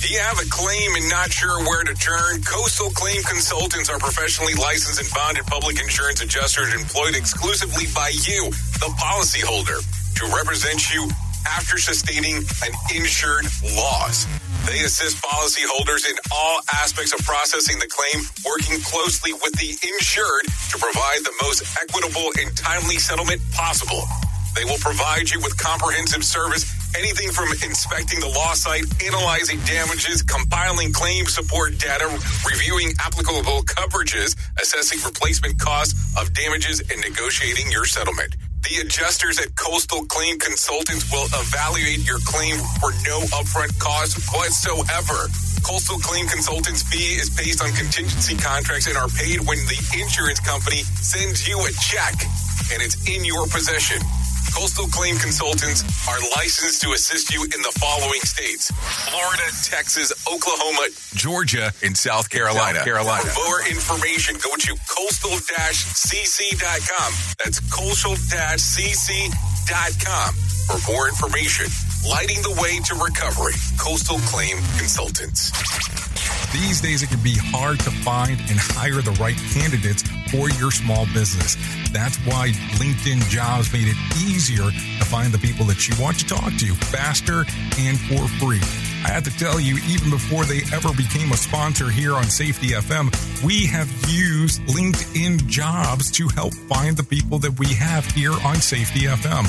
Do 0.00 0.08
you 0.14 0.20
have 0.20 0.38
a 0.38 0.48
claim 0.48 0.94
and 0.94 1.10
not 1.10 1.32
sure 1.32 1.58
where 1.66 1.82
to 1.82 1.94
turn? 1.94 2.42
Coastal 2.42 2.90
Claim 2.90 3.22
Consultants 3.24 3.90
are 3.90 3.98
professionally 3.98 4.54
licensed 4.54 5.00
and 5.02 5.10
bonded 5.12 5.44
public 5.46 5.80
insurance 5.80 6.22
adjusters 6.22 6.72
employed 6.72 7.16
exclusively 7.16 7.86
by 7.94 8.08
you, 8.26 8.46
the 8.78 8.94
policyholder, 8.94 9.82
to 9.82 10.24
represent 10.36 10.94
you 10.94 11.08
after 11.50 11.78
sustaining 11.78 12.36
an 12.38 12.72
insured 12.94 13.46
loss. 13.74 14.26
They 14.70 14.80
assist 14.86 15.18
policyholders 15.18 16.08
in 16.08 16.14
all 16.30 16.60
aspects 16.72 17.12
of 17.12 17.24
processing 17.26 17.78
the 17.80 17.88
claim, 17.90 18.22
working 18.46 18.78
closely 18.86 19.32
with 19.32 19.52
the 19.58 19.74
insured 19.82 20.46
to 20.70 20.78
provide 20.78 21.26
the 21.26 21.34
most 21.42 21.66
equitable 21.82 22.30
and 22.38 22.56
timely 22.56 22.98
settlement 23.02 23.42
possible. 23.52 24.04
They 24.54 24.64
will 24.64 24.78
provide 24.78 25.30
you 25.30 25.40
with 25.40 25.56
comprehensive 25.58 26.22
service, 26.24 26.64
anything 26.96 27.30
from 27.30 27.50
inspecting 27.64 28.20
the 28.20 28.28
loss 28.28 28.62
site, 28.62 28.84
analyzing 29.04 29.60
damages, 29.60 30.22
compiling 30.22 30.92
claim 30.92 31.26
support 31.26 31.78
data, 31.78 32.06
reviewing 32.48 32.92
applicable 33.00 33.62
coverages, 33.64 34.36
assessing 34.60 34.98
replacement 35.04 35.58
costs 35.58 35.94
of 36.16 36.32
damages, 36.32 36.80
and 36.80 37.00
negotiating 37.00 37.70
your 37.70 37.84
settlement. 37.84 38.36
The 38.62 38.82
adjusters 38.82 39.38
at 39.38 39.54
Coastal 39.56 40.04
Claim 40.06 40.38
Consultants 40.38 41.10
will 41.12 41.26
evaluate 41.32 42.04
your 42.06 42.18
claim 42.24 42.56
for 42.80 42.90
no 43.06 43.20
upfront 43.32 43.78
cost 43.78 44.18
whatsoever. 44.34 45.30
Coastal 45.62 45.98
Claim 45.98 46.26
Consultants 46.26 46.82
fee 46.82 47.16
is 47.16 47.30
based 47.30 47.62
on 47.62 47.72
contingency 47.72 48.36
contracts 48.36 48.86
and 48.86 48.96
are 48.96 49.08
paid 49.08 49.40
when 49.46 49.58
the 49.66 49.78
insurance 50.00 50.40
company 50.40 50.82
sends 51.00 51.46
you 51.46 51.58
a 51.60 51.70
check 51.80 52.14
and 52.72 52.82
it's 52.82 52.96
in 53.08 53.24
your 53.24 53.46
possession. 53.46 54.02
Coastal 54.54 54.88
Claim 54.88 55.16
Consultants 55.16 55.82
are 56.08 56.18
licensed 56.36 56.82
to 56.82 56.92
assist 56.92 57.32
you 57.32 57.44
in 57.44 57.62
the 57.62 57.72
following 57.78 58.20
states 58.20 58.70
Florida, 59.08 59.42
Texas, 59.62 60.12
Oklahoma, 60.26 60.88
Georgia, 61.14 61.72
and 61.82 61.96
South 61.96 62.28
Carolina. 62.28 62.78
South 62.78 62.84
Carolina. 62.84 63.30
For 63.30 63.44
more 63.44 63.60
information, 63.68 64.36
go 64.42 64.54
to 64.56 64.76
coastal 64.88 65.30
cc.com. 65.38 67.12
That's 67.38 67.60
coastal 67.70 68.14
cc.com. 68.58 70.57
For 70.68 70.92
more 70.92 71.08
information, 71.08 71.64
lighting 72.06 72.42
the 72.42 72.52
way 72.60 72.78
to 72.84 72.94
recovery, 72.96 73.54
Coastal 73.78 74.18
Claim 74.28 74.58
Consultants. 74.76 75.50
These 76.52 76.82
days, 76.82 77.02
it 77.02 77.08
can 77.08 77.22
be 77.22 77.36
hard 77.36 77.80
to 77.80 77.90
find 77.90 78.38
and 78.38 78.58
hire 78.58 79.00
the 79.00 79.12
right 79.12 79.36
candidates 79.52 80.02
for 80.30 80.50
your 80.60 80.70
small 80.70 81.06
business. 81.14 81.56
That's 81.90 82.18
why 82.26 82.50
LinkedIn 82.76 83.30
Jobs 83.30 83.72
made 83.72 83.88
it 83.88 83.96
easier 84.20 84.68
to 84.70 85.04
find 85.06 85.32
the 85.32 85.38
people 85.38 85.64
that 85.66 85.88
you 85.88 85.94
want 86.02 86.18
to 86.20 86.26
talk 86.26 86.52
to 86.52 86.74
faster 86.92 87.46
and 87.78 87.98
for 88.00 88.28
free. 88.36 88.60
I 89.04 89.12
have 89.12 89.24
to 89.24 89.38
tell 89.38 89.58
you, 89.58 89.78
even 89.88 90.10
before 90.10 90.44
they 90.44 90.60
ever 90.74 90.92
became 90.92 91.32
a 91.32 91.36
sponsor 91.36 91.88
here 91.88 92.14
on 92.14 92.24
Safety 92.24 92.68
FM, 92.68 93.08
we 93.42 93.64
have 93.66 93.88
used 94.10 94.60
LinkedIn 94.66 95.46
Jobs 95.46 96.10
to 96.12 96.28
help 96.28 96.52
find 96.52 96.94
the 96.94 97.04
people 97.04 97.38
that 97.38 97.58
we 97.58 97.68
have 97.68 98.04
here 98.12 98.34
on 98.44 98.56
Safety 98.56 99.06
FM. 99.06 99.46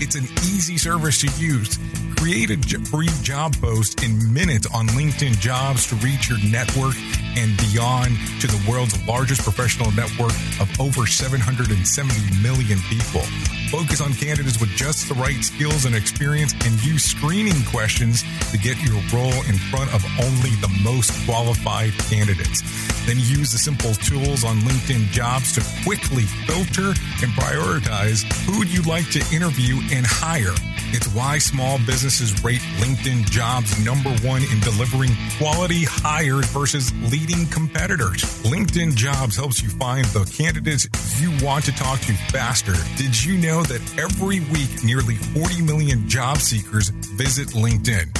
It's 0.00 0.14
an 0.14 0.24
easy 0.48 0.78
service 0.78 1.20
to 1.20 1.26
use. 1.38 1.78
Create 2.16 2.50
a 2.50 2.56
free 2.88 3.08
job 3.22 3.54
post 3.60 4.02
in 4.02 4.32
minutes 4.32 4.66
on 4.72 4.86
LinkedIn 4.88 5.38
Jobs 5.40 5.86
to 5.88 5.94
reach 5.96 6.28
your 6.28 6.38
network 6.50 6.96
and 7.36 7.56
beyond 7.58 8.16
to 8.40 8.46
the 8.46 8.60
world's 8.68 8.96
largest 9.06 9.42
professional 9.42 9.90
network 9.92 10.32
of 10.58 10.68
over 10.80 11.06
770 11.06 12.42
million 12.42 12.78
people. 12.88 13.22
Focus 13.70 14.00
on 14.00 14.12
candidates 14.14 14.58
with 14.58 14.70
just 14.70 15.08
the 15.08 15.14
right 15.14 15.44
skills 15.44 15.84
and 15.84 15.94
experience 15.94 16.52
and 16.66 16.82
use 16.84 17.04
screening 17.04 17.62
questions 17.70 18.24
to 18.50 18.58
get 18.58 18.80
your 18.82 19.00
role 19.12 19.40
in 19.46 19.56
front 19.70 19.92
of 19.94 20.04
only 20.18 20.50
the 20.64 20.72
most 20.82 21.12
qualified 21.24 21.92
candidates. 22.10 22.62
Then 23.06 23.16
use 23.18 23.52
the 23.52 23.58
simple 23.58 23.94
tools 23.94 24.44
on 24.44 24.56
LinkedIn 24.60 25.12
jobs 25.12 25.52
to 25.54 25.62
quickly 25.84 26.24
filter 26.46 26.88
and 27.22 27.30
prioritize 27.38 28.24
who 28.44 28.64
you'd 28.66 28.86
like 28.86 29.08
to 29.12 29.22
interview 29.34 29.78
and 29.92 30.06
hire. 30.06 30.54
It's 30.92 31.06
why 31.14 31.38
small 31.38 31.78
businesses 31.78 32.42
rate 32.42 32.60
LinkedIn 32.78 33.30
jobs 33.30 33.84
number 33.84 34.10
one 34.26 34.42
in 34.42 34.60
delivering 34.60 35.10
quality 35.38 35.84
hires 35.84 36.46
versus 36.46 36.92
leading 37.10 37.46
competitors. 37.46 38.22
LinkedIn 38.44 38.94
jobs 38.96 39.36
helps 39.36 39.62
you 39.62 39.68
find 39.68 40.04
the 40.06 40.24
candidates 40.24 40.88
you 41.20 41.30
want 41.44 41.64
to 41.64 41.72
talk 41.72 42.00
to 42.00 42.12
faster. 42.32 42.74
Did 42.96 43.22
you 43.22 43.38
know 43.38 43.62
that 43.64 43.80
every 43.98 44.40
week 44.52 44.82
nearly 44.84 45.16
40 45.16 45.62
million 45.62 46.08
job 46.08 46.38
seekers 46.38 46.88
visit 46.88 47.48
LinkedIn? 47.48 48.19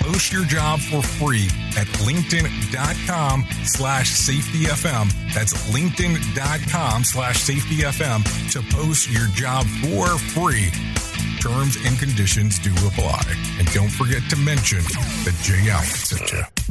Post 0.00 0.32
your 0.32 0.44
job 0.44 0.80
for 0.80 1.02
free 1.02 1.48
at 1.76 1.86
linkedin.com 2.06 3.46
slash 3.64 4.10
safetyfm. 4.12 5.12
That's 5.34 5.52
linkedin.com 5.70 7.04
slash 7.04 7.42
safetyfm 7.42 8.52
to 8.52 8.76
post 8.76 9.10
your 9.10 9.26
job 9.28 9.66
for 9.66 10.18
free. 10.18 10.70
Terms 11.40 11.76
and 11.84 11.98
conditions 11.98 12.58
do 12.58 12.72
apply. 12.86 13.22
And 13.58 13.70
don't 13.72 13.90
forget 13.90 14.22
to 14.30 14.36
mention 14.36 14.82
that 15.24 15.38
Jay 15.42 15.70
Allen 15.70 15.86
sent 15.86 16.32
you. 16.32 16.57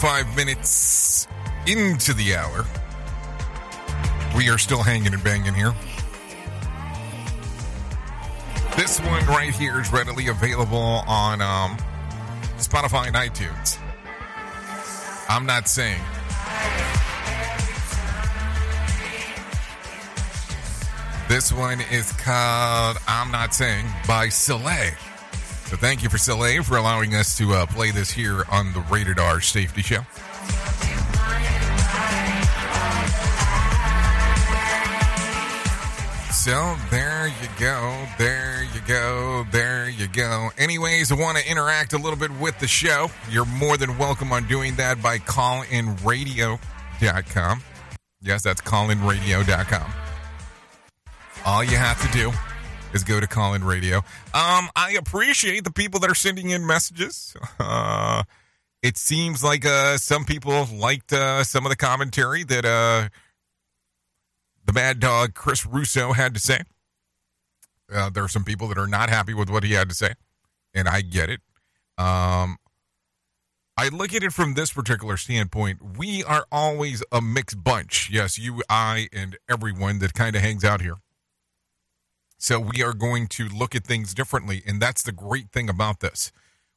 45 0.00 0.34
minutes 0.34 1.28
into 1.66 2.14
the 2.14 2.34
hour. 2.34 2.64
We 4.34 4.48
are 4.48 4.56
still 4.56 4.82
hanging 4.82 5.12
and 5.12 5.22
banging 5.22 5.52
here. 5.52 5.74
This 8.78 8.98
one 9.00 9.26
right 9.26 9.54
here 9.54 9.78
is 9.78 9.92
readily 9.92 10.28
available 10.28 11.02
on 11.06 11.42
um, 11.42 11.76
Spotify 12.56 13.08
and 13.08 13.14
iTunes. 13.14 13.78
I'm 15.28 15.44
not 15.44 15.68
saying. 15.68 16.00
This 21.28 21.52
one 21.52 21.82
is 21.92 22.10
called 22.12 22.96
I'm 23.06 23.30
Not 23.30 23.52
Saying 23.52 23.84
by 24.08 24.30
Soleil. 24.30 24.94
So 25.70 25.76
thank 25.76 26.02
you 26.02 26.08
for 26.08 26.18
Soleil 26.18 26.64
for 26.64 26.78
allowing 26.78 27.14
us 27.14 27.38
to 27.38 27.52
uh, 27.52 27.64
play 27.64 27.92
this 27.92 28.10
here 28.10 28.42
on 28.50 28.72
the 28.72 28.80
Rated 28.90 29.20
R 29.20 29.40
Safety 29.40 29.82
Show. 29.82 30.00
So 36.32 36.76
there 36.90 37.28
you 37.28 37.48
go, 37.60 38.04
there 38.18 38.64
you 38.74 38.80
go, 38.84 39.46
there 39.52 39.88
you 39.88 40.08
go. 40.08 40.50
Anyways, 40.58 41.12
I 41.12 41.14
want 41.14 41.38
to 41.38 41.48
interact 41.48 41.92
a 41.92 41.98
little 41.98 42.18
bit 42.18 42.32
with 42.40 42.58
the 42.58 42.66
show. 42.66 43.08
You're 43.30 43.46
more 43.46 43.76
than 43.76 43.96
welcome 43.96 44.32
on 44.32 44.48
doing 44.48 44.74
that 44.74 45.00
by 45.00 45.18
callinradio.com. 45.18 47.62
Yes, 48.20 48.42
that's 48.42 48.60
callinradio.com. 48.60 49.92
All 51.46 51.62
you 51.62 51.76
have 51.76 52.04
to 52.04 52.10
do 52.18 52.32
is 52.92 53.04
go 53.04 53.20
to 53.20 53.26
Callin 53.26 53.64
Radio. 53.64 53.98
Um, 54.34 54.68
I 54.76 54.96
appreciate 54.98 55.64
the 55.64 55.72
people 55.72 56.00
that 56.00 56.10
are 56.10 56.14
sending 56.14 56.50
in 56.50 56.66
messages. 56.66 57.36
Uh, 57.58 58.22
it 58.82 58.96
seems 58.96 59.44
like 59.44 59.66
uh, 59.66 59.98
some 59.98 60.24
people 60.24 60.66
liked 60.72 61.12
uh, 61.12 61.44
some 61.44 61.66
of 61.66 61.70
the 61.70 61.76
commentary 61.76 62.44
that 62.44 62.64
uh, 62.64 63.08
the 64.64 64.72
Mad 64.72 65.00
Dog 65.00 65.34
Chris 65.34 65.66
Russo 65.66 66.12
had 66.12 66.32
to 66.32 66.40
say. 66.40 66.62
Uh, 67.92 68.08
there 68.08 68.24
are 68.24 68.28
some 68.28 68.44
people 68.44 68.68
that 68.68 68.78
are 68.78 68.86
not 68.86 69.10
happy 69.10 69.34
with 69.34 69.50
what 69.50 69.64
he 69.64 69.72
had 69.72 69.90
to 69.90 69.94
say, 69.94 70.14
and 70.72 70.88
I 70.88 71.02
get 71.02 71.28
it. 71.28 71.40
Um, 71.98 72.56
I 73.76 73.88
look 73.88 74.14
at 74.14 74.22
it 74.22 74.32
from 74.32 74.54
this 74.54 74.72
particular 74.72 75.16
standpoint. 75.16 75.98
We 75.98 76.24
are 76.24 76.46
always 76.50 77.02
a 77.12 77.20
mixed 77.20 77.62
bunch. 77.62 78.08
Yes, 78.10 78.38
you, 78.38 78.62
I, 78.70 79.08
and 79.12 79.36
everyone 79.48 79.98
that 79.98 80.14
kind 80.14 80.36
of 80.36 80.42
hangs 80.42 80.64
out 80.64 80.80
here. 80.80 80.96
So 82.42 82.58
we 82.58 82.82
are 82.82 82.94
going 82.94 83.26
to 83.28 83.48
look 83.48 83.74
at 83.74 83.84
things 83.84 84.14
differently, 84.14 84.62
and 84.66 84.80
that's 84.80 85.02
the 85.02 85.12
great 85.12 85.50
thing 85.52 85.68
about 85.68 86.00
this. 86.00 86.32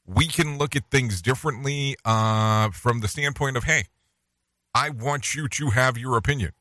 We 0.05 0.27
can 0.27 0.57
look 0.57 0.75
at 0.75 0.91
things 0.91 1.21
differently 1.21 1.95
uh, 2.03 2.71
from 2.71 2.99
the 2.99 3.07
standpoint 3.07 3.55
of, 3.55 3.63
hey, 3.63 3.85
I 4.75 4.89
want 4.89 5.35
you 5.35 5.47
to 5.47 5.69
have 5.69 5.97
your 5.97 6.17
opinion. 6.17 6.51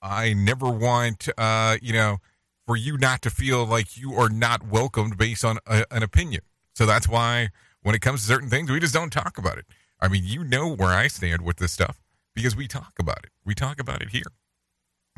I 0.00 0.32
never 0.32 0.70
want, 0.70 1.28
uh, 1.36 1.76
you 1.82 1.92
know, 1.92 2.20
for 2.66 2.74
you 2.74 2.96
not 2.96 3.20
to 3.20 3.30
feel 3.30 3.66
like 3.66 3.98
you 3.98 4.14
are 4.14 4.30
not 4.30 4.66
welcomed 4.66 5.18
based 5.18 5.44
on 5.44 5.58
a, 5.66 5.84
an 5.90 6.02
opinion. 6.02 6.40
So 6.74 6.86
that's 6.86 7.06
why 7.06 7.50
when 7.82 7.94
it 7.94 8.00
comes 8.00 8.22
to 8.22 8.26
certain 8.26 8.48
things, 8.48 8.70
we 8.70 8.80
just 8.80 8.94
don't 8.94 9.12
talk 9.12 9.36
about 9.36 9.58
it. 9.58 9.66
I 10.00 10.08
mean, 10.08 10.22
you 10.24 10.42
know 10.42 10.74
where 10.74 10.92
I 10.92 11.08
stand 11.08 11.42
with 11.42 11.58
this 11.58 11.72
stuff 11.72 12.00
because 12.34 12.56
we 12.56 12.66
talk 12.66 12.94
about 12.98 13.24
it. 13.24 13.30
We 13.44 13.54
talk 13.54 13.78
about 13.78 14.00
it 14.00 14.08
here. 14.08 14.32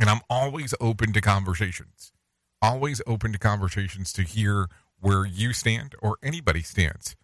And 0.01 0.11
I'm 0.11 0.21
always 0.29 0.75
open 0.81 1.13
to 1.13 1.21
conversations 1.21 2.11
always 2.63 3.01
open 3.07 3.33
to 3.33 3.39
conversations 3.39 4.13
to 4.15 4.23
hear 4.23 4.69
where 5.01 5.25
you 5.25 5.53
stand 5.53 5.95
or 6.01 6.17
anybody 6.23 6.63
stands. 6.63 7.15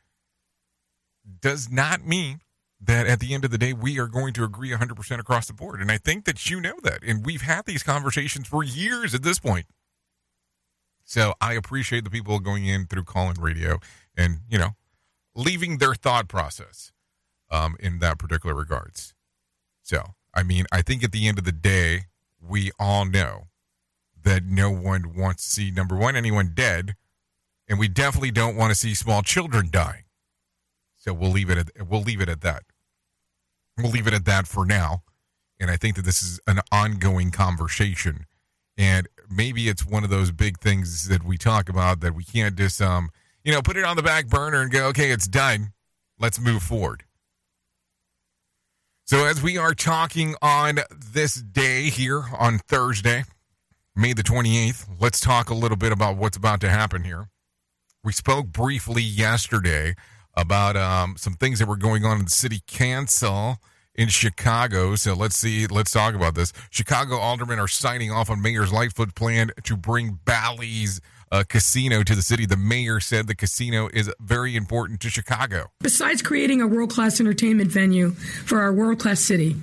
Does 1.40 1.70
not 1.70 2.06
mean 2.06 2.40
that 2.80 3.06
at 3.06 3.20
the 3.20 3.34
end 3.34 3.44
of 3.44 3.50
the 3.50 3.58
day, 3.58 3.72
we 3.72 3.98
are 3.98 4.06
going 4.06 4.32
to 4.34 4.44
agree 4.44 4.70
100% 4.70 5.18
across 5.18 5.46
the 5.46 5.52
board. 5.52 5.80
And 5.80 5.90
I 5.90 5.98
think 5.98 6.24
that 6.24 6.48
you 6.48 6.60
know 6.60 6.74
that. 6.82 7.02
And 7.06 7.24
we've 7.24 7.42
had 7.42 7.66
these 7.66 7.82
conversations 7.82 8.46
for 8.46 8.64
years 8.64 9.14
at 9.14 9.22
this 9.22 9.38
point. 9.38 9.66
So 11.04 11.34
I 11.40 11.54
appreciate 11.54 12.04
the 12.04 12.10
people 12.10 12.38
going 12.38 12.66
in 12.66 12.86
through 12.86 13.04
Callin 13.04 13.36
Radio 13.40 13.80
and, 14.16 14.38
you 14.48 14.58
know, 14.58 14.70
leaving 15.34 15.78
their 15.78 15.94
thought 15.94 16.28
process 16.28 16.92
um, 17.50 17.76
in 17.80 17.98
that 17.98 18.18
particular 18.18 18.54
regards. 18.54 19.14
So, 19.82 20.14
I 20.34 20.42
mean, 20.42 20.66
I 20.72 20.82
think 20.82 21.02
at 21.02 21.12
the 21.12 21.26
end 21.26 21.38
of 21.38 21.44
the 21.44 21.52
day, 21.52 22.06
we 22.40 22.70
all 22.78 23.04
know 23.04 23.48
that 24.24 24.44
no 24.44 24.70
one 24.70 25.14
wants 25.16 25.44
to 25.44 25.50
see 25.50 25.70
number 25.70 25.96
one 25.96 26.16
anyone 26.16 26.52
dead, 26.54 26.94
and 27.68 27.78
we 27.78 27.88
definitely 27.88 28.30
don't 28.30 28.56
want 28.56 28.70
to 28.70 28.78
see 28.78 28.94
small 28.94 29.22
children 29.22 29.68
dying. 29.70 30.04
So 30.96 31.12
we'll 31.12 31.30
leave 31.30 31.50
it 31.50 31.58
at 31.58 31.88
we'll 31.88 32.02
leave 32.02 32.20
it 32.20 32.28
at 32.28 32.42
that. 32.42 32.64
We'll 33.78 33.92
leave 33.92 34.06
it 34.06 34.14
at 34.14 34.26
that 34.26 34.46
for 34.46 34.66
now. 34.66 35.02
And 35.58 35.70
I 35.70 35.76
think 35.76 35.96
that 35.96 36.04
this 36.04 36.22
is 36.22 36.40
an 36.46 36.60
ongoing 36.72 37.30
conversation. 37.30 38.26
And 38.76 39.08
maybe 39.30 39.68
it's 39.68 39.86
one 39.86 40.04
of 40.04 40.10
those 40.10 40.30
big 40.30 40.58
things 40.58 41.08
that 41.08 41.22
we 41.22 41.36
talk 41.36 41.68
about 41.68 42.00
that 42.00 42.14
we 42.14 42.24
can't 42.24 42.56
just 42.56 42.80
um, 42.80 43.10
you 43.44 43.52
know, 43.52 43.62
put 43.62 43.76
it 43.76 43.84
on 43.84 43.96
the 43.96 44.02
back 44.02 44.26
burner 44.26 44.60
and 44.60 44.70
go, 44.70 44.86
okay, 44.86 45.10
it's 45.10 45.26
done. 45.28 45.72
Let's 46.18 46.38
move 46.38 46.62
forward. 46.62 47.04
So 49.04 49.24
as 49.24 49.42
we 49.42 49.58
are 49.58 49.74
talking 49.74 50.34
on 50.40 50.80
this 50.94 51.34
day 51.34 51.84
here 51.84 52.24
on 52.38 52.58
Thursday, 52.58 53.24
May 53.96 54.12
the 54.12 54.22
28th. 54.22 54.88
Let's 55.00 55.20
talk 55.20 55.50
a 55.50 55.54
little 55.54 55.76
bit 55.76 55.92
about 55.92 56.16
what's 56.16 56.36
about 56.36 56.60
to 56.60 56.70
happen 56.70 57.02
here. 57.02 57.28
We 58.04 58.12
spoke 58.12 58.46
briefly 58.46 59.02
yesterday 59.02 59.94
about 60.34 60.76
um, 60.76 61.16
some 61.18 61.34
things 61.34 61.58
that 61.58 61.66
were 61.68 61.76
going 61.76 62.04
on 62.04 62.18
in 62.18 62.24
the 62.24 62.30
city 62.30 62.60
council 62.66 63.58
in 63.94 64.08
Chicago. 64.08 64.94
So 64.94 65.14
let's 65.14 65.36
see, 65.36 65.66
let's 65.66 65.90
talk 65.90 66.14
about 66.14 66.34
this. 66.34 66.52
Chicago 66.70 67.16
aldermen 67.16 67.58
are 67.58 67.68
signing 67.68 68.12
off 68.12 68.30
on 68.30 68.40
Mayor's 68.40 68.72
Lightfoot 68.72 69.14
plan 69.14 69.50
to 69.64 69.76
bring 69.76 70.20
Bally's 70.24 71.00
uh, 71.32 71.44
casino 71.48 72.02
to 72.02 72.14
the 72.14 72.22
city. 72.22 72.46
The 72.46 72.56
mayor 72.56 73.00
said 73.00 73.26
the 73.26 73.34
casino 73.34 73.88
is 73.92 74.10
very 74.20 74.56
important 74.56 75.00
to 75.00 75.10
Chicago. 75.10 75.70
Besides 75.80 76.22
creating 76.22 76.60
a 76.60 76.66
world 76.66 76.90
class 76.90 77.20
entertainment 77.20 77.70
venue 77.70 78.10
for 78.10 78.60
our 78.60 78.72
world 78.72 79.00
class 79.00 79.20
city, 79.20 79.56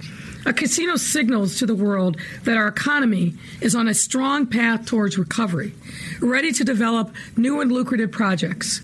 a 0.48 0.54
casino 0.54 0.96
signals 0.96 1.60
to 1.60 1.66
the 1.66 1.76
world 1.76 2.18
that 2.44 2.56
our 2.56 2.70
economy 2.70 3.34
is 3.60 3.76
on 3.76 3.90
a 3.90 3.94
strong 3.94 4.48
path 4.48 4.86
towards 4.86 5.18
recovery, 5.18 5.74
ready 6.22 6.54
to 6.54 6.64
develop 6.64 7.14
new 7.36 7.60
and 7.60 7.70
lucrative 7.72 8.12
projects. 8.12 8.82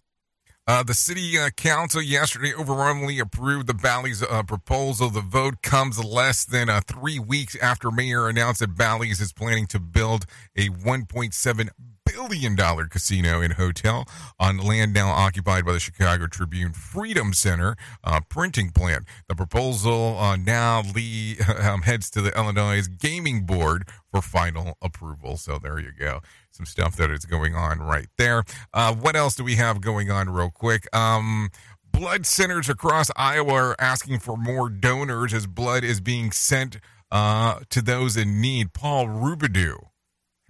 Uh, 0.67 0.83
the 0.83 0.93
city 0.93 1.37
uh, 1.37 1.49
council 1.51 2.01
yesterday 2.01 2.53
overwhelmingly 2.53 3.19
approved 3.19 3.67
the 3.67 3.73
Bally's 3.73 4.23
uh, 4.23 4.43
proposal. 4.43 5.09
The 5.09 5.21
vote 5.21 5.61
comes 5.61 6.01
less 6.03 6.45
than 6.45 6.69
uh, 6.69 6.81
three 6.85 7.19
weeks 7.19 7.57
after 7.57 7.91
Mayor 7.91 8.27
announced 8.27 8.59
that 8.59 8.77
Bally's 8.77 9.19
is 9.19 9.33
planning 9.33 9.67
to 9.67 9.79
build 9.79 10.25
a 10.55 10.69
1.7 10.69 11.69
billion 12.13 12.55
dollar 12.55 12.85
casino 12.85 13.41
and 13.41 13.53
hotel 13.53 14.07
on 14.39 14.57
land 14.57 14.93
now 14.93 15.09
occupied 15.09 15.65
by 15.65 15.73
the 15.73 15.79
Chicago 15.79 16.27
Tribune 16.27 16.71
Freedom 16.71 17.33
Center 17.33 17.75
uh, 18.03 18.19
printing 18.29 18.69
plant. 18.69 19.05
The 19.27 19.35
proposal 19.35 20.17
uh, 20.19 20.35
now 20.35 20.83
lead, 20.93 21.39
um, 21.59 21.81
heads 21.81 22.09
to 22.11 22.21
the 22.21 22.35
Illinois 22.37 22.87
Gaming 22.87 23.45
Board 23.45 23.87
for 24.11 24.21
final 24.21 24.77
approval. 24.81 25.37
So 25.37 25.57
there 25.57 25.79
you 25.79 25.91
go. 25.97 26.21
Some 26.51 26.65
stuff 26.67 26.95
that 26.97 27.09
is 27.09 27.25
going 27.25 27.55
on 27.55 27.79
right 27.79 28.07
there. 28.17 28.43
Uh, 28.73 28.93
what 28.93 29.15
else 29.15 29.35
do 29.35 29.43
we 29.43 29.55
have 29.55 29.81
going 29.81 30.11
on, 30.11 30.29
real 30.29 30.51
quick? 30.51 30.87
Um, 30.95 31.49
blood 31.91 32.27
centers 32.27 32.69
across 32.69 33.09
Iowa 33.15 33.53
are 33.53 33.75
asking 33.79 34.19
for 34.19 34.37
more 34.37 34.69
donors 34.69 35.33
as 35.33 35.47
blood 35.47 35.83
is 35.83 35.99
being 35.99 36.31
sent 36.31 36.77
uh, 37.11 37.61
to 37.69 37.81
those 37.81 38.15
in 38.17 38.39
need. 38.39 38.73
Paul 38.73 39.07
Rubidoux 39.07 39.87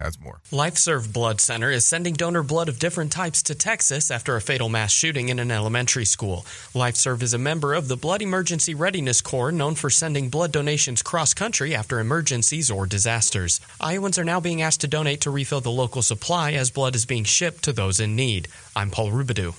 has 0.00 0.20
more. 0.20 0.40
LifeServe 0.50 1.12
Blood 1.12 1.40
Center 1.40 1.70
is 1.70 1.86
sending 1.86 2.14
donor 2.14 2.42
blood 2.42 2.68
of 2.68 2.78
different 2.78 3.12
types 3.12 3.42
to 3.44 3.54
Texas 3.54 4.10
after 4.10 4.36
a 4.36 4.40
fatal 4.40 4.68
mass 4.68 4.92
shooting 4.92 5.28
in 5.28 5.38
an 5.38 5.50
elementary 5.50 6.04
school. 6.04 6.44
LifeServe 6.74 7.22
is 7.22 7.34
a 7.34 7.38
member 7.38 7.74
of 7.74 7.88
the 7.88 7.96
Blood 7.96 8.22
Emergency 8.22 8.74
Readiness 8.74 9.20
Corps 9.20 9.52
known 9.52 9.74
for 9.74 9.90
sending 9.90 10.28
blood 10.28 10.52
donations 10.52 11.02
cross 11.02 11.34
country 11.34 11.74
after 11.74 12.00
emergencies 12.00 12.70
or 12.70 12.86
disasters. 12.86 13.60
Iowans 13.80 14.18
are 14.18 14.24
now 14.24 14.40
being 14.40 14.62
asked 14.62 14.80
to 14.80 14.88
donate 14.88 15.20
to 15.22 15.30
refill 15.30 15.60
the 15.60 15.70
local 15.70 16.02
supply 16.02 16.52
as 16.52 16.70
blood 16.70 16.94
is 16.94 17.06
being 17.06 17.24
shipped 17.24 17.62
to 17.64 17.72
those 17.72 18.00
in 18.00 18.16
need. 18.16 18.48
I'm 18.74 18.90
Paul 18.90 19.10
Rubidoux. 19.10 19.54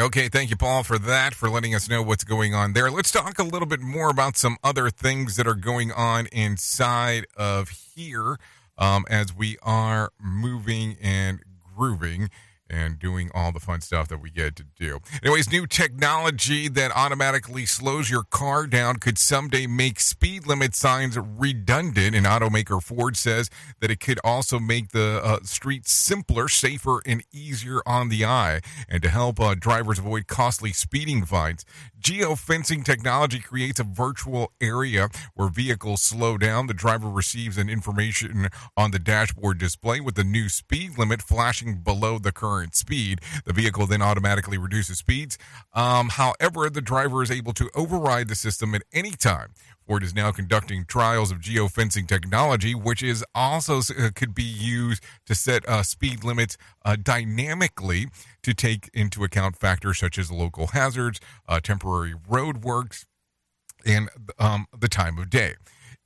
Okay, 0.00 0.28
thank 0.28 0.50
you, 0.50 0.56
Paul, 0.56 0.84
for 0.84 0.96
that, 0.96 1.34
for 1.34 1.50
letting 1.50 1.74
us 1.74 1.88
know 1.88 2.02
what's 2.02 2.22
going 2.22 2.54
on 2.54 2.72
there. 2.72 2.88
Let's 2.88 3.10
talk 3.10 3.40
a 3.40 3.42
little 3.42 3.66
bit 3.66 3.80
more 3.80 4.10
about 4.10 4.36
some 4.36 4.56
other 4.62 4.90
things 4.90 5.34
that 5.34 5.48
are 5.48 5.56
going 5.56 5.90
on 5.90 6.26
inside 6.30 7.26
of 7.36 7.70
here 7.70 8.38
um, 8.78 9.04
as 9.10 9.34
we 9.34 9.58
are 9.62 10.10
moving 10.20 10.96
and 11.02 11.40
grooving 11.76 12.30
and 12.70 12.98
doing 12.98 13.30
all 13.34 13.52
the 13.52 13.60
fun 13.60 13.80
stuff 13.80 14.08
that 14.08 14.20
we 14.20 14.30
get 14.30 14.56
to 14.56 14.64
do. 14.78 14.98
Anyways, 15.22 15.50
new 15.50 15.66
technology 15.66 16.68
that 16.68 16.92
automatically 16.94 17.66
slows 17.66 18.10
your 18.10 18.24
car 18.24 18.66
down 18.66 18.96
could 18.96 19.18
someday 19.18 19.66
make 19.66 20.00
speed 20.00 20.46
limit 20.46 20.74
signs 20.74 21.16
redundant. 21.16 22.14
And 22.14 22.26
automaker 22.26 22.82
Ford 22.82 23.16
says 23.16 23.48
that 23.80 23.90
it 23.90 24.00
could 24.00 24.20
also 24.22 24.58
make 24.58 24.90
the 24.90 25.20
uh, 25.22 25.38
streets 25.42 25.92
simpler, 25.92 26.48
safer, 26.48 27.00
and 27.06 27.22
easier 27.32 27.80
on 27.86 28.08
the 28.08 28.24
eye, 28.24 28.60
and 28.88 29.02
to 29.02 29.08
help 29.08 29.40
uh, 29.40 29.54
drivers 29.54 29.98
avoid 29.98 30.26
costly 30.26 30.72
speeding 30.72 31.24
fines. 31.24 31.64
Geofencing 32.00 32.84
technology 32.84 33.40
creates 33.40 33.80
a 33.80 33.84
virtual 33.84 34.52
area 34.60 35.08
where 35.34 35.48
vehicles 35.48 36.00
slow 36.00 36.38
down. 36.38 36.66
The 36.66 36.74
driver 36.74 37.08
receives 37.08 37.58
an 37.58 37.68
information 37.68 38.48
on 38.76 38.92
the 38.92 38.98
dashboard 38.98 39.58
display 39.58 40.00
with 40.00 40.14
the 40.14 40.24
new 40.24 40.48
speed 40.48 40.96
limit 40.96 41.22
flashing 41.22 41.78
below 41.78 42.18
the 42.18 42.32
current 42.32 42.76
speed. 42.76 43.20
The 43.44 43.52
vehicle 43.52 43.86
then 43.86 44.02
automatically 44.02 44.58
reduces 44.58 44.98
speeds. 44.98 45.38
Um, 45.72 46.10
however, 46.10 46.70
the 46.70 46.80
driver 46.80 47.22
is 47.22 47.30
able 47.30 47.52
to 47.54 47.68
override 47.74 48.28
the 48.28 48.36
system 48.36 48.74
at 48.74 48.82
any 48.92 49.10
time. 49.10 49.54
Ford 49.88 50.02
is 50.02 50.14
now 50.14 50.30
conducting 50.30 50.84
trials 50.84 51.30
of 51.30 51.38
geofencing 51.38 52.06
technology, 52.06 52.74
which 52.74 53.02
is 53.02 53.24
also 53.34 53.78
uh, 53.78 54.10
could 54.14 54.34
be 54.34 54.42
used 54.42 55.02
to 55.24 55.34
set 55.34 55.66
uh, 55.66 55.82
speed 55.82 56.22
limits 56.22 56.58
uh, 56.84 56.94
dynamically 57.02 58.08
to 58.42 58.52
take 58.52 58.90
into 58.92 59.24
account 59.24 59.56
factors 59.56 59.98
such 59.98 60.18
as 60.18 60.30
local 60.30 60.68
hazards, 60.68 61.20
uh, 61.48 61.58
temporary 61.58 62.14
road 62.28 62.64
works, 62.64 63.06
and 63.86 64.10
um, 64.38 64.66
the 64.78 64.88
time 64.88 65.16
of 65.16 65.30
day. 65.30 65.54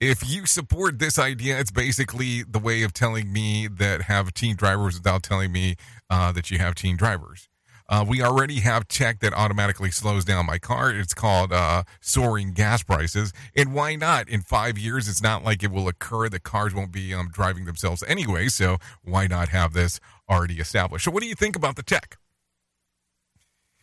If 0.00 0.30
you 0.30 0.46
support 0.46 1.00
this 1.00 1.18
idea, 1.18 1.58
it's 1.58 1.72
basically 1.72 2.44
the 2.44 2.60
way 2.60 2.84
of 2.84 2.92
telling 2.92 3.32
me 3.32 3.66
that 3.66 4.02
have 4.02 4.32
teen 4.32 4.54
drivers 4.54 4.94
without 4.94 5.24
telling 5.24 5.50
me 5.50 5.74
uh, 6.08 6.30
that 6.32 6.52
you 6.52 6.58
have 6.58 6.76
teen 6.76 6.96
drivers. 6.96 7.48
Uh, 7.92 8.02
we 8.02 8.22
already 8.22 8.60
have 8.60 8.88
tech 8.88 9.20
that 9.20 9.34
automatically 9.34 9.90
slows 9.90 10.24
down 10.24 10.46
my 10.46 10.56
car. 10.58 10.90
It's 10.90 11.12
called 11.12 11.52
uh, 11.52 11.82
soaring 12.00 12.54
gas 12.54 12.82
prices. 12.82 13.34
And 13.54 13.74
why 13.74 13.96
not? 13.96 14.30
In 14.30 14.40
five 14.40 14.78
years, 14.78 15.08
it's 15.10 15.22
not 15.22 15.44
like 15.44 15.62
it 15.62 15.70
will 15.70 15.86
occur. 15.88 16.30
The 16.30 16.40
cars 16.40 16.74
won't 16.74 16.90
be 16.90 17.12
um, 17.12 17.28
driving 17.30 17.66
themselves 17.66 18.02
anyway. 18.08 18.48
So 18.48 18.78
why 19.02 19.26
not 19.26 19.50
have 19.50 19.74
this 19.74 20.00
already 20.26 20.54
established? 20.54 21.04
So, 21.04 21.10
what 21.10 21.22
do 21.22 21.28
you 21.28 21.34
think 21.34 21.54
about 21.54 21.76
the 21.76 21.82
tech? 21.82 22.16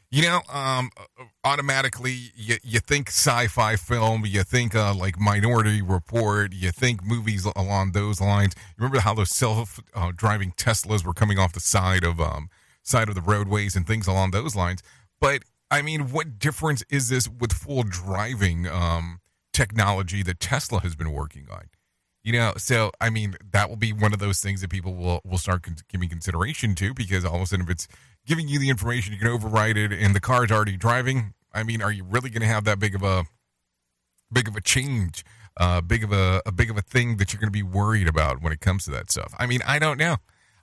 You 0.09 0.23
know, 0.23 0.41
um, 0.51 0.89
automatically 1.43 2.31
you, 2.35 2.55
you 2.63 2.79
think 2.79 3.09
sci-fi 3.09 3.75
film, 3.75 4.23
you 4.25 4.41
think 4.41 4.73
uh, 4.73 4.91
like 4.91 5.19
Minority 5.19 5.83
Report, 5.83 6.51
you 6.51 6.71
think 6.71 7.05
movies 7.05 7.45
along 7.55 7.91
those 7.91 8.19
lines. 8.19 8.55
Remember 8.75 9.01
how 9.01 9.13
those 9.13 9.29
self-driving 9.29 10.53
Teslas 10.53 11.05
were 11.05 11.13
coming 11.13 11.37
off 11.37 11.53
the 11.53 11.59
side 11.59 12.03
of 12.03 12.19
um, 12.19 12.49
side 12.89 13.09
of 13.09 13.15
the 13.15 13.21
roadways 13.21 13.75
and 13.75 13.85
things 13.85 14.07
along 14.07 14.31
those 14.31 14.55
lines. 14.55 14.81
But 15.19 15.43
I 15.71 15.81
mean, 15.81 16.11
what 16.11 16.39
difference 16.39 16.83
is 16.89 17.09
this 17.09 17.29
with 17.29 17.53
full 17.53 17.83
driving 17.83 18.67
um, 18.67 19.19
technology 19.53 20.23
that 20.23 20.39
Tesla 20.39 20.81
has 20.81 20.95
been 20.95 21.11
working 21.11 21.47
on? 21.51 21.65
You 22.23 22.33
know, 22.33 22.53
so 22.57 22.91
I 22.99 23.09
mean, 23.09 23.35
that 23.51 23.69
will 23.69 23.77
be 23.77 23.93
one 23.93 24.13
of 24.13 24.19
those 24.19 24.39
things 24.41 24.61
that 24.61 24.69
people 24.69 24.95
will 24.95 25.21
will 25.23 25.37
start 25.37 25.63
con- 25.63 25.77
giving 25.87 26.09
consideration 26.09 26.75
to 26.75 26.93
because 26.93 27.23
all 27.23 27.35
of 27.35 27.41
a 27.41 27.45
sudden, 27.45 27.65
if 27.65 27.71
it's 27.71 27.87
giving 28.25 28.47
you 28.47 28.59
the 28.59 28.69
information, 28.69 29.13
you 29.13 29.19
can 29.19 29.29
override 29.29 29.77
it, 29.77 29.91
and 29.93 30.15
the 30.15 30.19
car's 30.19 30.51
already 30.51 30.75
driving. 30.75 31.33
I 31.53 31.63
mean, 31.63 31.81
are 31.81 31.91
you 31.91 32.03
really 32.03 32.29
going 32.29 32.41
to 32.41 32.47
have 32.47 32.65
that 32.65 32.79
big 32.79 32.93
of 32.93 33.03
a 33.03 33.25
big 34.31 34.47
of 34.47 34.55
a 34.55 34.61
change, 34.61 35.23
uh, 35.57 35.81
big 35.81 36.03
of 36.03 36.11
a, 36.11 36.41
a 36.45 36.51
big 36.51 36.69
of 36.69 36.77
a 36.77 36.81
thing 36.81 37.17
that 37.17 37.31
you're 37.31 37.39
going 37.39 37.47
to 37.47 37.51
be 37.51 37.63
worried 37.63 38.07
about 38.07 38.41
when 38.41 38.51
it 38.51 38.59
comes 38.59 38.85
to 38.85 38.91
that 38.91 39.09
stuff? 39.09 39.33
I 39.39 39.45
mean, 39.45 39.61
I 39.65 39.79
don't 39.79 39.97
know. 39.97 40.17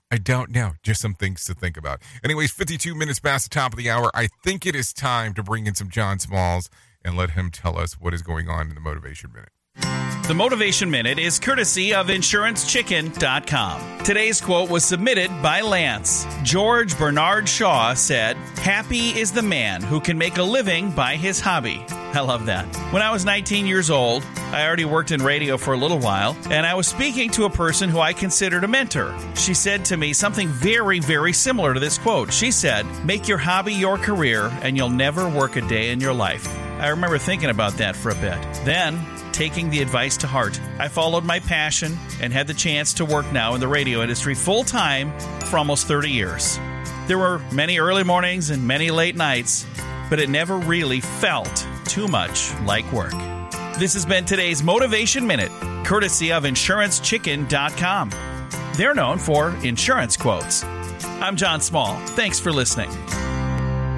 I 0.09 0.17
don't 0.17 0.51
know. 0.51 0.73
Just 0.83 1.01
some 1.01 1.13
things 1.15 1.43
to 1.45 1.53
think 1.53 1.75
about. 1.75 2.01
Anyways, 2.23 2.51
52 2.51 2.95
minutes 2.95 3.19
past 3.19 3.49
the 3.49 3.53
top 3.53 3.73
of 3.73 3.77
the 3.77 3.89
hour. 3.89 4.09
I 4.13 4.29
think 4.43 4.65
it 4.65 4.75
is 4.75 4.93
time 4.93 5.33
to 5.33 5.43
bring 5.43 5.67
in 5.67 5.75
some 5.75 5.89
John 5.89 6.19
Smalls 6.19 6.69
and 7.03 7.17
let 7.17 7.31
him 7.31 7.51
tell 7.51 7.77
us 7.77 7.99
what 7.99 8.13
is 8.13 8.21
going 8.21 8.47
on 8.47 8.69
in 8.69 8.75
the 8.75 8.81
Motivation 8.81 9.31
Minute. 9.33 10.16
The 10.27 10.33
Motivation 10.33 10.91
Minute 10.91 11.19
is 11.19 11.39
courtesy 11.39 11.93
of 11.93 12.07
InsuranceChicken.com. 12.07 13.99
Today's 13.99 14.41
quote 14.41 14.69
was 14.69 14.83
submitted 14.83 15.31
by 15.41 15.61
Lance. 15.61 16.27
George 16.43 16.97
Bernard 16.97 17.47
Shaw 17.47 17.93
said, 17.93 18.35
Happy 18.57 19.17
is 19.17 19.31
the 19.31 19.41
man 19.41 19.81
who 19.81 20.01
can 20.01 20.17
make 20.17 20.37
a 20.37 20.43
living 20.43 20.91
by 20.91 21.15
his 21.15 21.39
hobby. 21.39 21.81
I 21.87 22.19
love 22.19 22.45
that. 22.47 22.65
When 22.91 23.01
I 23.01 23.09
was 23.09 23.23
19 23.23 23.65
years 23.65 23.89
old, 23.89 24.21
I 24.51 24.67
already 24.67 24.83
worked 24.83 25.11
in 25.11 25.23
radio 25.23 25.55
for 25.55 25.73
a 25.73 25.77
little 25.77 25.99
while, 25.99 26.35
and 26.49 26.65
I 26.65 26.73
was 26.73 26.87
speaking 26.87 27.29
to 27.29 27.45
a 27.45 27.49
person 27.49 27.87
who 27.87 28.01
I 28.01 28.11
considered 28.11 28.65
a 28.65 28.67
mentor. 28.67 29.17
She 29.35 29.53
said 29.53 29.85
to 29.85 29.95
me 29.95 30.11
something 30.11 30.49
very, 30.49 30.99
very 30.99 31.31
similar 31.31 31.73
to 31.73 31.79
this 31.79 31.97
quote. 31.97 32.33
She 32.33 32.51
said, 32.51 32.85
Make 33.05 33.29
your 33.29 33.37
hobby 33.37 33.73
your 33.73 33.97
career, 33.97 34.51
and 34.61 34.75
you'll 34.75 34.89
never 34.89 35.29
work 35.29 35.55
a 35.55 35.61
day 35.61 35.91
in 35.91 36.01
your 36.01 36.13
life. 36.13 36.66
I 36.79 36.89
remember 36.89 37.17
thinking 37.17 37.49
about 37.49 37.73
that 37.73 37.95
for 37.95 38.09
a 38.09 38.15
bit. 38.15 38.37
Then, 38.63 39.03
taking 39.31 39.69
the 39.69 39.81
advice 39.81 40.17
to 40.17 40.27
heart. 40.27 40.59
I 40.79 40.87
followed 40.87 41.23
my 41.23 41.39
passion 41.39 41.97
and 42.21 42.33
had 42.33 42.47
the 42.47 42.53
chance 42.53 42.93
to 42.95 43.05
work 43.05 43.31
now 43.31 43.53
in 43.53 43.59
the 43.59 43.67
radio 43.67 44.01
industry 44.01 44.33
full 44.33 44.63
time 44.63 45.17
for 45.41 45.57
almost 45.57 45.87
30 45.87 46.09
years. 46.09 46.59
There 47.07 47.17
were 47.17 47.39
many 47.51 47.79
early 47.79 48.03
mornings 48.03 48.49
and 48.49 48.67
many 48.67 48.91
late 48.91 49.15
nights, 49.15 49.65
but 50.09 50.19
it 50.19 50.29
never 50.29 50.57
really 50.57 51.01
felt 51.01 51.67
too 51.85 52.07
much 52.07 52.53
like 52.61 52.91
work. 52.91 53.13
This 53.77 53.93
has 53.93 54.05
been 54.05 54.25
today's 54.25 54.63
Motivation 54.63 55.25
Minute, 55.27 55.51
courtesy 55.85 56.31
of 56.31 56.43
InsuranceChicken.com. 56.43 58.09
They're 58.75 58.95
known 58.95 59.19
for 59.19 59.55
insurance 59.63 60.17
quotes. 60.17 60.63
I'm 60.63 61.35
John 61.35 61.61
Small. 61.61 61.95
Thanks 62.07 62.39
for 62.39 62.51
listening. 62.51 62.89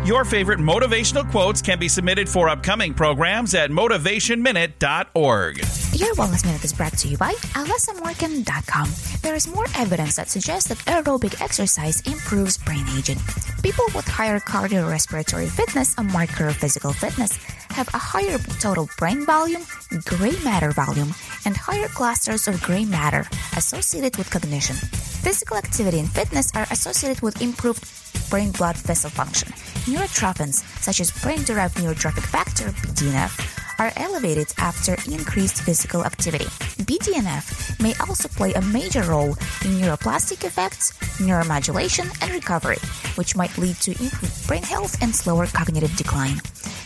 Your 0.10 0.26
favorite 0.26 0.58
motivational 0.58 1.30
quotes 1.30 1.62
can 1.62 1.78
be 1.78 1.88
submitted 1.88 2.28
for 2.28 2.50
upcoming 2.50 2.96
programs 2.96 3.54
at 3.54 3.70
motivationminute.org. 3.70 5.58
Your 5.58 6.16
Wellness 6.16 6.44
Minute 6.44 6.64
is 6.64 6.74
brought 6.74 6.98
to 6.98 7.08
you 7.08 7.16
by 7.16 7.34
AlysaMorgan.com. 7.54 8.90
There 9.22 9.36
is 9.36 9.48
more 9.48 9.68
evidence 9.76 10.16
that 10.16 10.28
suggests 10.32 10.70
that 10.70 10.80
aerobic 10.88 11.40
exercise 11.44 12.02
improves 12.08 12.58
brain 12.58 12.84
aging. 12.98 13.20
People 13.62 13.86
with 13.94 14.08
higher 14.08 14.40
cardiorespiratory 14.40 15.48
fitness, 15.48 15.94
a 16.00 16.04
marker 16.04 16.48
of 16.48 16.58
physical 16.58 16.92
fitness, 16.92 17.38
have 17.70 17.88
a 17.94 18.00
higher 18.00 18.40
total 18.60 18.90
brain 18.98 19.28
volume, 19.28 19.62
gray 20.06 20.34
matter 20.44 20.72
volume, 20.72 21.14
and 21.46 21.56
higher 21.56 21.88
clusters 21.88 22.48
of 22.48 22.60
gray 22.64 22.84
matter 22.84 23.28
associated 23.58 24.18
with 24.18 24.32
cognition. 24.32 24.76
Physical 24.76 25.58
activity 25.58 26.00
and 26.00 26.10
fitness 26.10 26.52
are 26.56 26.66
associated 26.72 27.22
with 27.22 27.40
improved 27.44 27.86
brain 28.30 28.52
blood 28.52 28.78
vessel 28.78 29.10
function. 29.10 29.50
Neurotrophins, 29.86 30.64
such 30.82 31.00
as 31.00 31.12
brain 31.12 31.44
derived 31.44 31.76
neurotrophic 31.78 32.26
factor, 32.26 32.66
BDNF, 32.66 33.69
are 33.80 33.92
elevated 33.96 34.54
after 34.58 34.94
increased 35.10 35.62
physical 35.62 36.04
activity. 36.06 36.46
BDNF 36.84 37.82
may 37.82 37.94
also 38.00 38.28
play 38.28 38.54
a 38.54 38.62
major 38.62 39.04
role 39.04 39.30
in 39.64 39.80
neuroplastic 39.80 40.44
effects, 40.44 40.92
neuromodulation, 41.20 42.08
and 42.22 42.32
recovery, 42.32 42.80
which 43.16 43.36
might 43.36 43.58
lead 43.58 43.78
to 43.78 43.92
improved 43.92 44.48
brain 44.48 44.64
health 44.64 45.02
and 45.02 45.16
slower 45.16 45.48
cognitive 45.48 45.96
decline. 45.96 46.40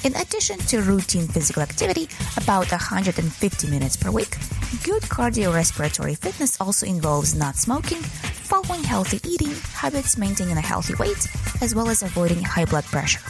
In 0.04 0.16
addition 0.16 0.60
to 0.68 0.82
routine 0.82 1.28
physical 1.28 1.62
activity, 1.64 2.10
about 2.38 2.70
150 2.70 3.70
minutes 3.70 3.96
per 3.96 4.12
week, 4.12 4.38
good 4.84 5.02
cardiorespiratory 5.04 6.18
fitness 6.18 6.60
also 6.60 6.86
involves 6.86 7.34
not 7.36 7.56
smoking, 7.56 8.02
following 8.02 8.84
healthy 8.84 9.20
eating 9.28 9.56
habits, 9.74 10.18
maintaining 10.18 10.58
a 10.58 10.62
healthy 10.62 10.94
weight, 10.96 11.28
as 11.62 11.74
well 11.74 11.90
as 11.90 12.04
avoiding 12.04 12.42
high 12.44 12.66
blood 12.66 12.84
pressure. 12.86 13.22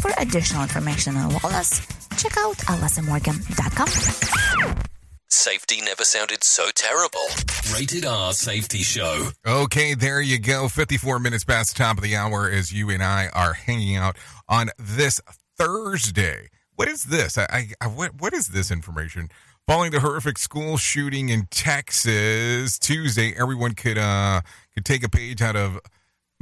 For 0.00 0.10
additional 0.18 0.62
information 0.62 1.16
on 1.16 1.30
wellness, 1.30 1.80
check 2.18 2.36
out 2.38 2.56
alysamorgan.com. 2.56 3.88
Safety 5.28 5.80
never 5.80 6.04
sounded 6.04 6.44
so 6.44 6.68
terrible. 6.74 7.26
Rated 7.74 8.04
R 8.04 8.32
Safety 8.32 8.78
Show. 8.78 9.30
Okay, 9.46 9.94
there 9.94 10.20
you 10.20 10.38
go. 10.38 10.68
54 10.68 11.18
minutes 11.18 11.44
past 11.44 11.74
the 11.76 11.82
top 11.82 11.96
of 11.96 12.02
the 12.02 12.14
hour 12.14 12.48
as 12.48 12.72
you 12.72 12.90
and 12.90 13.02
I 13.02 13.28
are 13.32 13.54
hanging 13.54 13.96
out 13.96 14.16
on 14.48 14.70
this 14.78 15.20
Thursday. 15.58 16.48
What 16.76 16.88
is 16.88 17.04
this? 17.04 17.38
I, 17.38 17.70
I 17.80 17.86
what, 17.86 18.20
what 18.20 18.34
is 18.34 18.48
this 18.48 18.70
information? 18.70 19.28
Following 19.66 19.90
the 19.90 20.00
horrific 20.00 20.38
school 20.38 20.76
shooting 20.76 21.28
in 21.28 21.46
Texas 21.50 22.78
Tuesday, 22.78 23.34
everyone 23.36 23.72
could 23.72 23.98
uh 23.98 24.42
could 24.74 24.84
take 24.84 25.02
a 25.02 25.08
page 25.08 25.42
out 25.42 25.56
of 25.56 25.80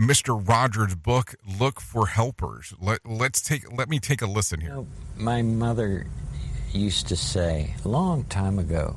Mr. 0.01 0.47
Rogers' 0.49 0.97
book, 0.97 1.36
Look 1.61 1.80
for 1.80 2.09
Helpers. 2.09 2.74
Let, 2.80 3.01
let's 3.07 3.40
take 3.40 3.70
let 3.72 3.88
me 3.88 4.01
take 4.01 4.22
a 4.22 4.26
listen 4.26 4.61
here. 4.61 4.70
You 4.70 4.76
know, 4.76 4.86
my 5.16 5.42
mother 5.42 6.07
used 6.72 7.07
to 7.09 7.16
say 7.16 7.74
a 7.84 7.88
long 7.88 8.24
time 8.24 8.59
ago, 8.59 8.97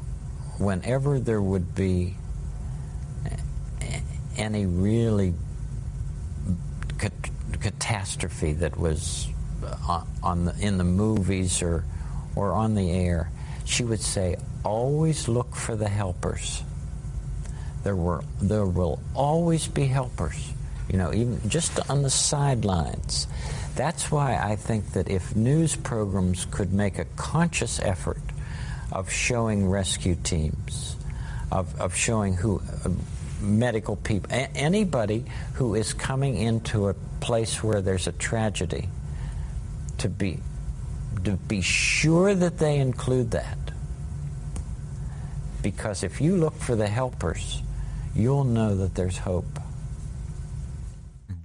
whenever 0.58 1.20
there 1.20 1.42
would 1.42 1.76
be 1.76 2.16
any 4.38 4.66
really 4.66 5.36
cat- 6.98 7.12
catastrophe 7.62 8.54
that 8.54 8.78
was 8.78 9.28
uh, 9.64 9.76
on, 9.88 10.08
on 10.24 10.46
the, 10.46 10.56
in 10.60 10.78
the 10.80 10.84
movies 10.84 11.62
or 11.62 11.86
or 12.36 12.54
on 12.54 12.74
the 12.74 12.90
air, 12.90 13.30
she 13.66 13.84
would 13.84 14.02
say, 14.02 14.36
always 14.64 15.28
look 15.28 15.56
for 15.56 15.76
the 15.76 15.90
helpers. 15.90 16.64
There 17.84 17.96
were 17.96 18.24
there 18.42 18.66
will 18.66 19.00
always 19.14 19.68
be 19.68 19.86
helpers. 19.86 20.54
You 20.90 20.98
know, 20.98 21.14
even 21.14 21.50
just 21.50 21.80
on 21.90 22.02
the 22.04 22.10
sidelines. 22.10 23.28
That's 23.76 24.10
why 24.12 24.38
I 24.38 24.56
think 24.56 24.94
that 24.94 25.10
if 25.10 25.36
news 25.36 25.76
programs 25.76 26.46
could 26.46 26.74
make 26.74 26.98
a 26.98 27.06
conscious 27.16 27.80
effort 27.80 28.22
of 28.92 29.12
showing 29.12 29.70
rescue 29.70 30.16
teams, 30.16 30.96
of, 31.52 31.80
of 31.80 31.96
showing 31.96 32.34
who 32.34 32.62
uh, 32.86 32.90
medical 33.42 33.98
people, 33.98 34.32
a- 34.32 34.50
anybody 34.56 35.26
who 35.56 35.76
is 35.76 35.94
coming 35.94 36.38
into 36.38 36.88
a 36.88 36.94
place 37.20 37.64
where 37.64 37.82
there's 37.82 38.08
a 38.08 38.12
tragedy, 38.14 38.90
to 40.00 40.10
be 40.10 40.40
to 41.24 41.32
be 41.32 41.62
sure 41.62 42.34
that 42.34 42.60
they 42.60 42.78
include 42.78 43.32
that. 43.32 43.58
Because 45.62 46.04
if 46.04 46.22
you 46.22 46.38
look 46.38 46.56
for 46.56 46.76
the 46.76 46.88
helpers, 46.88 47.62
you'll 48.16 48.44
know 48.44 48.76
that 48.76 48.96
there's 48.96 49.18
hope. 49.18 49.60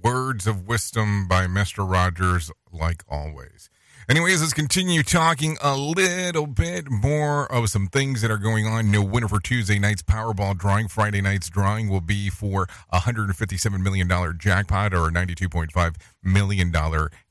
Words 0.03 0.47
of 0.47 0.67
wisdom 0.67 1.29
by 1.29 1.47
Mr. 1.47 1.89
Rogers, 1.89 2.51
like 2.73 3.03
always. 3.07 3.69
Anyways, 4.09 4.41
let's 4.41 4.51
continue 4.51 5.01
talking 5.01 5.55
a 5.63 5.77
little 5.77 6.45
bit 6.45 6.91
more 6.91 7.49
of 7.49 7.69
some 7.69 7.87
things 7.87 8.21
that 8.21 8.29
are 8.29 8.37
going 8.37 8.67
on. 8.67 8.91
No 8.91 9.01
winner 9.01 9.29
for 9.29 9.39
Tuesday 9.39 9.79
night's 9.79 10.01
Powerball 10.03 10.57
drawing. 10.57 10.89
Friday 10.89 11.21
night's 11.21 11.49
drawing 11.49 11.87
will 11.87 12.01
be 12.01 12.29
for 12.29 12.67
a 12.91 12.99
$157 12.99 13.79
million 13.79 14.09
jackpot 14.37 14.93
or 14.93 15.07
a 15.07 15.11
$92.5 15.11 15.95
million 16.21 16.73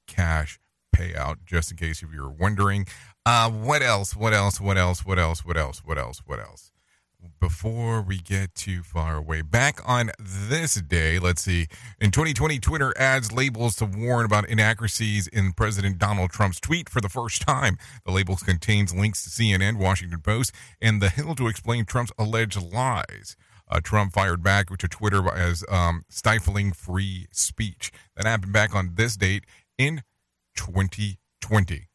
cash 0.06 0.58
payout, 0.96 1.44
just 1.44 1.72
in 1.72 1.76
case 1.76 2.02
if 2.02 2.08
you're 2.10 2.30
wondering. 2.30 2.86
Uh, 3.26 3.50
what 3.50 3.82
else? 3.82 4.16
What 4.16 4.32
else? 4.32 4.62
What 4.62 4.78
else? 4.78 5.04
What 5.04 5.18
else? 5.18 5.44
What 5.44 5.58
else? 5.58 5.82
What 5.84 5.98
else? 5.98 6.22
What 6.24 6.40
else? 6.40 6.71
Before 7.40 8.02
we 8.02 8.18
get 8.18 8.54
too 8.54 8.82
far 8.82 9.16
away, 9.16 9.42
back 9.42 9.80
on 9.84 10.10
this 10.18 10.74
day, 10.74 11.18
let's 11.18 11.42
see. 11.42 11.66
In 12.00 12.10
2020, 12.10 12.58
Twitter 12.58 12.94
adds 12.96 13.32
labels 13.32 13.76
to 13.76 13.84
warn 13.84 14.24
about 14.24 14.48
inaccuracies 14.48 15.26
in 15.28 15.52
President 15.52 15.98
Donald 15.98 16.30
Trump's 16.30 16.60
tweet 16.60 16.88
for 16.88 17.00
the 17.00 17.08
first 17.08 17.42
time. 17.42 17.78
The 18.04 18.12
labels 18.12 18.42
contains 18.42 18.94
links 18.94 19.24
to 19.24 19.30
CNN, 19.30 19.78
Washington 19.78 20.20
Post, 20.20 20.52
and 20.80 21.00
The 21.00 21.10
Hill 21.10 21.34
to 21.36 21.48
explain 21.48 21.84
Trump's 21.84 22.12
alleged 22.18 22.60
lies. 22.62 23.36
Uh, 23.68 23.80
Trump 23.80 24.12
fired 24.12 24.42
back 24.42 24.68
to 24.76 24.88
Twitter 24.88 25.28
as 25.32 25.64
um, 25.70 26.04
stifling 26.08 26.72
free 26.72 27.26
speech. 27.32 27.90
That 28.16 28.26
happened 28.26 28.52
back 28.52 28.74
on 28.74 28.92
this 28.94 29.16
date 29.16 29.44
in 29.78 30.02
2020. 30.56 31.88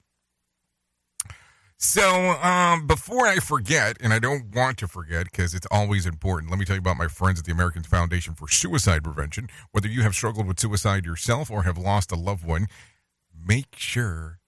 So, 1.80 2.32
um, 2.42 2.88
before 2.88 3.28
I 3.28 3.36
forget, 3.36 3.98
and 4.02 4.12
I 4.12 4.18
don't 4.18 4.52
want 4.56 4.80
to 4.80 4.88
forget 4.88 5.26
because 5.26 5.54
it's 5.54 5.68
always 5.70 6.08
important, 6.08 6.50
let 6.50 6.58
me 6.58 6.66
tell 6.66 6.76
you 6.76 6.80
about 6.80 6.98
my 6.98 7.08
friends 7.08 7.38
at 7.38 7.46
the 7.46 7.52
American 7.52 7.84
Foundation 7.84 8.34
for 8.34 8.48
Suicide 8.48 9.04
Prevention. 9.04 9.48
Whether 9.74 9.88
you 9.88 10.02
have 10.02 10.16
struggled 10.16 10.48
with 10.48 10.60
suicide 10.60 11.06
yourself 11.06 11.52
or 11.52 11.64
have 11.64 11.78
lost 11.78 12.12
a 12.12 12.16
loved 12.16 12.44
one, 12.44 12.66
make 13.32 13.76
sure 13.76 14.40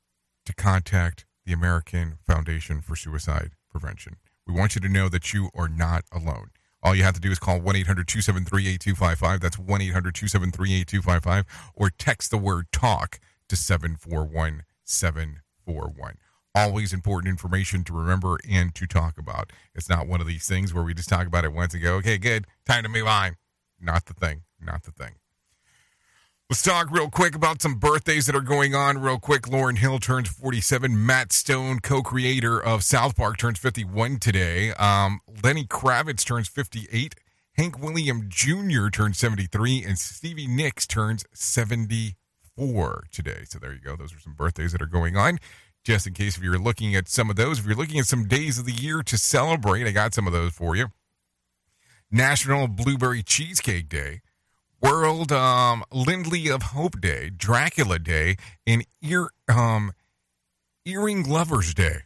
to 0.47 0.55
contact 0.55 1.27
the 1.45 1.53
American 1.53 2.17
Foundation 2.25 2.81
for 2.81 2.95
Suicide 2.95 3.51
Prevention. 3.69 4.15
We 4.47 4.55
want 4.55 4.73
you 4.73 4.81
to 4.81 4.89
know 4.89 5.07
that 5.07 5.31
you 5.31 5.51
are 5.53 5.69
not 5.69 6.05
alone. 6.11 6.49
All 6.81 6.95
you 6.95 7.03
have 7.03 7.13
to 7.13 7.21
do 7.21 7.29
is 7.29 7.37
call 7.37 7.61
1 7.61 7.75
800 7.75 8.07
273 8.07 8.61
8255. 8.69 9.39
That's 9.39 9.59
1 9.59 9.81
800 9.81 10.15
273 10.15 10.73
8255. 10.81 11.45
Or 11.75 11.91
text 11.91 12.31
the 12.31 12.39
word 12.39 12.71
talk 12.71 13.19
to 13.49 13.55
741 13.55 14.63
741 14.83 16.17
always 16.55 16.93
important 16.93 17.29
information 17.29 17.83
to 17.85 17.93
remember 17.93 18.37
and 18.49 18.73
to 18.75 18.87
talk 18.87 19.17
about. 19.17 19.51
It's 19.75 19.89
not 19.89 20.07
one 20.07 20.21
of 20.21 20.27
these 20.27 20.47
things 20.47 20.73
where 20.73 20.83
we 20.83 20.93
just 20.93 21.09
talk 21.09 21.27
about 21.27 21.45
it 21.45 21.53
once 21.53 21.73
and 21.73 21.83
go, 21.83 21.95
okay, 21.95 22.17
good, 22.17 22.45
time 22.65 22.83
to 22.83 22.89
move 22.89 23.07
on. 23.07 23.35
Not 23.79 24.05
the 24.05 24.13
thing. 24.13 24.43
Not 24.59 24.83
the 24.83 24.91
thing. 24.91 25.15
Let's 26.49 26.63
talk 26.63 26.89
real 26.89 27.11
quick 27.11 27.35
about 27.35 27.61
some 27.61 27.75
birthdays 27.75 28.25
that 28.25 28.35
are 28.35 28.41
going 28.41 28.73
on. 28.73 28.97
Real 28.97 29.19
quick, 29.19 29.43
Lauryn 29.43 29.77
Hill 29.77 29.99
turns 29.99 30.29
47. 30.29 31.05
Matt 31.05 31.31
Stone, 31.31 31.79
co 31.81 32.01
creator 32.01 32.59
of 32.59 32.83
South 32.83 33.15
Park, 33.15 33.37
turns 33.37 33.59
51 33.59 34.17
today. 34.17 34.71
Um, 34.71 35.19
Lenny 35.43 35.65
Kravitz 35.65 36.25
turns 36.25 36.47
58. 36.47 37.13
Hank 37.53 37.79
William 37.79 38.25
Jr. 38.27 38.89
turns 38.89 39.19
73. 39.19 39.83
And 39.85 39.99
Stevie 39.99 40.47
Nicks 40.47 40.87
turns 40.87 41.23
74 41.33 43.03
today. 43.11 43.43
So 43.47 43.59
there 43.59 43.73
you 43.73 43.81
go. 43.81 43.95
Those 43.95 44.15
are 44.15 44.19
some 44.19 44.33
birthdays 44.33 44.71
that 44.71 44.81
are 44.81 44.87
going 44.87 45.15
on 45.15 45.37
just 45.83 46.07
in 46.07 46.13
case 46.13 46.37
if 46.37 46.43
you're 46.43 46.59
looking 46.59 46.95
at 46.95 47.07
some 47.07 47.29
of 47.29 47.35
those. 47.35 47.59
If 47.59 47.65
you're 47.65 47.75
looking 47.75 47.99
at 47.99 48.05
some 48.05 48.27
days 48.27 48.57
of 48.57 48.65
the 48.65 48.71
year 48.71 49.01
to 49.03 49.17
celebrate, 49.17 49.87
I 49.87 49.91
got 49.91 50.13
some 50.13 50.27
of 50.27 50.33
those 50.33 50.53
for 50.53 50.75
you. 50.75 50.87
National 52.11 52.67
Blueberry 52.67 53.21
Cheesecake 53.21 53.87
Day, 53.87 54.21
World 54.81 55.31
um, 55.31 55.83
Lindley 55.91 56.47
of 56.47 56.63
Hope 56.63 56.99
Day, 56.99 57.29
Dracula 57.29 57.99
Day, 57.99 58.35
and 58.65 58.85
ear 59.01 59.29
um, 59.47 59.91
Earring 60.85 61.23
Lovers 61.23 61.73
Day. 61.73 62.03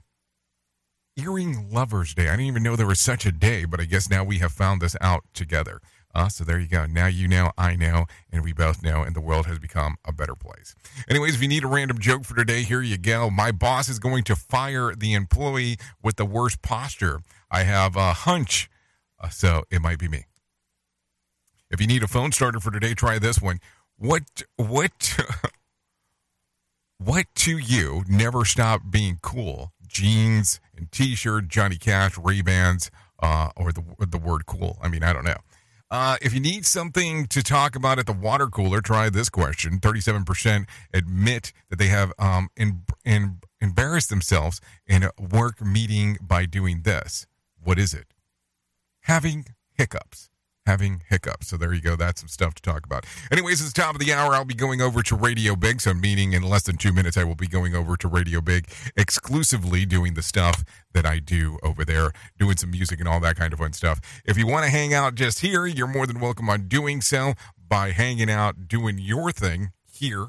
Earring 1.15 1.69
Lovers 1.71 2.13
Day. 2.13 2.27
I 2.27 2.31
didn't 2.31 2.47
even 2.47 2.63
know 2.63 2.75
there 2.75 2.87
was 2.87 2.99
such 2.99 3.25
a 3.25 3.31
day, 3.31 3.65
but 3.65 3.79
I 3.79 3.85
guess 3.85 4.09
now 4.09 4.23
we 4.23 4.39
have 4.39 4.51
found 4.51 4.81
this 4.81 4.95
out 4.99 5.23
together. 5.33 5.79
Uh, 6.13 6.29
so 6.29 6.43
there 6.43 6.59
you 6.59 6.67
go. 6.67 6.85
Now 6.85 7.07
you 7.07 7.27
know, 7.27 7.51
I 7.57 7.75
know, 7.75 8.05
and 8.31 8.43
we 8.43 8.53
both 8.53 8.83
know, 8.83 9.01
and 9.01 9.15
the 9.15 9.21
world 9.21 9.47
has 9.47 9.57
become 9.57 9.97
a 10.05 10.13
better 10.13 10.35
place. 10.35 10.75
Anyways, 11.09 11.35
if 11.35 11.41
you 11.41 11.47
need 11.47 11.63
a 11.63 11.67
random 11.67 11.97
joke 11.97 12.23
for 12.23 12.35
today, 12.35 12.61
here 12.61 12.81
you 12.81 12.97
go. 12.97 13.31
My 13.31 13.51
boss 13.51 13.89
is 13.89 13.97
going 13.97 14.23
to 14.25 14.35
fire 14.35 14.93
the 14.95 15.13
employee 15.13 15.77
with 16.03 16.17
the 16.17 16.25
worst 16.25 16.61
posture. 16.61 17.21
I 17.49 17.63
have 17.63 17.95
a 17.95 18.13
hunch, 18.13 18.69
uh, 19.19 19.29
so 19.29 19.63
it 19.71 19.81
might 19.81 19.97
be 19.97 20.07
me. 20.07 20.25
If 21.71 21.81
you 21.81 21.87
need 21.87 22.03
a 22.03 22.07
phone 22.07 22.31
starter 22.31 22.59
for 22.59 22.69
today, 22.69 22.93
try 22.93 23.17
this 23.17 23.41
one. 23.41 23.59
What 23.97 24.43
what 24.57 25.19
what 26.99 27.25
to 27.35 27.57
you 27.57 28.03
never 28.07 28.45
stop 28.45 28.81
being 28.91 29.17
cool? 29.23 29.71
Jeans 29.87 30.59
and 30.75 30.91
t-shirt, 30.91 31.47
Johnny 31.47 31.77
Cash, 31.77 32.17
Ray 32.17 32.41
Bans, 32.41 32.91
uh, 33.19 33.49
or 33.57 33.71
the 33.71 33.83
the 33.99 34.19
word 34.19 34.45
cool. 34.45 34.77
I 34.83 34.87
mean, 34.87 35.01
I 35.01 35.13
don't 35.13 35.25
know. 35.25 35.37
Uh, 35.93 36.17
if 36.23 36.33
you 36.33 36.39
need 36.39 36.65
something 36.65 37.27
to 37.27 37.43
talk 37.43 37.75
about 37.75 37.99
at 37.99 38.07
the 38.07 38.13
water 38.13 38.47
cooler, 38.47 38.81
try 38.81 39.11
this 39.11 39.29
question. 39.29 39.79
37% 39.79 40.65
admit 40.91 41.53
that 41.69 41.77
they 41.77 41.85
have 41.85 42.11
um, 42.17 42.49
in, 42.57 42.81
in, 43.05 43.37
embarrassed 43.61 44.09
themselves 44.09 44.59
in 44.87 45.03
a 45.03 45.11
work 45.21 45.61
meeting 45.61 46.17
by 46.19 46.47
doing 46.47 46.81
this. 46.81 47.27
What 47.63 47.77
is 47.77 47.93
it? 47.93 48.15
Having 49.01 49.45
hiccups 49.75 50.31
having 50.65 51.01
hiccups. 51.09 51.47
So 51.47 51.57
there 51.57 51.73
you 51.73 51.81
go. 51.81 51.95
That's 51.95 52.21
some 52.21 52.27
stuff 52.27 52.55
to 52.55 52.61
talk 52.61 52.85
about. 52.85 53.05
Anyways, 53.31 53.61
it's 53.61 53.73
top 53.73 53.95
of 53.95 53.99
the 53.99 54.13
hour. 54.13 54.33
I'll 54.33 54.45
be 54.45 54.53
going 54.53 54.81
over 54.81 55.01
to 55.03 55.15
Radio 55.15 55.55
Big. 55.55 55.81
So 55.81 55.93
meaning 55.93 56.33
in 56.33 56.43
less 56.43 56.63
than 56.63 56.77
two 56.77 56.93
minutes, 56.93 57.17
I 57.17 57.23
will 57.23 57.35
be 57.35 57.47
going 57.47 57.75
over 57.75 57.97
to 57.97 58.07
Radio 58.07 58.41
Big 58.41 58.67
exclusively 58.95 59.85
doing 59.85 60.13
the 60.13 60.21
stuff 60.21 60.63
that 60.93 61.05
I 61.05 61.19
do 61.19 61.59
over 61.63 61.83
there, 61.83 62.11
doing 62.37 62.57
some 62.57 62.71
music 62.71 62.99
and 62.99 63.07
all 63.07 63.19
that 63.19 63.35
kind 63.35 63.51
of 63.51 63.59
fun 63.59 63.73
stuff. 63.73 63.99
If 64.25 64.37
you 64.37 64.47
want 64.47 64.65
to 64.65 64.71
hang 64.71 64.93
out 64.93 65.15
just 65.15 65.39
here, 65.39 65.65
you're 65.65 65.87
more 65.87 66.07
than 66.07 66.19
welcome 66.19 66.49
on 66.49 66.67
doing 66.67 67.01
so 67.01 67.33
by 67.67 67.91
hanging 67.91 68.29
out, 68.29 68.67
doing 68.67 68.97
your 68.99 69.31
thing 69.31 69.71
here 69.91 70.27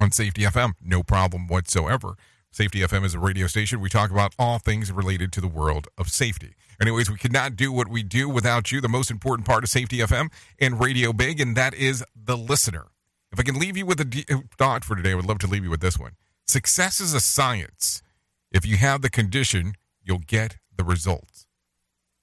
on 0.00 0.10
Safety 0.10 0.42
FM. 0.42 0.72
No 0.82 1.02
problem 1.02 1.46
whatsoever. 1.46 2.16
Safety 2.50 2.80
FM 2.80 3.04
is 3.04 3.14
a 3.14 3.18
radio 3.18 3.46
station. 3.46 3.80
We 3.80 3.88
talk 3.88 4.10
about 4.10 4.34
all 4.38 4.58
things 4.58 4.90
related 4.90 5.32
to 5.34 5.40
the 5.40 5.48
world 5.48 5.86
of 5.98 6.08
safety. 6.08 6.54
Anyways, 6.80 7.10
we 7.10 7.18
could 7.18 7.32
not 7.32 7.56
do 7.56 7.70
what 7.70 7.88
we 7.88 8.02
do 8.02 8.28
without 8.28 8.72
you, 8.72 8.80
the 8.80 8.88
most 8.88 9.10
important 9.10 9.46
part 9.46 9.64
of 9.64 9.70
Safety 9.70 9.98
FM 9.98 10.30
and 10.58 10.80
Radio 10.80 11.12
Big, 11.12 11.40
and 11.40 11.56
that 11.56 11.74
is 11.74 12.04
the 12.16 12.36
listener. 12.36 12.86
If 13.30 13.38
I 13.38 13.42
can 13.42 13.58
leave 13.58 13.76
you 13.76 13.84
with 13.84 14.00
a 14.00 14.24
uh, 14.32 14.38
thought 14.56 14.84
for 14.84 14.96
today, 14.96 15.12
I 15.12 15.14
would 15.14 15.26
love 15.26 15.38
to 15.40 15.46
leave 15.46 15.62
you 15.62 15.70
with 15.70 15.80
this 15.80 15.98
one. 15.98 16.12
Success 16.46 17.00
is 17.00 17.12
a 17.12 17.20
science. 17.20 18.02
If 18.50 18.64
you 18.64 18.76
have 18.78 19.02
the 19.02 19.10
condition, 19.10 19.74
you'll 20.02 20.18
get 20.18 20.56
the 20.74 20.84
results. 20.84 21.46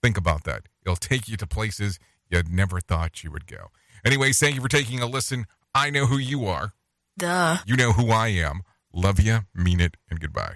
Think 0.01 0.17
about 0.17 0.43
that. 0.45 0.63
It'll 0.83 0.95
take 0.95 1.27
you 1.27 1.37
to 1.37 1.45
places 1.45 1.99
you 2.29 2.41
never 2.49 2.79
thought 2.79 3.23
you 3.23 3.31
would 3.31 3.45
go. 3.45 3.67
Anyways, 4.03 4.39
thank 4.39 4.55
you 4.55 4.61
for 4.61 4.67
taking 4.67 5.01
a 5.01 5.05
listen. 5.05 5.45
I 5.73 5.89
know 5.91 6.07
who 6.07 6.17
you 6.17 6.47
are. 6.47 6.73
Duh. 7.17 7.57
You 7.65 7.75
know 7.75 7.91
who 7.91 8.09
I 8.09 8.29
am. 8.29 8.61
Love 8.97 9.19
you, 9.19 9.41
mean 9.53 9.81
it, 9.81 9.97
and 10.09 10.21
goodbye. 10.21 10.55